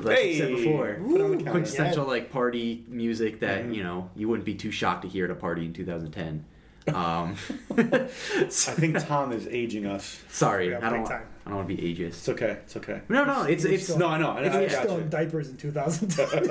Like 0.00 0.18
I 0.18 0.38
said 0.38 0.48
before, 0.56 0.94
Put 0.94 1.20
on 1.20 1.30
the 1.30 1.36
counter. 1.38 1.50
quintessential 1.50 2.06
like 2.06 2.30
party 2.32 2.84
music 2.88 3.40
that 3.40 3.62
Mm-hmm. 3.64 3.72
you 3.74 3.82
know 3.84 4.10
you 4.16 4.28
wouldn't 4.28 4.44
be 4.46 4.54
too 4.54 4.70
shocked 4.70 5.02
to 5.02 5.08
hear 5.08 5.24
at 5.26 5.30
a 5.30 5.34
party 5.34 5.64
in 5.66 5.72
2010. 5.72 6.44
Um, 6.88 6.94
I 7.76 8.06
think 8.06 8.98
Tom 9.06 9.32
is 9.32 9.48
aging 9.48 9.86
us. 9.86 10.22
sorry, 10.28 10.72
I 10.74 10.78
don't. 10.88 11.00
big 11.00 11.08
time. 11.08 11.26
I 11.44 11.48
don't 11.50 11.56
want 11.58 11.68
to 11.68 11.76
be 11.76 11.82
ageist. 11.82 12.06
It's 12.08 12.28
okay. 12.28 12.58
It's 12.64 12.76
okay. 12.76 13.00
No, 13.08 13.24
no, 13.24 13.42
it's 13.42 13.64
You're 13.64 13.72
it's. 13.74 13.84
still- 13.84 13.98
No, 13.98 14.08
I 14.08 14.18
know. 14.18 14.30
I, 14.30 14.46
know, 14.48 14.60
He 14.60 14.66
I 14.66 14.68
still 14.68 14.94
you. 14.96 15.00
in 15.02 15.08
diapers 15.10 15.48
in 15.48 15.56
2010. 15.56 16.50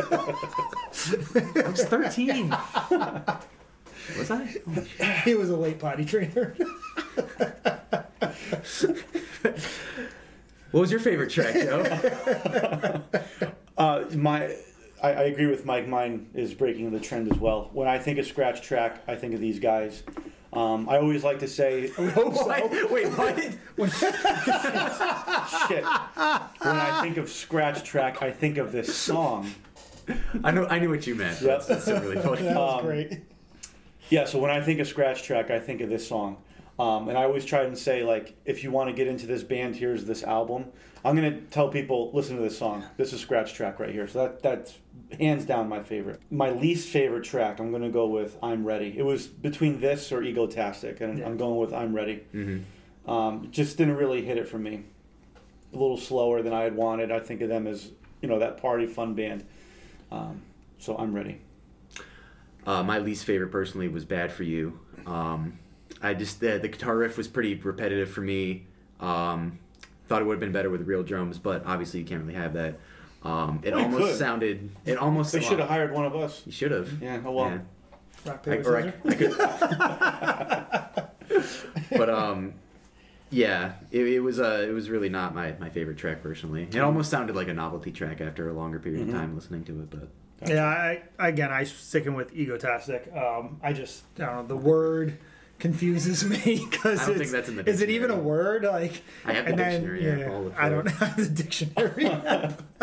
I 1.66 1.70
was 1.70 1.84
13. 1.86 2.50
was 2.50 4.32
I? 4.32 4.56
Oh, 4.68 4.82
he 5.26 5.36
was 5.36 5.50
a 5.50 5.58
late 5.58 5.80
potty 5.80 6.04
trainer. 6.06 6.54
What 10.76 10.82
was 10.82 10.92
your 10.92 11.00
favorite 11.00 11.30
track, 11.30 11.54
Joe? 11.54 13.02
Uh, 13.78 14.06
my, 14.14 14.56
I, 15.04 15.10
I 15.10 15.24
agree 15.24 15.48
with 15.48 15.66
Mike. 15.66 15.86
Mine 15.86 16.30
is 16.34 16.54
breaking 16.54 16.92
the 16.92 17.00
trend 17.00 17.30
as 17.30 17.38
well. 17.38 17.70
When 17.74 17.90
I 17.90 18.00
think 18.00 18.20
of 18.20 18.26
scratch 18.26 18.62
track, 18.62 19.04
I 19.06 19.16
think 19.16 19.34
of 19.34 19.42
these 19.42 19.60
guys. 19.60 20.04
Um, 20.54 20.88
I 20.88 20.98
always 20.98 21.26
like 21.26 21.40
to 21.40 21.48
say, 21.50 21.88
Hope 21.98 22.36
so. 22.36 22.88
Wait, 22.90 23.08
what? 23.08 23.38
shit. 25.68 25.84
When 25.84 26.76
I 26.78 27.00
think 27.02 27.18
of 27.18 27.30
scratch 27.30 27.84
track, 27.84 28.22
I 28.22 28.32
think 28.32 28.58
of 28.58 28.72
this 28.72 28.96
song. 28.96 29.52
I 30.42 30.52
know. 30.52 30.66
I 30.68 30.80
knew 30.80 30.90
what 30.90 31.06
you 31.06 31.16
meant. 31.16 31.42
Yep. 31.42 31.68
That's, 31.68 31.86
that's 31.86 32.02
really 32.06 32.22
funny. 32.22 32.44
That 32.44 32.56
was 32.56 32.80
Um, 32.80 32.86
great. 32.86 33.20
Yeah, 34.10 34.24
so 34.26 34.40
when 34.40 34.52
I 34.52 34.62
think 34.62 34.80
of 34.80 34.88
scratch 34.88 35.24
track, 35.24 35.52
I 35.52 35.60
think 35.60 35.82
of 35.82 35.90
this 35.90 36.08
song. 36.08 36.38
Um, 36.78 37.08
and 37.08 37.18
I 37.18 37.24
always 37.24 37.46
try 37.46 37.64
and 37.64 37.78
say, 37.78 38.04
like, 38.04 38.36
if 38.44 38.64
you 38.64 38.70
want 38.72 38.90
to 38.90 38.94
get 38.96 39.08
into 39.08 39.26
this 39.28 39.44
band, 39.44 39.76
here's 39.78 40.04
this 40.06 40.24
album. 40.24 40.66
I'm 41.06 41.16
gonna 41.16 41.40
tell 41.52 41.70
people, 41.70 42.12
listen 42.14 42.36
to 42.36 42.42
this 42.42 42.58
song. 42.58 42.84
This 42.98 43.14
is 43.14 43.22
scratch 43.22 43.54
track 43.54 43.80
right 43.80 43.92
here. 43.92 44.08
So 44.08 44.24
that 44.24 44.42
that's 44.42 44.74
hands 45.20 45.46
down 45.46 45.70
my 45.70 45.84
favorite. 45.84 46.20
My 46.32 46.50
least 46.50 46.90
favorite 46.90 47.24
track, 47.24 47.60
I'm 47.60 47.72
gonna 47.72 47.92
go 47.92 48.08
with 48.08 48.36
"I'm 48.42 48.66
Ready." 48.66 48.94
It 48.98 49.04
was 49.04 49.28
between 49.28 49.80
this 49.80 50.12
or 50.12 50.22
"Egotastic," 50.22 51.02
and 51.02 51.20
Yeah. 51.20 51.28
I'm 51.28 51.38
going 51.38 51.58
with 51.60 51.74
"I'm 51.74 51.94
Ready." 51.96 52.24
hmm 52.32 52.58
Um, 53.08 53.50
just 53.52 53.78
didn't 53.78 53.98
really 53.98 54.24
hit 54.26 54.38
it 54.38 54.48
for 54.48 54.58
me. 54.58 54.84
A 55.74 55.78
little 55.78 55.98
slower 55.98 56.42
than 56.42 56.54
I 56.54 56.64
had 56.64 56.76
wanted. 56.76 57.12
I 57.12 57.20
think 57.20 57.42
of 57.42 57.50
them 57.50 57.68
as 57.68 57.92
you 58.22 58.28
know 58.28 58.40
that 58.40 58.58
party 58.58 58.88
fun 58.88 59.14
band. 59.14 59.46
Um, 60.12 60.42
so 60.80 60.98
I'm 60.98 61.14
ready. 61.14 61.40
Uh, 62.66 62.82
my 62.82 62.98
least 62.98 63.26
favorite 63.26 63.50
personally 63.52 63.88
was 63.88 64.06
"Bad 64.06 64.32
for 64.32 64.42
You." 64.44 64.80
Um, 65.06 65.60
I 66.02 66.14
just 66.14 66.40
the, 66.40 66.58
the 66.60 66.68
guitar 66.68 66.96
riff 66.98 67.18
was 67.18 67.28
pretty 67.28 67.56
repetitive 67.56 68.10
for 68.10 68.22
me. 68.22 68.66
Um, 69.00 69.60
thought 70.08 70.22
it 70.22 70.26
would 70.26 70.34
have 70.34 70.40
been 70.40 70.52
better 70.52 70.70
with 70.70 70.82
real 70.88 71.04
drums, 71.04 71.38
but 71.40 71.66
obviously 71.66 72.00
you 72.02 72.06
can't 72.06 72.22
really 72.22 72.36
have 72.36 72.54
that. 72.54 72.80
Um, 73.24 73.60
it 73.64 73.74
Well, 73.74 73.84
almost 73.86 74.04
could. 74.04 74.16
sounded. 74.18 74.70
It 74.86 74.98
almost. 74.98 75.32
They 75.34 75.42
should 75.42 75.60
have 75.60 75.68
hired 75.70 75.92
one 75.92 76.06
of 76.06 76.16
us. 76.16 76.44
You 76.46 76.52
should 76.52 76.72
have. 76.72 77.02
Yeah. 77.02 77.20
Oh 77.26 77.32
well. 77.32 77.60
Rock, 78.26 78.44
paper, 78.44 78.74
or 78.76 78.78
I, 78.78 78.94
scissors. 79.12 79.40
I 79.40 80.90
could. 81.30 81.90
but 81.98 82.10
um, 82.10 82.54
yeah, 83.30 83.74
it, 83.92 84.08
it 84.08 84.20
was 84.20 84.40
uh, 84.40 84.66
it 84.68 84.72
was 84.72 84.90
really 84.90 85.10
not 85.10 85.34
my, 85.36 85.54
my 85.60 85.70
favorite 85.70 85.98
track 85.98 86.22
personally. 86.24 86.64
It 86.64 86.78
almost 86.80 87.10
sounded 87.12 87.36
like 87.36 87.48
a 87.48 87.54
novelty 87.54 87.92
track 87.92 88.22
after 88.22 88.50
a 88.50 88.54
longer 88.54 88.80
period 88.80 89.08
Mhm. 89.08 89.10
of 89.10 89.16
time 89.16 89.36
listening 89.36 89.64
to 89.66 89.80
it. 89.82 89.90
But 89.90 90.10
Yeah, 90.50 90.66
I, 90.66 91.02
again, 91.20 91.52
I 91.52 91.64
sticking 91.66 92.14
with 92.16 92.34
egotastic. 92.34 93.16
Um, 93.16 93.60
I 93.64 93.74
just, 93.74 94.04
I 94.20 94.26
don't 94.26 94.36
know, 94.36 94.44
the 94.48 94.58
word 94.58 95.18
confuses 95.60 96.24
me 96.26 96.66
because 96.70 97.02
I 97.02 97.06
don't 97.08 97.18
think 97.18 97.32
that's 97.32 97.50
in 97.50 97.56
the 97.58 97.70
is 97.70 97.82
it 97.82 97.90
even 97.90 98.12
a 98.12 98.16
word? 98.16 98.64
Like, 98.64 99.02
I 99.26 99.34
have 99.34 99.46
the 99.46 99.52
and 99.52 99.60
then, 99.60 99.72
dictionary, 99.82 100.06
yeah, 100.06 100.18
yeah, 100.18 100.32
I'll 100.32 100.54
I 100.58 100.70
don't 100.70 100.88
it. 100.88 100.92
have 100.94 101.18
the 101.18 101.30
dictionary. 101.30 102.12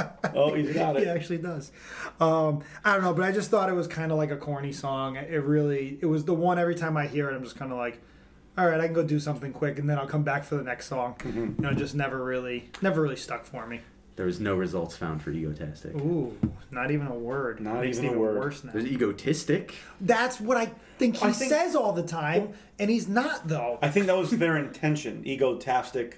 Oh, 0.35 0.55
he's 0.55 0.73
got 0.73 0.97
it. 0.97 1.03
He 1.03 1.09
actually 1.11 1.39
does. 1.39 1.73
Um, 2.19 2.63
I 2.85 2.95
don't 2.95 3.03
know, 3.03 3.13
but 3.13 3.25
I 3.25 3.33
just 3.33 3.51
thought 3.51 3.69
it 3.69 3.75
was 3.75 3.87
kind 3.87 4.11
of 4.11 4.17
like 4.19 4.31
a 4.31 4.37
corny 4.37 4.73
song. 4.73 5.17
It 5.17 5.43
really, 5.45 5.99
it 6.01 6.07
was 6.07 6.25
the 6.25 6.33
one 6.33 6.59
every 6.59 6.75
time 6.75 6.97
I 6.97 7.07
hear 7.07 7.29
it, 7.31 7.35
I'm 7.35 7.43
just 7.43 7.57
kind 7.57 7.71
of 7.71 7.77
like, 7.77 8.01
all 8.57 8.67
right, 8.67 8.81
I 8.81 8.85
can 8.87 8.95
go 8.95 9.03
do 9.03 9.21
something 9.21 9.53
quick, 9.53 9.79
and 9.79 9.91
then 9.91 9.99
I'll 9.99 10.07
come 10.07 10.23
back 10.23 10.45
for 10.45 10.55
the 10.57 10.63
next 10.63 10.87
song. 10.89 11.17
Mhm. 11.19 11.57
You 11.59 11.63
know, 11.63 11.71
it 11.71 11.77
just 11.77 11.95
never 11.95 12.25
really, 12.25 12.71
never 12.81 13.03
really 13.03 13.17
stuck 13.17 13.45
for 13.45 13.67
me. 13.67 13.83
There 14.17 14.27
was 14.27 14.41
no 14.41 14.55
results 14.55 14.97
found 14.97 15.23
for 15.23 15.31
egotastic. 15.33 15.95
Ooh, 16.01 16.37
not 16.71 16.91
even 16.91 17.07
a 17.07 17.15
word. 17.15 17.61
Not 17.61 17.81
Makes 17.81 17.99
even 17.99 18.11
it 18.11 18.17
a 18.17 18.19
word. 18.19 18.39
Worse 18.39 18.63
now. 18.65 18.73
There's 18.73 18.85
egotistic. 18.87 19.75
That's 20.01 20.39
what 20.41 20.57
I 20.57 20.71
think 20.99 21.17
he 21.17 21.27
I 21.27 21.33
think- 21.33 21.51
says 21.51 21.75
all 21.75 21.93
the 21.93 22.03
time, 22.03 22.53
and 22.79 22.91
he's 22.91 23.09
not 23.09 23.49
though. 23.49 23.79
I 23.83 23.89
think 23.89 24.07
that 24.07 24.17
was 24.17 24.31
their 24.31 24.57
intention. 24.59 25.25
Egotastic. 25.25 26.15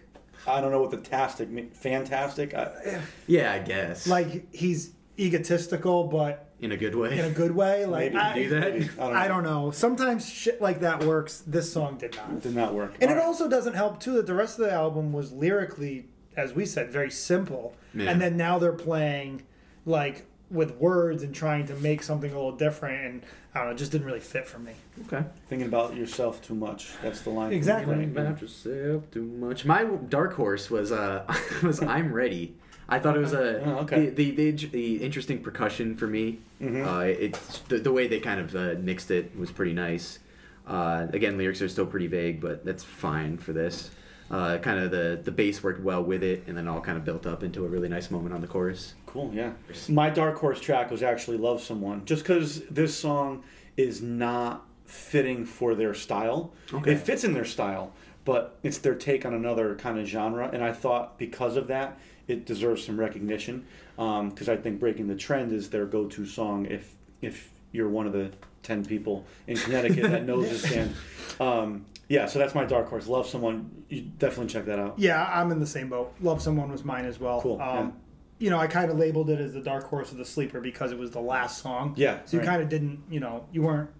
I 0.46 0.60
don't 0.60 0.72
know 0.72 0.80
what 0.80 0.90
the 0.90 0.98
tastic 0.98 1.48
mean. 1.48 1.70
Fantastic. 1.70 2.52
I, 2.54 3.00
Yeah, 3.26 3.52
I 3.52 3.60
guess. 3.60 4.06
like 4.06 4.52
he's 4.54 4.92
egotistical, 5.18 6.04
but 6.04 6.50
in 6.60 6.72
a 6.72 6.76
good 6.76 6.94
way. 6.94 7.18
in 7.18 7.24
a 7.24 7.30
good 7.30 7.54
way. 7.54 7.86
Like 7.86 8.12
Maybe 8.12 8.16
I, 8.16 8.34
do 8.34 8.48
that? 8.50 8.72
maybe. 8.72 8.84
I 8.84 8.88
don't 9.04 9.12
know. 9.12 9.18
I 9.18 9.28
don't 9.28 9.42
know. 9.44 9.70
Sometimes 9.70 10.28
shit 10.28 10.60
like 10.60 10.80
that 10.80 11.02
works. 11.04 11.42
This 11.46 11.72
song 11.72 11.96
did 11.98 12.14
not, 12.16 12.42
Did 12.42 12.54
not 12.54 12.74
work. 12.74 12.92
and 13.00 13.04
it 13.04 13.14
Alright. 13.14 13.24
also 13.26 13.48
doesn't 13.48 13.74
help 13.74 14.00
too 14.00 14.12
that 14.14 14.26
the 14.26 14.34
rest 14.34 14.58
of 14.58 14.66
the 14.66 14.72
album 14.72 15.12
was 15.12 15.32
lyrically, 15.32 16.08
as 16.36 16.52
we 16.52 16.66
said, 16.66 16.90
very 16.90 17.10
simple. 17.10 17.74
Yeah. 17.94 18.10
And 18.10 18.20
then 18.20 18.36
now 18.36 18.58
they're 18.58 18.72
playing 18.72 19.42
like 19.86 20.26
with 20.50 20.76
words 20.76 21.22
and 21.22 21.34
trying 21.34 21.66
to 21.66 21.74
make 21.76 22.02
something 22.02 22.30
a 22.30 22.34
little 22.34 22.52
different, 22.56 23.04
and 23.04 23.22
I 23.54 23.58
don't 23.58 23.68
know, 23.68 23.74
it 23.74 23.78
just 23.78 23.92
didn't 23.92 24.06
really 24.06 24.20
fit 24.20 24.46
for 24.46 24.58
me. 24.58 24.72
okay. 25.06 25.24
thinking 25.48 25.66
about 25.68 25.96
yourself 25.96 26.42
too 26.42 26.54
much. 26.54 26.92
That's 27.02 27.22
the 27.22 27.30
line. 27.30 27.52
Exactly. 27.52 27.94
Think 27.96 28.16
about 28.16 28.40
yourself 28.40 29.10
too 29.10 29.24
much. 29.24 29.64
My 29.64 29.84
dark 29.84 30.34
horse 30.34 30.70
was 30.70 30.92
uh 30.92 31.24
was 31.62 31.82
I'm 31.96 32.12
ready. 32.12 32.54
I 32.86 32.98
thought 32.98 33.16
it 33.16 33.20
was 33.20 33.32
a 33.32 33.62
Oh, 33.64 33.78
okay. 33.80 34.10
the, 34.10 34.30
the, 34.32 34.50
the 34.50 34.66
the 34.66 34.96
interesting 35.02 35.38
percussion 35.42 35.96
for 35.96 36.06
me. 36.06 36.38
Mhm. 36.60 36.86
Uh, 36.86 37.00
it's 37.06 37.60
the, 37.60 37.78
the 37.78 37.90
way 37.92 38.06
they 38.06 38.20
kind 38.20 38.40
of 38.40 38.54
uh, 38.54 38.74
mixed 38.78 39.10
it 39.10 39.36
was 39.38 39.50
pretty 39.50 39.72
nice. 39.72 40.18
Uh, 40.66 41.06
again, 41.12 41.36
lyrics 41.38 41.60
are 41.62 41.68
still 41.68 41.86
pretty 41.86 42.06
vague, 42.06 42.40
but 42.40 42.64
that's 42.64 42.84
fine 42.84 43.36
for 43.38 43.52
this. 43.52 43.90
Uh, 44.34 44.58
kind 44.58 44.80
of 44.80 44.90
the 44.90 45.20
the 45.22 45.30
bass 45.30 45.62
worked 45.62 45.80
well 45.80 46.02
with 46.02 46.24
it, 46.24 46.42
and 46.48 46.56
then 46.56 46.66
all 46.66 46.80
kind 46.80 46.98
of 46.98 47.04
built 47.04 47.24
up 47.24 47.44
into 47.44 47.64
a 47.64 47.68
really 47.68 47.88
nice 47.88 48.10
moment 48.10 48.34
on 48.34 48.40
the 48.40 48.48
chorus. 48.48 48.94
Cool, 49.06 49.30
yeah. 49.32 49.52
My 49.88 50.10
dark 50.10 50.38
horse 50.38 50.60
track 50.60 50.90
was 50.90 51.04
actually 51.04 51.36
Love 51.36 51.62
Someone, 51.62 52.04
just 52.04 52.24
because 52.24 52.66
this 52.66 52.96
song 52.96 53.44
is 53.76 54.02
not 54.02 54.66
fitting 54.86 55.44
for 55.44 55.76
their 55.76 55.94
style. 55.94 56.52
Okay. 56.72 56.94
It 56.94 56.98
fits 56.98 57.22
in 57.22 57.32
their 57.32 57.44
style, 57.44 57.92
but 58.24 58.58
it's 58.64 58.78
their 58.78 58.96
take 58.96 59.24
on 59.24 59.34
another 59.34 59.76
kind 59.76 60.00
of 60.00 60.06
genre. 60.06 60.50
And 60.52 60.64
I 60.64 60.72
thought 60.72 61.16
because 61.16 61.56
of 61.56 61.68
that, 61.68 61.98
it 62.26 62.44
deserves 62.44 62.84
some 62.84 62.98
recognition. 62.98 63.66
Because 63.96 64.48
I 64.48 64.56
think 64.56 64.80
Breaking 64.80 65.06
the 65.06 65.14
Trend 65.14 65.52
is 65.52 65.70
their 65.70 65.86
go 65.86 66.06
to 66.06 66.26
song 66.26 66.66
if, 66.66 66.92
if 67.22 67.50
you're 67.70 67.88
one 67.88 68.08
of 68.08 68.12
the 68.12 68.32
10 68.64 68.84
people 68.84 69.26
in 69.46 69.56
Connecticut 69.56 70.10
that 70.10 70.24
knows 70.24 70.48
this 70.48 70.68
band. 70.74 70.94
Um, 71.38 71.84
yeah, 72.08 72.26
so 72.26 72.38
that's 72.38 72.54
my 72.54 72.64
dark 72.64 72.88
horse. 72.88 73.06
Love 73.06 73.26
Someone. 73.26 73.84
You 73.88 74.02
definitely 74.18 74.52
check 74.52 74.64
that 74.66 74.78
out. 74.78 74.98
Yeah, 74.98 75.24
I'm 75.32 75.50
in 75.52 75.60
the 75.60 75.66
same 75.66 75.88
boat. 75.88 76.14
Love 76.20 76.40
Someone 76.42 76.70
was 76.70 76.84
mine 76.84 77.04
as 77.04 77.18
well. 77.20 77.40
Cool, 77.40 77.56
yeah. 77.58 77.70
Um, 77.80 77.92
You 78.38 78.50
know, 78.50 78.58
I 78.58 78.66
kind 78.66 78.90
of 78.90 78.98
labeled 78.98 79.30
it 79.30 79.40
as 79.40 79.52
the 79.54 79.60
dark 79.60 79.84
horse 79.84 80.10
of 80.12 80.18
the 80.18 80.24
sleeper 80.24 80.60
because 80.60 80.92
it 80.92 80.98
was 80.98 81.10
the 81.12 81.20
last 81.20 81.62
song. 81.62 81.94
Yeah, 81.96 82.18
So 82.24 82.36
you 82.36 82.40
right. 82.40 82.48
kind 82.48 82.62
of 82.62 82.68
didn't, 82.68 83.02
you 83.08 83.20
know, 83.20 83.46
you 83.52 83.62
weren't, 83.62 83.90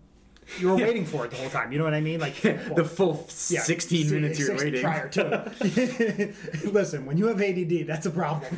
you 0.59 0.69
were 0.69 0.77
waiting 0.87 1.07
for 1.07 1.25
it 1.25 1.31
the 1.31 1.37
whole 1.39 1.49
time. 1.49 1.73
You 1.73 1.79
know 1.79 1.85
what 1.85 1.95
I 1.95 2.01
mean? 2.01 2.21
Like 2.21 2.41
the 2.43 2.85
full 2.85 3.27
yeah, 3.49 3.63
16 3.63 4.11
minutes 4.11 4.39
you're 4.39 4.49
60 4.49 4.65
waiting. 4.67 4.83
prior 4.83 5.09
to 5.11 5.55
it. 5.61 6.35
Listen, 6.75 7.07
when 7.07 7.17
you 7.17 7.27
have 7.29 7.41
ADD, 7.41 7.87
that's 7.87 8.07
a 8.07 8.11
problem. 8.11 8.51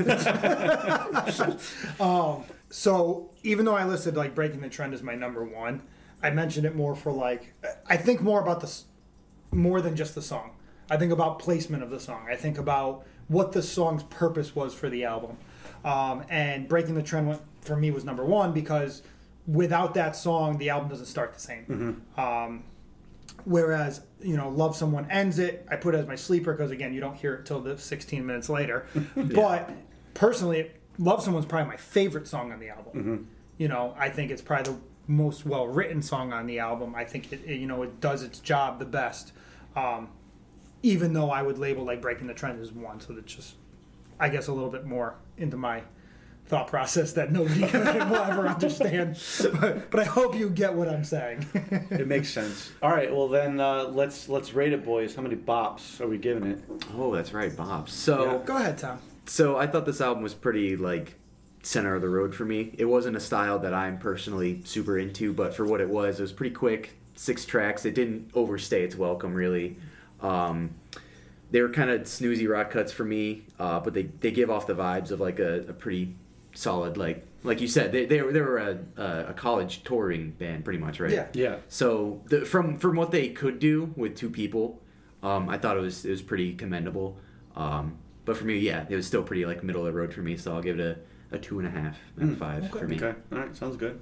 um, 2.00 2.44
so 2.70 3.30
even 3.42 3.64
though 3.64 3.76
I 3.76 3.84
listed 3.84 4.16
like 4.16 4.34
breaking 4.34 4.60
the 4.60 4.68
trend 4.68 4.94
as 4.94 5.02
my 5.02 5.14
number 5.14 5.44
one, 5.44 5.82
I 6.22 6.30
mentioned 6.30 6.66
it 6.66 6.74
more 6.74 6.96
for 6.96 7.12
like 7.12 7.52
I 7.86 7.96
think 7.96 8.20
more 8.22 8.40
about 8.40 8.60
the 8.60 8.66
more 9.52 9.80
than 9.80 9.96
just 9.96 10.14
the 10.14 10.22
song. 10.22 10.50
I 10.90 10.96
think 10.96 11.12
about 11.12 11.38
placement 11.38 11.82
of 11.82 11.90
the 11.90 12.00
song. 12.00 12.26
I 12.30 12.36
think 12.36 12.58
about 12.58 13.04
what 13.28 13.52
the 13.52 13.62
song's 13.62 14.02
purpose 14.04 14.54
was 14.54 14.72
for 14.74 14.88
the 14.88 15.04
album. 15.04 15.36
Um, 15.84 16.24
and 16.28 16.68
breaking 16.68 16.94
the 16.94 17.02
trend 17.02 17.28
went, 17.28 17.40
for 17.60 17.76
me 17.76 17.90
was 17.90 18.04
number 18.04 18.24
one 18.24 18.52
because 18.52 19.02
without 19.46 19.94
that 19.94 20.14
song, 20.16 20.58
the 20.58 20.70
album 20.70 20.88
doesn't 20.88 21.06
start 21.06 21.34
the 21.34 21.40
same. 21.40 22.02
Um, 22.16 22.64
Whereas, 23.44 24.00
you 24.20 24.36
know, 24.36 24.48
Love 24.48 24.74
Someone 24.76 25.08
ends 25.10 25.38
it. 25.38 25.66
I 25.70 25.76
put 25.76 25.94
it 25.94 25.98
as 25.98 26.06
my 26.06 26.16
sleeper 26.16 26.52
because, 26.52 26.70
again, 26.72 26.92
you 26.92 27.00
don't 27.00 27.14
hear 27.16 27.34
it 27.34 27.46
till 27.46 27.60
the 27.60 27.78
16 27.78 28.24
minutes 28.26 28.48
later. 28.48 28.86
But 29.14 29.70
personally, 30.14 30.70
Love 30.98 31.22
Someone's 31.22 31.46
probably 31.46 31.68
my 31.68 31.76
favorite 31.76 32.26
song 32.26 32.50
on 32.52 32.58
the 32.58 32.70
album. 32.70 33.28
You 33.58 33.68
know, 33.68 33.94
I 33.96 34.08
think 34.08 34.30
it's 34.32 34.42
probably 34.42 34.72
the 34.72 34.78
most 35.06 35.46
well 35.46 35.66
written 35.66 36.02
song 36.02 36.32
on 36.32 36.46
the 36.46 36.58
album. 36.58 36.94
I 36.94 37.04
think 37.04 37.32
it, 37.32 37.40
it, 37.46 37.60
you 37.60 37.66
know, 37.66 37.82
it 37.82 38.00
does 38.00 38.22
its 38.22 38.38
job 38.40 38.78
the 38.78 38.84
best. 38.84 39.32
Um, 39.74 40.08
even 40.82 41.12
though 41.12 41.30
I 41.30 41.42
would 41.42 41.58
label 41.58 41.84
like 41.84 42.00
Breaking 42.00 42.26
the 42.26 42.34
Trend 42.34 42.60
as 42.60 42.72
one. 42.72 43.00
So 43.00 43.12
that's 43.12 43.32
just, 43.34 43.54
I 44.20 44.28
guess, 44.28 44.46
a 44.46 44.52
little 44.52 44.70
bit 44.70 44.84
more 44.84 45.16
into 45.36 45.56
my 45.56 45.82
thought 46.46 46.68
process 46.68 47.12
that 47.14 47.32
nobody 47.32 47.60
will 47.72 48.16
ever 48.16 48.46
understand. 48.46 49.18
But, 49.60 49.90
but 49.90 50.00
I 50.00 50.04
hope 50.04 50.36
you 50.36 50.48
get 50.48 50.74
what 50.74 50.88
I'm 50.88 51.04
saying. 51.04 51.46
It 51.90 52.06
makes 52.06 52.30
sense. 52.30 52.72
All 52.82 52.90
right, 52.90 53.12
well 53.12 53.28
then 53.28 53.60
uh, 53.60 53.84
let's 53.84 54.28
let's 54.28 54.52
rate 54.52 54.72
it, 54.72 54.84
boys. 54.84 55.14
How 55.14 55.22
many 55.22 55.36
bops 55.36 56.00
are 56.00 56.06
we 56.06 56.18
giving 56.18 56.50
it? 56.50 56.62
Oh, 56.96 57.14
that's 57.14 57.32
right, 57.32 57.50
bops. 57.50 57.90
So. 57.90 58.24
Yeah. 58.24 58.38
Go 58.44 58.56
ahead, 58.56 58.78
Tom. 58.78 58.98
So 59.26 59.56
I 59.56 59.66
thought 59.66 59.86
this 59.86 60.00
album 60.00 60.22
was 60.22 60.34
pretty 60.34 60.76
like 60.76 61.14
center 61.66 61.96
of 61.96 62.02
the 62.02 62.08
road 62.08 62.34
for 62.34 62.44
me. 62.44 62.72
It 62.78 62.84
wasn't 62.84 63.16
a 63.16 63.20
style 63.20 63.58
that 63.58 63.74
I'm 63.74 63.98
personally 63.98 64.60
super 64.64 64.98
into, 64.98 65.32
but 65.32 65.52
for 65.54 65.64
what 65.66 65.80
it 65.80 65.88
was, 65.88 66.18
it 66.20 66.22
was 66.22 66.32
pretty 66.32 66.54
quick. 66.54 66.92
Six 67.16 67.44
tracks. 67.44 67.84
It 67.84 67.94
didn't 67.94 68.30
overstay 68.34 68.84
its 68.84 68.94
welcome 68.94 69.34
really. 69.34 69.76
Um, 70.20 70.70
they 71.50 71.60
were 71.60 71.68
kind 71.68 71.90
of 71.90 72.02
snoozy 72.02 72.48
rock 72.48 72.70
cuts 72.70 72.92
for 72.92 73.04
me, 73.04 73.44
uh, 73.58 73.80
but 73.80 73.94
they, 73.94 74.04
they 74.04 74.30
give 74.30 74.50
off 74.50 74.66
the 74.66 74.74
vibes 74.74 75.10
of 75.10 75.20
like 75.20 75.38
a, 75.38 75.60
a 75.68 75.72
pretty 75.72 76.14
solid 76.54 76.96
like 76.96 77.22
like 77.42 77.60
you 77.60 77.68
said 77.68 77.92
they 77.92 78.06
they 78.06 78.22
were, 78.22 78.32
they 78.32 78.40
were 78.40 78.56
a, 78.58 78.78
a 79.28 79.34
college 79.34 79.84
touring 79.84 80.30
band 80.30 80.64
pretty 80.64 80.78
much 80.78 80.98
right 81.00 81.12
Yeah. 81.12 81.26
Yeah. 81.34 81.56
so 81.68 82.22
the, 82.26 82.46
from 82.46 82.78
from 82.78 82.96
what 82.96 83.10
they 83.10 83.28
could 83.28 83.58
do 83.58 83.92
with 83.96 84.16
two 84.16 84.30
people, 84.30 84.80
um, 85.22 85.48
I 85.48 85.58
thought 85.58 85.76
it 85.76 85.80
was 85.80 86.04
it 86.04 86.10
was 86.10 86.22
pretty 86.22 86.54
commendable. 86.54 87.16
Um, 87.56 87.98
but 88.24 88.36
for 88.36 88.44
me, 88.44 88.58
yeah, 88.58 88.84
it 88.88 88.94
was 88.96 89.06
still 89.06 89.22
pretty 89.22 89.44
like 89.46 89.62
middle 89.64 89.84
of 89.86 89.92
the 89.92 89.98
road 89.98 90.12
for 90.14 90.20
me. 90.22 90.36
So 90.36 90.54
I'll 90.54 90.62
give 90.62 90.78
it 90.80 90.86
a, 90.86 90.98
a 91.32 91.38
two 91.38 91.58
and 91.58 91.68
a 91.68 91.70
half 91.70 91.96
out 92.20 92.28
of 92.28 92.38
five 92.38 92.70
for 92.70 92.86
me. 92.86 92.96
Okay. 92.96 93.14
All 93.32 93.38
right. 93.38 93.56
Sounds 93.56 93.76
good. 93.76 94.00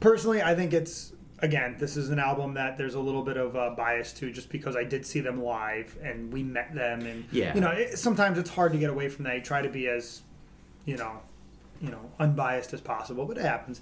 Personally, 0.00 0.42
I 0.42 0.54
think 0.54 0.72
it's 0.72 1.12
again, 1.40 1.76
this 1.78 1.96
is 1.96 2.10
an 2.10 2.18
album 2.18 2.54
that 2.54 2.78
there's 2.78 2.94
a 2.94 3.00
little 3.00 3.22
bit 3.22 3.36
of 3.36 3.54
uh, 3.56 3.70
bias 3.76 4.12
to, 4.14 4.30
just 4.32 4.48
because 4.48 4.76
I 4.76 4.84
did 4.84 5.04
see 5.04 5.20
them 5.20 5.42
live 5.42 5.96
and 6.02 6.32
we 6.32 6.42
met 6.42 6.74
them, 6.74 7.04
and 7.04 7.24
Yeah. 7.32 7.54
you 7.54 7.60
know, 7.60 7.70
it, 7.70 7.98
sometimes 7.98 8.38
it's 8.38 8.48
hard 8.50 8.72
to 8.72 8.78
get 8.78 8.88
away 8.88 9.08
from 9.08 9.24
that. 9.24 9.36
You 9.36 9.42
try 9.42 9.60
to 9.60 9.68
be 9.68 9.88
as, 9.88 10.22
you 10.86 10.96
know, 10.96 11.20
you 11.82 11.90
know, 11.90 12.10
unbiased 12.18 12.72
as 12.72 12.80
possible, 12.80 13.26
but 13.26 13.36
it 13.36 13.42
happens. 13.42 13.80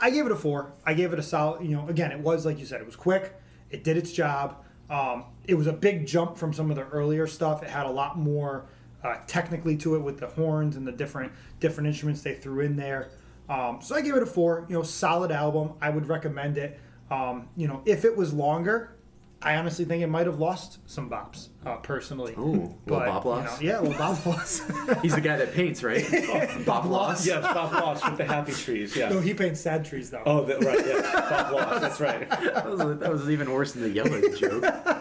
I 0.00 0.10
gave 0.10 0.26
it 0.26 0.30
a 0.32 0.36
four. 0.36 0.72
I 0.86 0.94
gave 0.94 1.12
it 1.12 1.18
a 1.18 1.22
solid. 1.22 1.64
You 1.64 1.76
know, 1.76 1.88
again, 1.88 2.12
it 2.12 2.20
was 2.20 2.46
like 2.46 2.58
you 2.58 2.66
said, 2.66 2.80
it 2.80 2.86
was 2.86 2.96
quick. 2.96 3.34
It 3.70 3.82
did 3.82 3.96
its 3.96 4.12
job. 4.12 4.62
Um, 4.88 5.24
it 5.46 5.54
was 5.54 5.66
a 5.66 5.72
big 5.72 6.06
jump 6.06 6.36
from 6.36 6.52
some 6.52 6.70
of 6.70 6.76
the 6.76 6.86
earlier 6.88 7.26
stuff. 7.26 7.62
It 7.62 7.70
had 7.70 7.86
a 7.86 7.90
lot 7.90 8.18
more 8.18 8.66
uh, 9.04 9.16
technically 9.26 9.76
to 9.78 9.96
it 9.96 10.00
with 10.00 10.18
the 10.18 10.26
horns 10.26 10.76
and 10.76 10.86
the 10.86 10.92
different 10.92 11.32
different 11.58 11.86
instruments 11.88 12.22
they 12.22 12.34
threw 12.34 12.60
in 12.60 12.76
there. 12.76 13.10
Um, 13.48 13.80
so 13.82 13.94
I 13.96 14.00
gave 14.00 14.14
it 14.14 14.22
a 14.22 14.26
four. 14.26 14.66
You 14.68 14.76
know, 14.76 14.82
solid 14.82 15.30
album. 15.32 15.72
I 15.80 15.90
would 15.90 16.08
recommend 16.08 16.58
it. 16.58 16.78
Um, 17.10 17.48
you 17.56 17.66
know, 17.66 17.82
if 17.86 18.04
it 18.04 18.16
was 18.16 18.32
longer, 18.32 18.96
I 19.42 19.56
honestly 19.56 19.86
think 19.86 20.02
it 20.02 20.06
might 20.06 20.26
have 20.26 20.38
lost 20.38 20.78
some 20.86 21.08
bops 21.08 21.48
uh, 21.64 21.76
personally. 21.76 22.34
Ooh, 22.38 22.76
little 22.86 23.00
Bob 23.06 23.24
you 23.24 23.30
loss? 23.30 23.60
know, 23.60 23.66
yeah, 23.66 23.80
little 23.80 23.98
Bob 23.98 24.18
loss. 24.26 24.60
He's 25.00 25.14
the 25.14 25.20
guy 25.22 25.36
that 25.38 25.54
paints, 25.54 25.82
right? 25.82 26.04
Bob 26.66 26.84
Loss. 26.84 27.26
Yes, 27.26 27.42
Bob 27.42 27.72
Loss 27.72 28.04
with 28.04 28.18
the 28.18 28.24
happy 28.26 28.52
trees. 28.52 28.94
Yeah. 28.94 29.08
no, 29.08 29.20
he 29.20 29.32
paints 29.32 29.60
sad 29.60 29.84
trees 29.84 30.10
though. 30.10 30.22
Oh, 30.26 30.44
that, 30.44 30.62
right. 30.62 30.86
Yeah, 30.86 31.00
Bob 31.30 31.52
Loss. 31.54 31.80
That's 31.80 32.00
right. 32.00 32.28
That 32.28 32.66
was, 32.70 32.98
that 32.98 33.10
was 33.10 33.30
even 33.30 33.50
worse 33.50 33.72
than 33.72 33.82
the 33.82 33.90
yellow 33.90 34.20
joke. 34.36 34.62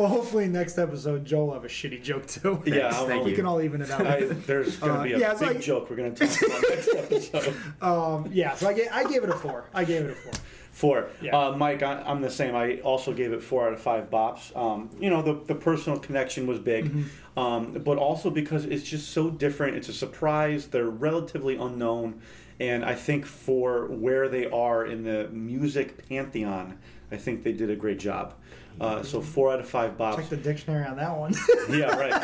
Well, 0.00 0.08
hopefully 0.08 0.48
next 0.48 0.78
episode 0.78 1.26
Joel 1.26 1.48
will 1.48 1.54
have 1.54 1.64
a 1.64 1.68
shitty 1.68 2.02
joke 2.02 2.26
too. 2.26 2.62
Yeah, 2.64 2.72
Thanks, 2.84 2.96
I'll- 2.96 3.06
thank 3.06 3.24
we 3.24 3.30
you. 3.32 3.36
can 3.36 3.44
all 3.44 3.60
even 3.60 3.82
it 3.82 3.90
out. 3.90 4.06
I, 4.06 4.20
there's 4.24 4.78
going 4.78 4.94
to 4.94 4.98
Uh, 5.00 5.02
be 5.04 5.12
a 5.12 5.18
yeah, 5.18 5.32
it's 5.32 5.40
big 5.40 5.48
like- 5.50 5.60
joke 5.60 5.90
we're 5.90 5.96
going 5.96 6.14
to 6.14 6.26
talk 6.26 6.42
about 6.48 6.64
next 6.70 6.88
episode. 7.34 7.54
Um, 7.82 8.28
yeah, 8.32 8.54
so 8.54 8.68
I 8.68 8.72
gave, 8.72 8.88
I 8.90 9.04
gave 9.04 9.24
it 9.24 9.28
a 9.30 9.34
four. 9.34 9.66
I 9.74 9.84
gave 9.84 10.06
it 10.06 10.10
a 10.12 10.14
four. 10.14 10.32
Four. 10.72 11.08
Yeah. 11.20 11.36
Uh, 11.36 11.56
Mike, 11.56 11.82
I, 11.82 12.00
I'm 12.02 12.22
the 12.22 12.30
same. 12.30 12.54
I 12.56 12.76
also 12.78 13.12
gave 13.12 13.32
it 13.34 13.42
four 13.42 13.66
out 13.66 13.74
of 13.74 13.80
five 13.80 14.08
bops. 14.08 14.56
Um, 14.56 14.88
you 14.98 15.10
know, 15.10 15.20
the, 15.20 15.34
the 15.44 15.54
personal 15.54 15.98
connection 15.98 16.46
was 16.46 16.58
big, 16.60 16.86
Mm-hmm. 16.86 17.38
um, 17.38 17.72
but 17.84 17.98
also 17.98 18.30
because 18.30 18.64
it's 18.64 18.84
just 18.84 19.10
so 19.10 19.28
different. 19.28 19.76
It's 19.76 19.90
a 19.90 19.92
surprise. 19.92 20.68
They're 20.68 20.88
relatively 20.88 21.56
unknown. 21.56 22.22
And 22.58 22.84
I 22.84 22.94
think 22.94 23.26
for 23.26 23.86
where 23.88 24.28
they 24.28 24.46
are 24.46 24.86
in 24.86 25.02
the 25.02 25.28
music 25.30 26.08
pantheon, 26.08 26.78
I 27.12 27.16
think 27.16 27.42
they 27.42 27.52
did 27.52 27.68
a 27.70 27.76
great 27.76 27.98
job. 27.98 28.34
Uh, 28.80 29.02
so 29.02 29.20
four 29.20 29.52
out 29.52 29.60
of 29.60 29.68
five 29.68 29.98
bops. 29.98 30.16
Check 30.16 30.30
the 30.30 30.36
dictionary 30.38 30.86
on 30.86 30.96
that 30.96 31.14
one. 31.16 31.34
yeah, 31.70 31.94
right. 31.96 32.14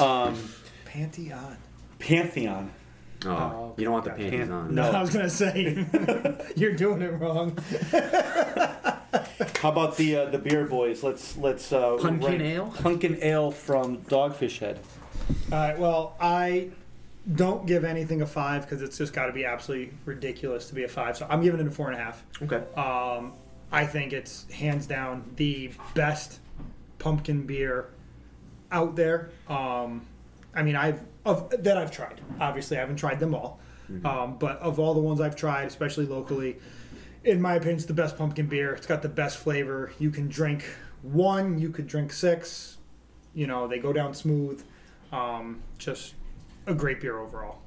um, 0.00 0.36
Pantheon. 0.84 1.56
pantheon. 2.00 2.72
Oh, 3.26 3.74
you 3.76 3.84
don't 3.84 3.92
want 3.92 4.06
the 4.06 4.12
okay. 4.14 4.30
panties 4.30 4.50
on. 4.50 4.74
No. 4.74 4.90
I 4.90 5.00
was 5.00 5.10
gonna 5.10 5.30
say 5.30 5.86
you're 6.56 6.72
doing 6.72 7.02
it 7.02 7.10
wrong. 7.10 7.56
How 9.60 9.68
about 9.70 9.96
the 9.96 10.16
uh, 10.16 10.24
the 10.30 10.38
beer 10.38 10.66
boys? 10.66 11.02
Let's 11.02 11.36
let's 11.36 11.72
uh, 11.72 11.96
Pumpkin 11.96 12.30
rank- 12.30 12.42
ale? 12.42 12.74
Punkin 12.78 13.18
Ale 13.22 13.50
from 13.50 13.98
Dogfish 13.98 14.58
Head. 14.58 14.80
All 15.52 15.58
right. 15.58 15.78
Well, 15.78 16.16
I 16.18 16.70
don't 17.34 17.66
give 17.66 17.84
anything 17.84 18.22
a 18.22 18.26
five 18.26 18.62
because 18.62 18.82
it's 18.82 18.98
just 18.98 19.12
got 19.12 19.26
to 19.26 19.32
be 19.32 19.44
absolutely 19.44 19.92
ridiculous 20.04 20.68
to 20.68 20.74
be 20.74 20.84
a 20.84 20.88
five. 20.88 21.16
So 21.16 21.26
I'm 21.28 21.42
giving 21.42 21.60
it 21.60 21.66
a 21.66 21.70
four 21.70 21.90
and 21.90 22.00
a 22.00 22.02
half. 22.02 22.24
Okay. 22.42 22.62
Um, 22.74 23.34
I 23.72 23.86
think 23.86 24.12
it's 24.12 24.50
hands 24.50 24.86
down 24.86 25.32
the 25.36 25.72
best 25.94 26.40
pumpkin 26.98 27.46
beer 27.46 27.90
out 28.72 28.96
there. 28.96 29.30
Um, 29.48 30.06
I 30.54 30.62
mean, 30.62 30.76
I've 30.76 31.02
of 31.24 31.50
that 31.62 31.76
I've 31.76 31.90
tried. 31.90 32.20
Obviously, 32.40 32.76
I 32.76 32.80
haven't 32.80 32.96
tried 32.96 33.20
them 33.20 33.34
all, 33.34 33.60
um, 34.04 34.36
but 34.38 34.58
of 34.58 34.78
all 34.78 34.94
the 34.94 35.00
ones 35.00 35.20
I've 35.20 35.36
tried, 35.36 35.66
especially 35.66 36.06
locally, 36.06 36.58
in 37.24 37.40
my 37.40 37.54
opinion, 37.54 37.76
it's 37.76 37.86
the 37.86 37.94
best 37.94 38.16
pumpkin 38.16 38.46
beer. 38.46 38.74
It's 38.74 38.86
got 38.86 39.02
the 39.02 39.08
best 39.08 39.38
flavor. 39.38 39.92
You 39.98 40.10
can 40.10 40.28
drink 40.28 40.64
one, 41.02 41.58
you 41.58 41.70
could 41.70 41.86
drink 41.86 42.12
six. 42.12 42.78
You 43.34 43.46
know, 43.46 43.68
they 43.68 43.78
go 43.78 43.92
down 43.92 44.14
smooth. 44.14 44.64
Um, 45.12 45.62
just 45.78 46.14
a 46.66 46.74
great 46.74 47.00
beer 47.00 47.18
overall. 47.18 47.58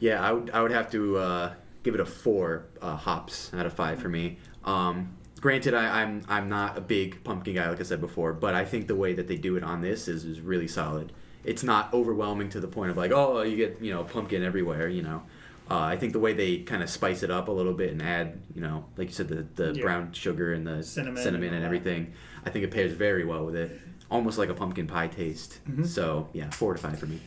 Yeah, 0.00 0.22
I 0.22 0.32
would, 0.32 0.50
I 0.50 0.62
would 0.62 0.70
have 0.72 0.90
to 0.92 1.18
uh, 1.18 1.52
give 1.82 1.94
it 1.94 2.00
a 2.00 2.06
four 2.06 2.66
uh, 2.80 2.96
hops 2.96 3.52
out 3.54 3.66
of 3.66 3.72
five 3.72 4.00
for 4.00 4.08
me. 4.08 4.38
Um, 4.64 5.16
granted, 5.40 5.74
I, 5.74 6.02
I'm 6.02 6.22
I'm 6.28 6.48
not 6.48 6.76
a 6.76 6.80
big 6.80 7.22
pumpkin 7.24 7.54
guy, 7.54 7.68
like 7.68 7.80
I 7.80 7.84
said 7.84 8.00
before, 8.00 8.32
but 8.32 8.54
I 8.54 8.64
think 8.64 8.86
the 8.86 8.94
way 8.96 9.14
that 9.14 9.28
they 9.28 9.36
do 9.36 9.56
it 9.56 9.62
on 9.64 9.80
this 9.80 10.08
is, 10.08 10.24
is 10.24 10.40
really 10.40 10.68
solid. 10.68 11.12
It's 11.44 11.62
not 11.62 11.92
overwhelming 11.94 12.50
to 12.50 12.60
the 12.60 12.68
point 12.68 12.90
of 12.90 12.96
like, 12.96 13.12
oh, 13.12 13.42
you 13.42 13.56
get 13.56 13.78
you 13.80 13.92
know 13.92 14.04
pumpkin 14.04 14.42
everywhere. 14.44 14.88
You 14.88 15.02
know, 15.02 15.22
uh, 15.70 15.78
I 15.78 15.96
think 15.96 16.12
the 16.12 16.18
way 16.18 16.34
they 16.34 16.58
kind 16.58 16.82
of 16.82 16.90
spice 16.90 17.22
it 17.22 17.30
up 17.30 17.48
a 17.48 17.52
little 17.52 17.72
bit 17.72 17.92
and 17.92 18.02
add, 18.02 18.40
you 18.54 18.60
know, 18.60 18.84
like 18.96 19.08
you 19.08 19.14
said, 19.14 19.28
the, 19.28 19.46
the 19.54 19.72
Yeah. 19.74 19.82
brown 19.82 20.12
sugar 20.12 20.52
and 20.52 20.66
the 20.66 20.82
Cinnamon 20.82 21.22
cinnamon 21.22 21.48
and 21.48 21.56
and, 21.56 21.64
everything, 21.64 22.12
I 22.44 22.50
think 22.50 22.64
it 22.64 22.70
pairs 22.70 22.92
very 22.92 23.24
well 23.24 23.44
with 23.46 23.56
it. 23.56 23.80
Almost 24.10 24.38
like 24.38 24.48
a 24.48 24.54
pumpkin 24.54 24.86
pie 24.88 25.06
taste. 25.06 25.60
Mm-hmm. 25.70 25.84
So 25.84 26.28
yeah, 26.32 26.50
four 26.50 26.74
to 26.74 26.80
five 26.80 26.98
for 26.98 27.06
me. 27.06 27.20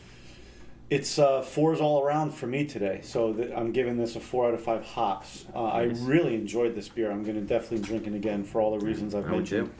It's 0.94 1.18
uh, 1.18 1.42
fours 1.42 1.80
all 1.80 2.04
around 2.04 2.30
for 2.30 2.46
me 2.46 2.64
today, 2.66 3.00
so 3.02 3.32
th- 3.32 3.50
I'm 3.50 3.72
giving 3.72 3.96
this 3.96 4.14
a 4.14 4.20
four 4.20 4.46
out 4.46 4.54
of 4.54 4.62
five 4.62 4.84
hops. 4.84 5.44
Uh, 5.52 5.64
I 5.64 5.82
really 5.82 6.36
enjoyed 6.36 6.76
this 6.76 6.88
beer. 6.88 7.10
I'm 7.10 7.24
going 7.24 7.34
to 7.34 7.40
definitely 7.40 7.84
drink 7.84 8.06
it 8.06 8.14
again 8.14 8.44
for 8.44 8.60
all 8.60 8.78
the 8.78 8.86
reasons 8.86 9.12
I've 9.12 9.24
I 9.26 9.30
would 9.30 9.36
mentioned. 9.38 9.74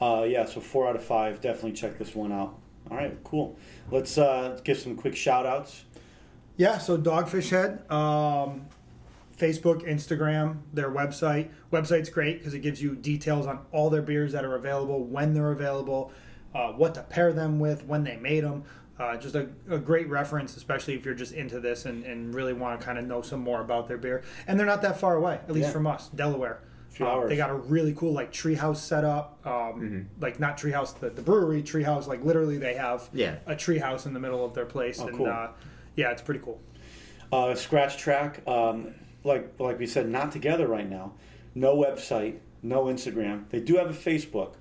Uh, 0.00 0.26
yeah, 0.28 0.44
so 0.44 0.60
four 0.60 0.88
out 0.88 0.96
of 0.96 1.04
five. 1.04 1.40
Definitely 1.40 1.74
check 1.74 1.98
this 1.98 2.16
one 2.16 2.32
out. 2.32 2.58
All 2.90 2.96
right, 2.96 3.16
cool. 3.22 3.56
Let's 3.92 4.18
uh, 4.18 4.58
give 4.64 4.76
some 4.76 4.96
quick 4.96 5.14
shout 5.14 5.46
outs. 5.46 5.84
Yeah, 6.56 6.78
so 6.78 6.98
Dogfish 6.98 7.50
Head, 7.50 7.88
um, 7.88 8.66
Facebook, 9.38 9.88
Instagram, 9.88 10.62
their 10.72 10.90
website. 10.90 11.50
Website's 11.72 12.08
great 12.08 12.38
because 12.38 12.54
it 12.54 12.60
gives 12.60 12.82
you 12.82 12.96
details 12.96 13.46
on 13.46 13.60
all 13.70 13.88
their 13.88 14.02
beers 14.02 14.32
that 14.32 14.44
are 14.44 14.56
available, 14.56 15.04
when 15.04 15.32
they're 15.32 15.52
available, 15.52 16.10
uh, 16.56 16.72
what 16.72 16.96
to 16.96 17.02
pair 17.02 17.32
them 17.32 17.60
with, 17.60 17.84
when 17.84 18.02
they 18.02 18.16
made 18.16 18.42
them. 18.42 18.64
Uh, 18.98 19.14
just 19.16 19.34
a, 19.34 19.46
a 19.68 19.78
great 19.78 20.08
reference, 20.08 20.56
especially 20.56 20.94
if 20.94 21.04
you're 21.04 21.14
just 21.14 21.32
into 21.34 21.60
this 21.60 21.84
and, 21.84 22.02
and 22.04 22.34
really 22.34 22.54
want 22.54 22.78
to 22.80 22.84
kind 22.84 22.98
of 22.98 23.04
know 23.04 23.20
some 23.20 23.40
more 23.40 23.60
about 23.60 23.86
their 23.88 23.98
beer. 23.98 24.22
And 24.46 24.58
they're 24.58 24.66
not 24.66 24.80
that 24.82 24.98
far 24.98 25.16
away, 25.16 25.34
at 25.46 25.52
least 25.52 25.66
Yeah. 25.68 25.72
from 25.72 25.86
us, 25.86 26.08
Delaware. 26.08 26.60
Um. 26.98 27.28
They 27.28 27.36
got 27.36 27.50
a 27.50 27.54
really 27.54 27.92
cool 27.92 28.12
like 28.14 28.32
treehouse 28.32 28.78
setup, 28.78 29.46
um, 29.46 30.08
like 30.18 30.40
not 30.40 30.56
treehouse 30.56 30.98
the, 30.98 31.10
the 31.10 31.20
brewery 31.20 31.62
treehouse. 31.62 32.06
Like 32.06 32.24
literally, 32.24 32.56
they 32.56 32.72
have 32.74 33.10
Yeah. 33.12 33.34
a 33.46 33.54
treehouse 33.54 34.06
in 34.06 34.14
the 34.14 34.20
middle 34.20 34.42
of 34.42 34.54
their 34.54 34.64
place, 34.64 34.98
Oh, 34.98 35.08
and 35.08 35.16
cool. 35.18 35.26
uh, 35.26 35.48
yeah, 35.94 36.10
it's 36.10 36.22
pretty 36.22 36.40
cool. 36.40 36.58
Uh, 37.30 37.54
Scratch 37.54 37.98
Track, 37.98 38.40
um, 38.48 38.94
like 39.24 39.52
like 39.58 39.78
we 39.78 39.86
said, 39.86 40.08
not 40.08 40.32
together 40.32 40.66
right 40.66 40.88
now. 40.88 41.12
No 41.54 41.76
website, 41.76 42.38
no 42.62 42.84
Instagram. 42.86 43.44
They 43.50 43.60
do 43.60 43.76
have 43.76 43.90
a 43.90 43.92
Facebook. 43.92 44.54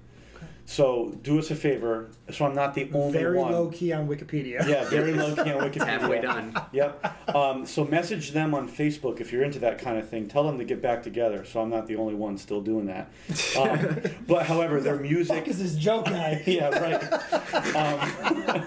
So 0.68 1.16
do 1.22 1.38
us 1.38 1.51
a 1.51 1.55
favor. 1.55 2.09
So 2.32 2.43
I'm 2.45 2.55
not 2.55 2.74
the 2.74 2.89
only 2.91 3.13
Very 3.13 3.38
one. 3.38 3.51
low 3.51 3.70
key 3.70 3.93
on 3.93 4.07
Wikipedia. 4.07 4.68
Yeah, 4.68 4.89
very 4.89 5.13
low 5.13 5.36
key 5.36 5.51
on 5.51 5.61
Wikipedia. 5.70 5.76
It's 5.76 5.86
Halfway 5.86 6.22
done. 6.22 6.55
Yep. 6.72 7.36
Um, 7.36 7.66
so 7.68 7.86
message 7.86 8.32
them 8.32 8.55
on 8.55 8.68
Facebook 8.68 9.22
if 9.22 9.32
you're 9.32 9.43
into 9.43 9.59
that 9.59 9.78
kind 9.78 9.99
of 9.99 10.09
thing. 10.09 10.28
Tell 10.28 10.43
them 10.43 10.57
to 10.57 10.63
get 10.66 10.82
back 10.82 11.03
together. 11.03 11.45
So 11.45 11.61
I'm 11.61 11.70
not 11.70 11.86
the 11.86 11.97
only 11.97 12.16
one 12.16 12.38
still 12.39 12.61
doing 12.61 12.88
that. 12.88 13.11
Um, 13.59 13.99
but 14.28 14.47
however, 14.47 14.82
their 14.82 14.97
music. 14.97 15.47
is 15.47 15.59
this 15.59 15.76
joke 15.76 16.05
guy? 16.05 16.41
Yeah, 16.55 16.70
right. 16.70 17.76
Um, 17.76 18.66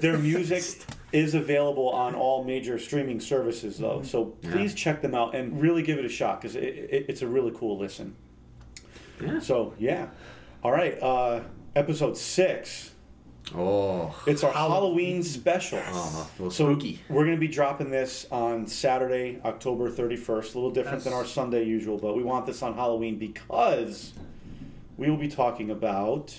their 0.00 0.18
music 0.18 0.64
is 1.12 1.34
available 1.34 1.88
on 1.90 2.14
all 2.14 2.44
major 2.44 2.78
streaming 2.78 3.20
services, 3.20 3.78
though. 3.78 4.02
So 4.02 4.26
please 4.26 4.74
check 4.74 5.00
them 5.00 5.14
out 5.14 5.34
and 5.34 5.60
really 5.60 5.82
give 5.82 5.98
it 5.98 6.04
a 6.04 6.08
shot 6.10 6.40
because 6.42 6.56
it, 6.56 6.64
it, 6.64 7.06
it's 7.08 7.22
a 7.22 7.26
really 7.26 7.52
cool 7.54 7.78
listen. 7.78 8.14
Yeah. 9.22 9.40
So 9.40 9.74
yeah. 9.78 10.08
All 10.62 10.72
right. 10.72 11.00
Uh, 11.02 11.40
episode 11.76 12.16
six. 12.16 12.92
Oh. 13.54 14.14
It's 14.26 14.44
our 14.44 14.52
Halloween 14.52 15.22
special. 15.22 15.80
Oh, 15.86 16.30
a 16.38 16.50
So 16.50 16.50
spooky. 16.74 17.00
we're 17.08 17.24
going 17.24 17.36
to 17.36 17.40
be 17.40 17.48
dropping 17.48 17.90
this 17.90 18.26
on 18.30 18.66
Saturday, 18.66 19.40
October 19.44 19.90
31st. 19.90 20.26
A 20.54 20.58
little 20.58 20.70
different 20.70 21.02
than 21.04 21.14
our 21.14 21.24
Sunday 21.24 21.64
usual, 21.64 21.96
but 21.98 22.14
we 22.16 22.22
want 22.22 22.44
this 22.44 22.62
on 22.62 22.74
Halloween 22.74 23.16
because 23.18 24.12
we 24.98 25.08
will 25.08 25.16
be 25.16 25.28
talking 25.28 25.70
about 25.70 26.36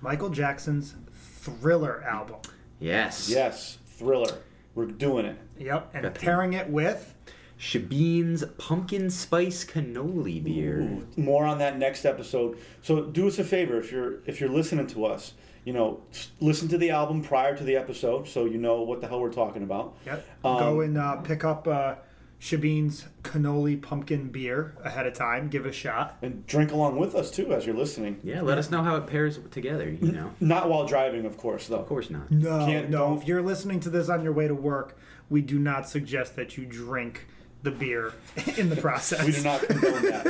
Michael 0.00 0.30
Jackson's 0.30 0.94
Thriller 1.42 2.02
album. 2.04 2.36
Yes. 2.80 3.28
yes, 3.28 3.76
Thriller. 3.86 4.38
We're 4.74 4.86
doing 4.86 5.26
it. 5.26 5.38
Yep, 5.58 5.90
and 5.94 6.02
Got 6.04 6.14
the- 6.14 6.20
pairing 6.20 6.52
it 6.54 6.70
with 6.70 7.14
Shebeen's 7.58 8.44
pumpkin 8.58 9.08
spice 9.10 9.64
cannoli 9.64 10.42
beer. 10.42 10.98
More 11.16 11.44
on 11.46 11.58
that 11.58 11.78
next 11.78 12.04
episode. 12.04 12.58
So 12.82 13.04
do 13.04 13.26
us 13.28 13.38
a 13.38 13.44
favor 13.44 13.78
if 13.78 13.90
you're 13.90 14.18
if 14.26 14.40
you're 14.40 14.50
listening 14.50 14.86
to 14.88 15.06
us, 15.06 15.32
you 15.64 15.72
know, 15.72 16.00
listen 16.40 16.68
to 16.68 16.78
the 16.78 16.90
album 16.90 17.22
prior 17.22 17.56
to 17.56 17.64
the 17.64 17.76
episode 17.76 18.28
so 18.28 18.44
you 18.44 18.58
know 18.58 18.82
what 18.82 19.00
the 19.00 19.08
hell 19.08 19.20
we're 19.20 19.32
talking 19.32 19.62
about. 19.62 19.96
yep. 20.04 20.26
Um, 20.44 20.58
go 20.58 20.80
and 20.82 20.98
uh, 20.98 21.16
pick 21.16 21.44
up 21.44 21.66
uh, 21.66 21.94
Shebeen's 22.38 23.06
cannoli 23.22 23.80
pumpkin 23.80 24.28
beer 24.28 24.74
ahead 24.84 25.06
of 25.06 25.14
time. 25.14 25.48
Give 25.48 25.64
it 25.64 25.70
a 25.70 25.72
shot. 25.72 26.18
And 26.20 26.46
drink 26.46 26.72
along 26.72 26.98
with 26.98 27.14
us 27.14 27.30
too 27.30 27.54
as 27.54 27.64
you're 27.64 27.74
listening. 27.74 28.20
Yeah, 28.22 28.42
let 28.42 28.58
us 28.58 28.70
know 28.70 28.82
how 28.82 28.96
it 28.96 29.06
pairs 29.06 29.38
together, 29.50 29.88
you 29.88 30.12
know. 30.12 30.30
Not 30.40 30.68
while 30.68 30.86
driving, 30.86 31.24
of 31.24 31.38
course, 31.38 31.68
though. 31.68 31.78
Of 31.78 31.86
course 31.86 32.10
not. 32.10 32.30
No, 32.30 32.66
Can't- 32.66 32.90
no. 32.90 32.98
don't- 32.98 33.22
If 33.22 33.26
you're 33.26 33.40
listening 33.42 33.80
to 33.80 33.90
this 33.90 34.10
on 34.10 34.22
your 34.22 34.34
way 34.34 34.46
to 34.46 34.54
work, 34.54 34.98
we 35.30 35.40
do 35.40 35.58
not 35.58 35.88
suggest 35.88 36.36
that 36.36 36.58
you 36.58 36.66
drink 36.66 37.26
the 37.62 37.70
beer 37.70 38.12
in 38.56 38.68
the 38.68 38.76
process. 38.76 39.24
We 39.24 39.32
do 39.32 39.42
not 39.42 39.60
condone 39.62 40.02
that. 40.02 40.26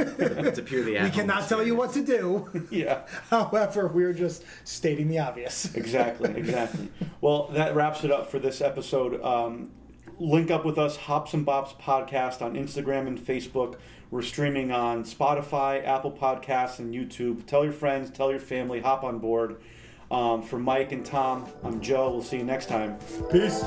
It's 0.46 0.58
a 0.58 0.62
purely 0.62 0.92
We 0.92 0.98
at-home 0.98 1.12
cannot 1.12 1.48
tell 1.48 1.62
you 1.62 1.74
what 1.74 1.92
to 1.92 2.04
do. 2.04 2.66
yeah. 2.70 3.06
However, 3.30 3.88
we're 3.88 4.12
just 4.14 4.44
stating 4.64 5.08
the 5.08 5.18
obvious. 5.18 5.74
Exactly, 5.74 6.30
exactly. 6.36 6.88
well, 7.20 7.48
that 7.48 7.74
wraps 7.74 8.04
it 8.04 8.10
up 8.10 8.30
for 8.30 8.38
this 8.38 8.60
episode. 8.60 9.22
Um, 9.22 9.70
link 10.18 10.50
up 10.50 10.64
with 10.64 10.78
us, 10.78 10.96
Hops 10.96 11.34
and 11.34 11.46
Bops 11.46 11.78
Podcast 11.78 12.42
on 12.42 12.54
Instagram 12.54 13.06
and 13.06 13.18
Facebook. 13.18 13.76
We're 14.10 14.22
streaming 14.22 14.70
on 14.70 15.04
Spotify, 15.04 15.84
Apple 15.86 16.12
Podcasts, 16.12 16.78
and 16.78 16.94
YouTube. 16.94 17.44
Tell 17.46 17.64
your 17.64 17.72
friends, 17.72 18.10
tell 18.10 18.30
your 18.30 18.40
family, 18.40 18.80
hop 18.80 19.04
on 19.04 19.18
board. 19.18 19.56
Um, 20.10 20.42
for 20.42 20.58
Mike 20.58 20.92
and 20.92 21.04
Tom, 21.04 21.48
I'm 21.64 21.80
Joe. 21.80 22.10
We'll 22.10 22.22
see 22.22 22.38
you 22.38 22.44
next 22.44 22.68
time. 22.68 22.96
Peace. 23.30 23.64